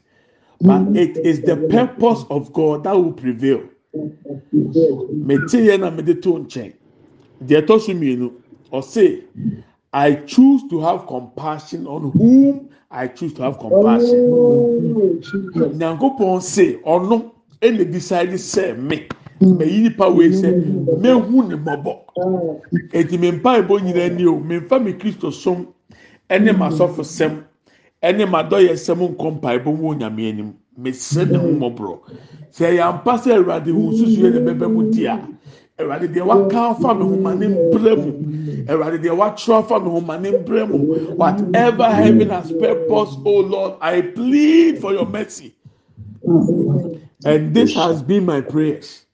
but 0.62 0.96
it 0.96 1.18
is 1.18 1.42
the 1.42 1.58
purpose 1.70 2.24
of 2.30 2.54
God 2.54 2.86
that 2.86 2.96
will 2.96 3.12
prevail. 3.12 3.64
Mete 3.94 5.60
yɛ 5.68 5.80
na 5.80 5.90
mede 5.90 6.22
to 6.24 6.34
nkyɛn. 6.34 6.74
Deɛ 7.44 7.66
ɛtɔ 7.66 7.82
so 7.82 7.92
mmienu, 7.94 8.32
ɔse, 8.72 9.24
I 9.92 10.14
choose 10.16 10.64
to 10.70 10.80
have 10.80 11.06
compassion 11.06 11.86
on 11.86 12.12
whom 12.12 12.70
I 12.90 13.08
choose 13.08 13.34
to 13.34 13.44
have 13.44 13.60
compassion. 13.60 15.22
Nyankopɔn 15.78 16.42
se 16.42 16.78
ɔno 16.86 17.33
ɛna 17.64 17.84
decide 17.91 18.38
sɛ 18.38 18.78
me. 18.78 19.07
mɛyi 19.41 19.84
nipa 19.84 20.09
wei 20.09 20.30
sɛ 20.30 20.49
mehu 21.01 21.47
ne 21.47 21.55
mɔbɔ 21.55 21.93
eti 22.93 23.18
mi 23.18 23.32
mpa 23.32 23.57
ebo 23.59 23.80
nyinaa 23.80 24.09
ni 24.16 24.26
o 24.26 24.38
mi 24.39 24.59
nfa 24.59 24.80
mi 24.84 24.93
kristo 24.93 25.32
som. 25.32 25.68
Ɛne 26.30 26.57
ma 26.57 26.70
sɔfo 26.70 27.03
sɛm 27.03 27.43
ɛne 28.01 28.30
ma 28.30 28.43
dɔyɛ 28.43 28.74
sɛm 28.76 28.99
nkɔ 29.16 29.32
mpa 29.36 29.55
ebo 29.55 29.72
mu 29.72 29.93
onyame 29.93 30.30
anim 30.30 30.53
mesrɛ 30.80 31.32
ne 31.32 31.38
ho 31.38 31.47
mɔborɔ 31.47 31.99
sɛ 32.51 32.76
yampa 32.76 33.18
sɛ 33.18 33.32
awurade 33.38 33.72
hu 33.72 33.91
susu 33.91 34.20
yɛ 34.22 34.34
ne 34.34 34.39
bɛbɛ 34.51 34.72
mu 34.74 34.84
di 34.91 35.05
a. 35.05 35.20
Awurade 35.80 36.07
deɛ 36.14 36.26
waka 36.26 36.57
afa 36.70 36.93
mi 36.93 37.03
ho 37.03 37.16
ma 37.18 37.34
ne 37.34 37.47
mbrɛ 37.47 37.95
mu. 37.97 38.11
Awurade 38.68 39.01
deɛ 39.01 39.16
watwerɛ 39.18 39.59
afa 39.59 39.80
mi 39.80 39.89
ho 39.89 40.01
ma 40.01 40.18
ne 40.18 40.32
mbrɛ 40.32 40.70
mu. 40.70 40.78
Whatever 41.16 41.89
heaven 41.89 42.30
has 42.30 42.51
purpose 42.51 43.18
o 43.26 43.39
lord 43.41 43.74
i 43.82 44.01
plead 44.01 44.80
for 44.80 44.93
your 44.93 45.07
mercy 45.07 45.55
and 47.26 47.54
this 47.54 47.74
has 47.74 48.02
been 48.02 48.26
my 48.26 48.42
prayers. 48.42 49.06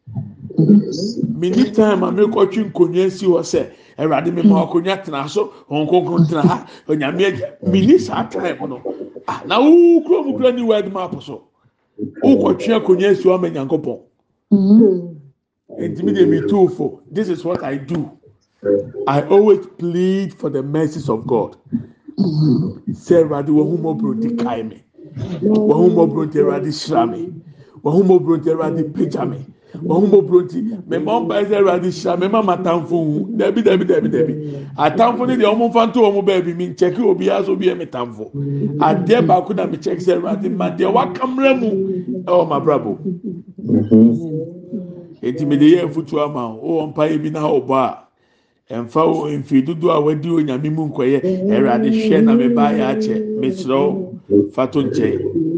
Mini 0.58 1.72
time 1.72 2.04
a 2.04 2.12
mekɔtwe 2.12 2.72
nkonnwa 2.72 3.12
si 3.12 3.26
hɔ 3.26 3.40
sɛ 3.42 3.72
awurade 3.98 4.34
mi 4.34 4.42
ma 4.42 4.66
akonnwa 4.66 5.04
tena 5.04 5.30
so 5.30 5.54
wɔn 5.70 5.88
nkonkron 5.88 6.28
tena 6.28 6.42
ha 6.42 6.68
onyame 6.88 7.26
agya 7.26 7.54
mini 7.64 7.98
saa 8.00 8.24
time 8.24 8.58
no. 8.68 8.82
Na 9.46 9.60
wo 9.60 10.02
kuro 10.02 10.24
mu 10.24 10.34
kura 10.38 10.52
ni 10.52 10.64
word 10.64 10.92
map 10.92 11.22
so? 11.22 11.44
Wokɔtwe 12.24 12.76
akonnwa 12.82 13.16
si 13.16 13.24
hɔ 13.24 13.36
ama 13.36 13.50
nyankopɔn 13.50 14.00
ntumi 15.80 16.14
de 16.14 16.26
mi 16.26 16.42
tu 16.48 16.68
fo 16.70 17.02
this 17.12 17.30
is 17.30 17.46
what 17.46 17.64
i 17.64 17.78
do. 17.78 18.10
I 19.08 19.22
always 19.22 19.66
plead 19.78 20.34
for 20.34 20.50
the 20.50 20.62
mercies 20.62 21.08
of 21.08 21.26
god. 21.26 21.56
Mm-hmm. 22.18 22.92
Sɛ 22.92 23.24
awurade 23.24 23.50
wɔn 23.50 23.70
ho 23.70 23.78
mɔburo 23.78 24.20
di 24.20 24.36
kae 24.36 24.64
mi 24.64 24.84
wɔn 25.42 25.74
ho 25.74 25.90
mɔburo 25.90 26.26
nti 26.28 26.40
awurade 26.42 26.68
hyira 26.68 27.06
wɔn 27.84 27.92
ho 27.94 28.04
mɔburo 28.04 28.38
nti 28.38 28.50
awurade 28.52 28.84
pagya 28.94 29.26
mi 29.30 29.38
wɔn 29.86 30.10
mo 30.10 30.22
buro 30.22 30.42
nti 30.44 30.62
mɛma 30.90 31.12
ɔmpa 31.20 31.34
ɛsɛ 31.42 31.56
ɛwurade 31.62 31.90
hyira 31.92 32.18
mɛma 32.18 32.44
ma 32.46 32.54
atamfo 32.58 32.96
hu 33.06 33.28
dɛbi 33.38 33.62
dɛbi 33.64 33.84
dɛbi 33.86 34.10
dɛbi 34.10 34.34
atamfo 34.78 35.26
ne 35.28 35.36
deɛ 35.38 35.46
ɔmo 35.54 35.70
nfa 35.70 35.88
nto 35.88 36.00
wɔn 36.02 36.26
baabi 36.26 36.54
mi 36.56 36.68
nkyɛke 36.70 37.00
obi 37.06 37.30
aso 37.30 37.52
obi 37.54 37.66
yɛ 37.68 37.78
mi 37.78 37.86
tamfo. 37.86 38.32
Adeɛ 38.80 39.26
baako 39.28 39.54
na 39.56 39.66
mi 39.68 39.78
kyɛke 39.78 40.02
sɛ 40.02 40.20
ɛwurade 40.20 40.50
ma 40.56 40.70
deɛ 40.72 40.92
wakamra 40.94 41.54
mu. 41.60 41.70
Ɛwɔ 42.26 42.48
ma 42.50 42.60
brabo 42.60 42.98
eti 45.22 45.46
mi 45.46 45.58
de 45.58 45.76
yɛ 45.76 45.86
efutu 45.90 46.20
ama 46.20 46.48
o 46.62 46.82
wɔn 46.82 46.90
mpa 46.94 47.08
yɛ 47.10 47.22
bi 47.22 47.30
na 47.30 47.42
ɔbɔ 47.42 47.76
a 47.76 47.98
ɛnfa 48.74 49.02
o 49.06 49.28
mfiri 49.28 49.66
dodo 49.66 49.90
a 49.92 50.00
wadi 50.02 50.30
o 50.30 50.40
nyame 50.42 50.70
mu 50.74 50.90
nkɔyɛ 50.90 51.22
ɛwurade 51.48 51.90
hwɛ 51.92 52.24
na 52.24 52.34
mi 52.36 52.48
ba 52.50 52.72
yɛ 52.74 52.84
akyɛ 52.96 53.40
mi 53.40 53.50
srɛw 53.50 54.52
fato 54.52 54.82
nkyɛn 54.82 55.49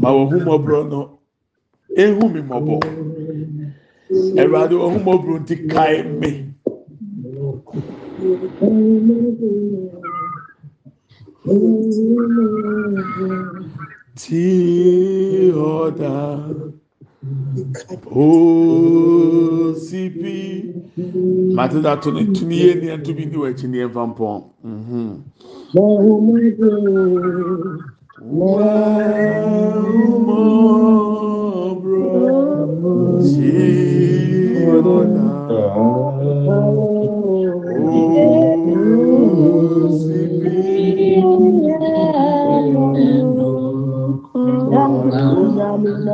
ma 0.00 0.08
wɔhu 0.16 0.36
mɔborɔ 0.46 0.80
no. 0.90 1.00
Ehu 2.02 2.22
mi 2.32 2.40
mɔbɔ 2.50 2.74
ɛwurade 4.40 4.74
wɔhu 4.82 4.98
mɔborɔ 5.06 5.34
nti 5.42 5.54
kae 5.72 5.96
mi. 6.20 6.30
Tí 14.18 14.44
ọ̀dà 15.52 16.14
osipi 19.70 20.36
matata 21.56 21.92
to 22.02 22.08
ne 22.12 22.22
tuni 22.34 22.56
yie 22.62 22.74
ni 22.80 22.86
ɛntu 22.94 23.10
bi 23.16 23.24
di 23.30 23.36
wɔ 23.36 23.46
akyi 23.50 23.66
ni 23.68 23.78
ɛnfa 23.84 24.02
e 24.04 24.08
mpɔn. 24.10 24.40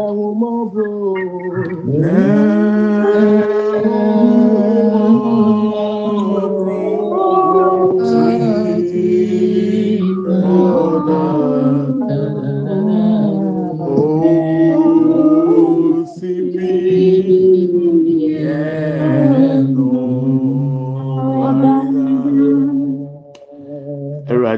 Wàhùmọ̀bùrọ̀ 0.01 1.21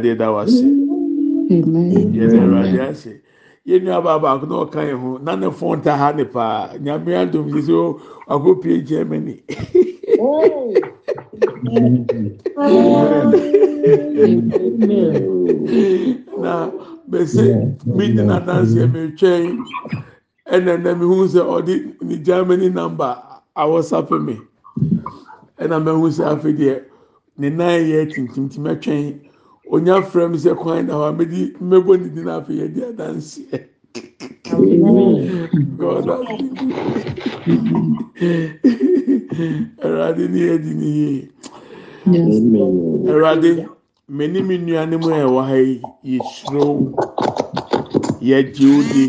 awurade 0.03 0.19
da 0.19 0.31
wase 0.31 0.65
yɛda 2.13 2.43
awurade 2.43 2.81
ase. 2.91 3.21
Yɛnnua 3.67 4.03
baabaako 4.05 4.47
na 4.49 4.55
ɔka 4.65 4.81
yɛ 4.89 4.95
ho 5.01 5.19
na 5.19 5.37
ne 5.37 5.51
fon 5.51 5.81
ta 5.83 5.97
ha 5.97 6.13
ne 6.13 6.25
paa. 6.25 6.75
Nyamea 6.79 7.31
dom 7.31 7.49
sɛ 7.51 7.71
oh, 7.71 8.01
sɛ 8.27 8.35
akɔpie 8.35 8.85
germany. 8.87 9.43
Na 16.43 16.71
mɛsɛ 17.09 17.77
medi 17.87 18.23
nadanseɛ 18.23 18.87
metwɛn 18.93 19.59
ɛnɛ 20.51 20.83
nɛ 20.83 20.99
mehu 20.99 21.27
sɛ 21.29 21.41
ɔde 21.47 22.03
ne 22.03 22.17
germany 22.19 22.69
number 22.69 23.17
awɔsape 23.57 24.25
me. 24.25 24.41
Ɛna 25.61 25.79
mahu 25.85 26.09
sɛ 26.11 26.25
afei 26.35 26.53
deɛ 26.57 26.83
ne 27.39 27.49
nan 27.49 27.81
yɛ 27.81 28.11
tintimtim 28.13 28.67
atwɛn 28.67 29.21
onya 29.75 29.95
frɛ 30.11 30.23
mi 30.31 30.39
sɛ 30.45 30.53
kwan 30.61 30.87
na 30.87 30.95
hɔ 30.95 31.05
a 31.09 31.13
mɛdi 31.19 31.41
mɛbɔ 31.71 31.93
ne 32.01 32.09
din 32.15 32.29
afei 32.29 32.57
yɛ 32.61 32.67
di 32.75 32.81
adanseɛ 32.91 33.59
god 35.79 36.07
ɛwurade 39.83 40.25
ni 40.33 40.41
yɛ 40.49 40.57
di 40.65 40.73
ni 40.81 40.89
yie. 40.99 41.29
Ɛwurade 43.09 43.51
mɛni 44.11 44.39
mi 44.49 44.59
nua 44.59 44.87
ne 44.89 44.97
mu 44.97 45.09
a 45.11 45.19
ɛwɔ 45.27 45.41
ha 45.49 45.57
yi 45.57 45.81
yɛ 46.05 46.19
suro 46.35 46.65
yɛ 48.21 48.39
di 48.55 48.65
o 48.67 48.83
di 48.93 49.05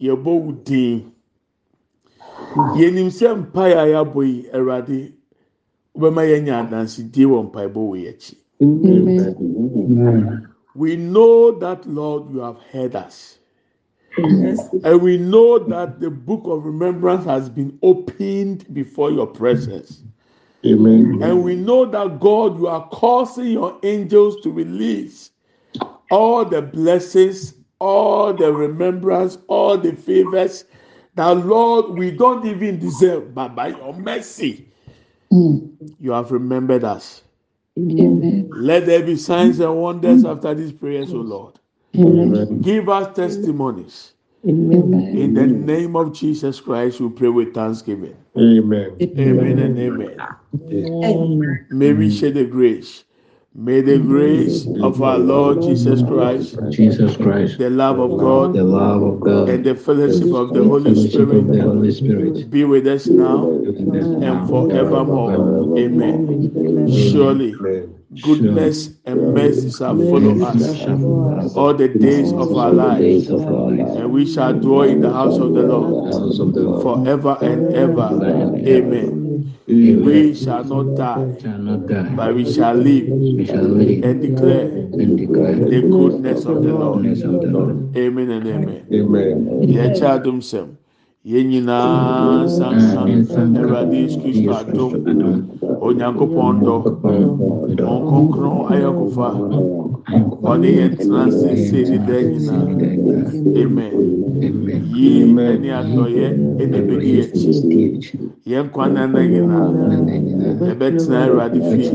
yɛ 0.00 0.14
bɔ 0.24 0.30
o 0.48 0.52
din. 0.64 1.12
Yɛ 2.78 2.92
nim 2.94 3.08
sɛ 3.10 3.34
mpa 3.36 3.62
yɛ 3.72 3.76
ayabɔ 3.84 4.20
yi 4.26 4.42
ɛwurade 4.52 5.12
wɔbɛma 5.96 6.22
yɛ 6.30 6.42
nya 6.44 6.54
adansidie 6.62 7.26
wɔ 7.26 7.42
mpa 7.46 7.60
ɛbɔ 7.68 7.80
wɔ 7.90 7.96
yɛ 8.02 8.08
akyi. 8.10 8.34
Amen. 8.64 10.48
We 10.74 10.96
know 10.96 11.52
that, 11.58 11.86
Lord, 11.86 12.32
you 12.32 12.40
have 12.40 12.58
heard 12.72 12.96
us. 12.96 13.38
And 14.84 15.02
we 15.02 15.18
know 15.18 15.58
that 15.58 16.00
the 16.00 16.10
book 16.10 16.42
of 16.46 16.64
remembrance 16.64 17.24
has 17.26 17.48
been 17.48 17.78
opened 17.82 18.72
before 18.74 19.10
your 19.10 19.26
presence. 19.26 20.02
Amen. 20.66 21.20
And 21.22 21.44
we 21.44 21.56
know 21.56 21.84
that 21.86 22.20
God, 22.20 22.58
you 22.58 22.68
are 22.68 22.88
causing 22.88 23.48
your 23.48 23.78
angels 23.82 24.40
to 24.42 24.50
release 24.50 25.30
all 26.10 26.44
the 26.44 26.62
blessings, 26.62 27.54
all 27.80 28.32
the 28.32 28.52
remembrance, 28.52 29.38
all 29.48 29.78
the 29.78 29.92
favors 29.94 30.64
that, 31.16 31.32
Lord, 31.46 31.98
we 31.98 32.10
don't 32.10 32.46
even 32.46 32.78
deserve, 32.78 33.34
but 33.34 33.54
by 33.54 33.68
your 33.68 33.92
mercy, 33.94 34.68
Mm. 35.32 35.70
you 36.00 36.12
have 36.12 36.30
remembered 36.32 36.84
us. 36.84 37.22
Amen. 37.76 38.50
Let 38.52 38.86
there 38.86 39.02
be 39.02 39.16
signs 39.16 39.60
and 39.60 39.76
wonders 39.76 40.24
after 40.24 40.54
these 40.54 40.72
prayers, 40.72 41.12
O 41.12 41.16
Lord. 41.18 41.54
Amen. 41.96 42.60
Give 42.60 42.88
us 42.88 43.14
testimonies. 43.16 44.12
Amen. 44.46 45.16
In 45.16 45.34
the 45.34 45.46
name 45.46 45.96
of 45.96 46.12
Jesus 46.12 46.60
Christ, 46.60 47.00
we 47.00 47.08
pray 47.08 47.28
with 47.28 47.54
thanksgiving. 47.54 48.16
Amen. 48.36 48.96
Amen 49.00 49.58
and 49.58 49.78
amen. 49.78 50.16
May 51.70 51.92
we 51.92 52.10
share 52.10 52.30
the 52.30 52.44
grace. 52.44 53.04
May 53.56 53.82
the 53.82 54.00
grace 54.00 54.66
of 54.82 55.00
our 55.00 55.16
Lord 55.16 55.62
Jesus 55.62 56.02
Christ, 56.02 56.58
Jesus 56.70 57.16
Christ, 57.16 57.56
the 57.58 57.70
love 57.70 58.00
of 58.00 58.18
God, 58.18 58.52
the 58.52 58.64
love 58.64 59.00
of 59.00 59.20
God, 59.20 59.48
and 59.48 59.64
the 59.64 59.76
fellowship 59.76 60.34
of 60.34 60.52
the 60.52 60.64
Holy 60.64 60.92
fellowship 60.92 61.20
of 61.30 61.46
the 61.46 61.52
Spirit 61.52 61.60
Holy 61.62 61.92
Spirit, 61.92 62.50
be 62.50 62.64
with 62.64 62.84
us 62.88 63.06
now 63.06 63.46
and 63.46 64.24
and 64.24 64.48
forevermore. 64.48 65.78
Amen. 65.78 66.90
Surely, 66.90 67.54
Amen. 67.54 67.94
goodness 68.22 68.90
and 69.04 69.34
mercy 69.34 69.70
shall 69.70 69.96
follow 69.96 71.38
us 71.38 71.54
all 71.54 71.74
the 71.74 71.88
days 71.88 72.32
of 72.32 72.56
our 72.56 72.72
lives, 72.72 73.30
life, 73.30 73.96
and 73.98 74.12
we 74.12 74.26
shall 74.26 74.52
dwell 74.52 74.82
in 74.82 75.00
the 75.00 75.12
house 75.12 75.38
of 75.38 75.54
the 75.54 75.62
Lord 75.62 76.12
house 76.12 76.40
of 76.40 76.54
the 76.54 76.60
Lord, 76.60 76.82
forever 76.82 77.38
and 77.40 77.72
ever. 77.72 78.08
Amen. 78.66 79.23
The 79.66 79.96
way 79.96 80.34
shall 80.34 80.64
not 80.64 80.96
die, 80.96 81.40
shall 81.40 81.58
not 81.58 81.86
die. 81.86 82.14
but 82.14 82.34
we 82.34 82.50
shall 82.50 82.74
live, 82.74 83.08
we 83.08 83.46
shall 83.46 83.62
live. 83.62 84.04
And, 84.04 84.20
declare 84.22 84.68
and 84.68 85.18
declare 85.18 85.54
the 85.56 85.80
goodness 85.82 86.44
of 86.44 86.62
the 86.62 86.72
Lord. 86.72 87.06
Of 87.06 87.18
the 87.18 87.48
Lord. 87.48 87.96
Amen 87.96 88.30
and 88.30 88.46
amen. 88.46 88.86
Amen. 88.92 89.62
amen. 89.62 89.96
amen. 89.96 90.78
yɛn 91.30 91.46
nyinaa 91.50 92.44
nsansan 92.44 93.50
awurade 93.60 93.96
yesu 94.02 94.18
kristo 94.22 94.52
adom. 94.60 94.92
Onyankopɔn 95.86 96.54
dɔ. 96.66 96.74
Wɔn 97.88 98.00
kronkron 98.08 98.58
ayɔnkofa 98.72 99.28
ɔne 100.50 100.68
yɛn 100.78 100.90
tena 100.98 101.20
seesei 101.38 101.84
ne 101.90 101.98
daa 102.06 102.22
nyinaa. 102.28 102.64
Amen. 103.62 103.94
Yie 104.94 105.24
ne 105.62 105.68
adɔyɛ 105.80 106.26
ne 106.58 106.64
bɛdi 106.86 107.08
yɛkyi 107.16 107.50
yɛn 108.50 108.66
kwan 108.72 108.92
nana 108.94 109.20
nyinaa. 109.32 109.68
Yɛbɛtena 110.68 111.16
awurade 111.24 111.58
fie. 111.68 111.88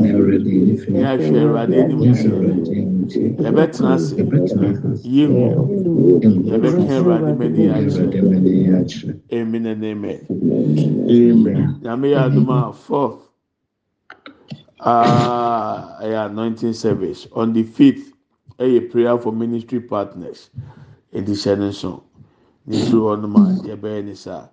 Ne 0.92 1.00
ahwɛ 1.10 1.38
awurade 1.44 1.74
anim. 1.82 2.00
nhyɛ 2.02 2.89
Yɛbɛtena 3.16 3.94
ase. 3.94 4.12
Mu. 4.16 5.46
Yɛbɛka 6.50 6.82
Awurade 6.96 7.32
mani 7.38 7.66
akyerɛ. 7.68 9.20
Amen 9.32 9.66
and 9.66 9.84
amen. 9.84 10.20
Amen. 10.30 11.78
Nyame 11.82 12.06
yɛ 12.14 12.18
adum 12.30 12.48
a 12.50 12.72
fourth. 12.72 13.28
Ah 14.80 15.98
ɛyɛ 16.02 16.30
anointing 16.30 16.72
service. 16.72 17.26
On 17.32 17.52
the 17.52 17.62
fifth 17.62 18.12
ɛyɛ 18.58 18.90
prayer 18.90 19.18
for 19.18 19.32
ministry 19.32 19.80
partners. 19.80 20.50
Edi 21.12 21.32
hyɛ 21.32 21.58
ne 21.58 21.68
nso 21.68 22.02
ne 22.66 22.90
duro 22.90 23.16
hɔ 23.16 23.20
nom 23.22 23.36
a 23.36 23.40
yɛbɛyɛ 23.66 24.04
ne 24.04 24.14
saa 24.14 24.46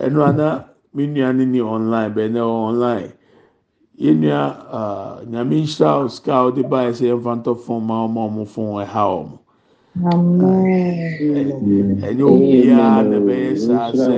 ɛno 0.00 0.26
ana 0.28 0.66
me 0.94 1.06
nua 1.06 1.32
ne 1.34 1.44
ni 1.44 1.60
online 1.60 2.12
bɛn 2.12 2.32
ɛwɔ 2.34 2.54
online 2.70 3.12
yɛn 3.98 4.20
nua 4.20 4.42
ah 4.72 5.20
nyame 5.30 5.56
nhyira 5.62 6.04
o 6.04 6.08
sika 6.08 6.32
a 6.34 6.44
ɔde 6.50 6.62
ba 6.68 6.84
yɛ 6.86 6.92
sɛ 6.92 7.04
yɛmfa 7.12 7.32
ntɔ 7.42 7.56
fon 7.58 7.80
ma 7.84 8.04
ɔmo 8.06 8.20
a 8.20 8.28
ɔmo 8.28 8.44
fon 8.46 8.84
ɛha 8.84 9.04
ɔmo 9.20 9.38
ɛnyɛ 12.06 12.24
obiara 12.24 13.02
na 13.04 13.16
ɛbɛyɛ 13.18 13.56
saa 13.58 13.92
sɛ. 13.92 14.16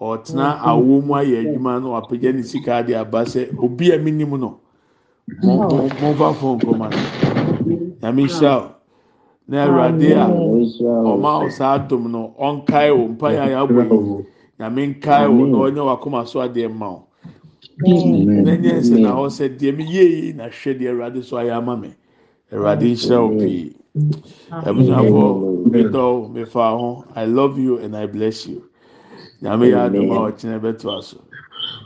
ɔtena 0.00 0.60
awo 0.60 1.00
mu 1.00 1.14
ayɛ 1.14 1.36
adwuma 1.40 1.80
na 1.80 1.88
wapagya 1.88 2.32
ne 2.34 2.42
sika 2.42 2.82
de 2.82 2.94
aba 2.94 3.24
sɛ 3.24 3.48
obi 3.62 3.92
a 3.92 3.98
minim 3.98 4.30
no 4.40 4.60
mo 5.42 5.56
mo 5.56 5.88
momfa 6.00 6.34
fon 6.34 6.58
kɔma 6.58 6.90
no. 6.90 6.98
Nyame 8.02 8.22
nhyira 8.24 8.56
o 8.56 8.70
na 9.48 9.64
awurade 9.66 10.12
a 10.12 10.26
ɔma 11.12 11.42
wo 11.42 11.48
saa 11.48 11.78
dom 11.78 12.10
no 12.12 12.34
ɔnkae 12.38 12.96
wo 12.96 13.08
mpaeɛ 13.08 13.40
a 13.40 13.48
yɛabɔ 13.52 13.82
yi. 13.90 14.24
Nyame 14.60 14.94
nkae 14.94 15.28
wo 15.28 15.44
na 15.46 15.58
ɔnyɛ 15.58 15.82
wakoma 15.84 16.26
so 16.26 16.40
adeɛ 16.40 16.68
ma 16.72 16.88
wo 16.90 17.05
na 17.78 18.52
nyɛ 18.56 18.80
sɛ 18.82 18.96
na 19.00 19.10
hɔ 19.12 19.24
sɛ 19.30 19.58
deɛ 19.58 19.76
mi 19.76 19.84
yie 19.84 20.04
yi 20.04 20.32
na 20.32 20.48
hwɛ 20.48 20.78
deɛ 20.78 20.88
awurade 20.90 21.22
so 21.24 21.36
ayɛ 21.36 21.56
ama 21.56 21.76
me. 21.76 21.90
Awurade 22.52 22.82
nhyira 22.82 23.18
wo 23.22 23.30
pii 23.40 23.74
abusuafo 24.68 25.22
medɔw 25.70 26.32
mefa 26.32 26.70
ho 26.78 27.04
i 27.14 27.24
love 27.24 27.58
you 27.58 27.78
and 27.78 27.96
i 27.96 28.06
bless 28.06 28.46
you. 28.46 28.62
Nyame 29.42 29.70
yɛ 29.72 29.78
adom 29.90 30.10
a 30.12 30.32
ɔkyerɛ 30.32 30.60
bɛto 30.60 30.98
aso 30.98 31.18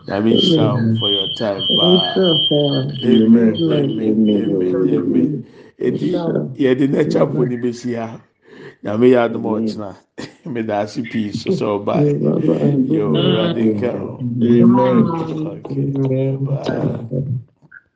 nyame 0.09 0.31
nhyira 0.35 0.75
wo 0.75 0.97
for 0.99 1.11
your 1.11 1.29
time 1.39 1.63
paa 1.77 2.15
amen 3.05 3.55
amen. 3.55 4.01
amen 4.01 4.73
amen 4.99 5.45
eti 5.79 6.09
yɛde 6.63 6.85
n'akya 6.89 7.23
po 7.33 7.45
ne 7.45 7.57
besi 7.57 7.95
ha 7.95 8.21
nyame 8.83 9.07
yɛ 9.13 9.19
adom 9.25 9.45
a 9.47 9.51
ɔkyena 9.57 9.89
meda 10.53 10.75
ase 10.83 11.01
pii 11.11 11.33
so 11.33 11.51
sɛ 11.59 11.67
ɔba. 11.77 11.95
Yɛ 12.93 13.03
ɔwurade 13.09 13.63
nka 13.73 13.91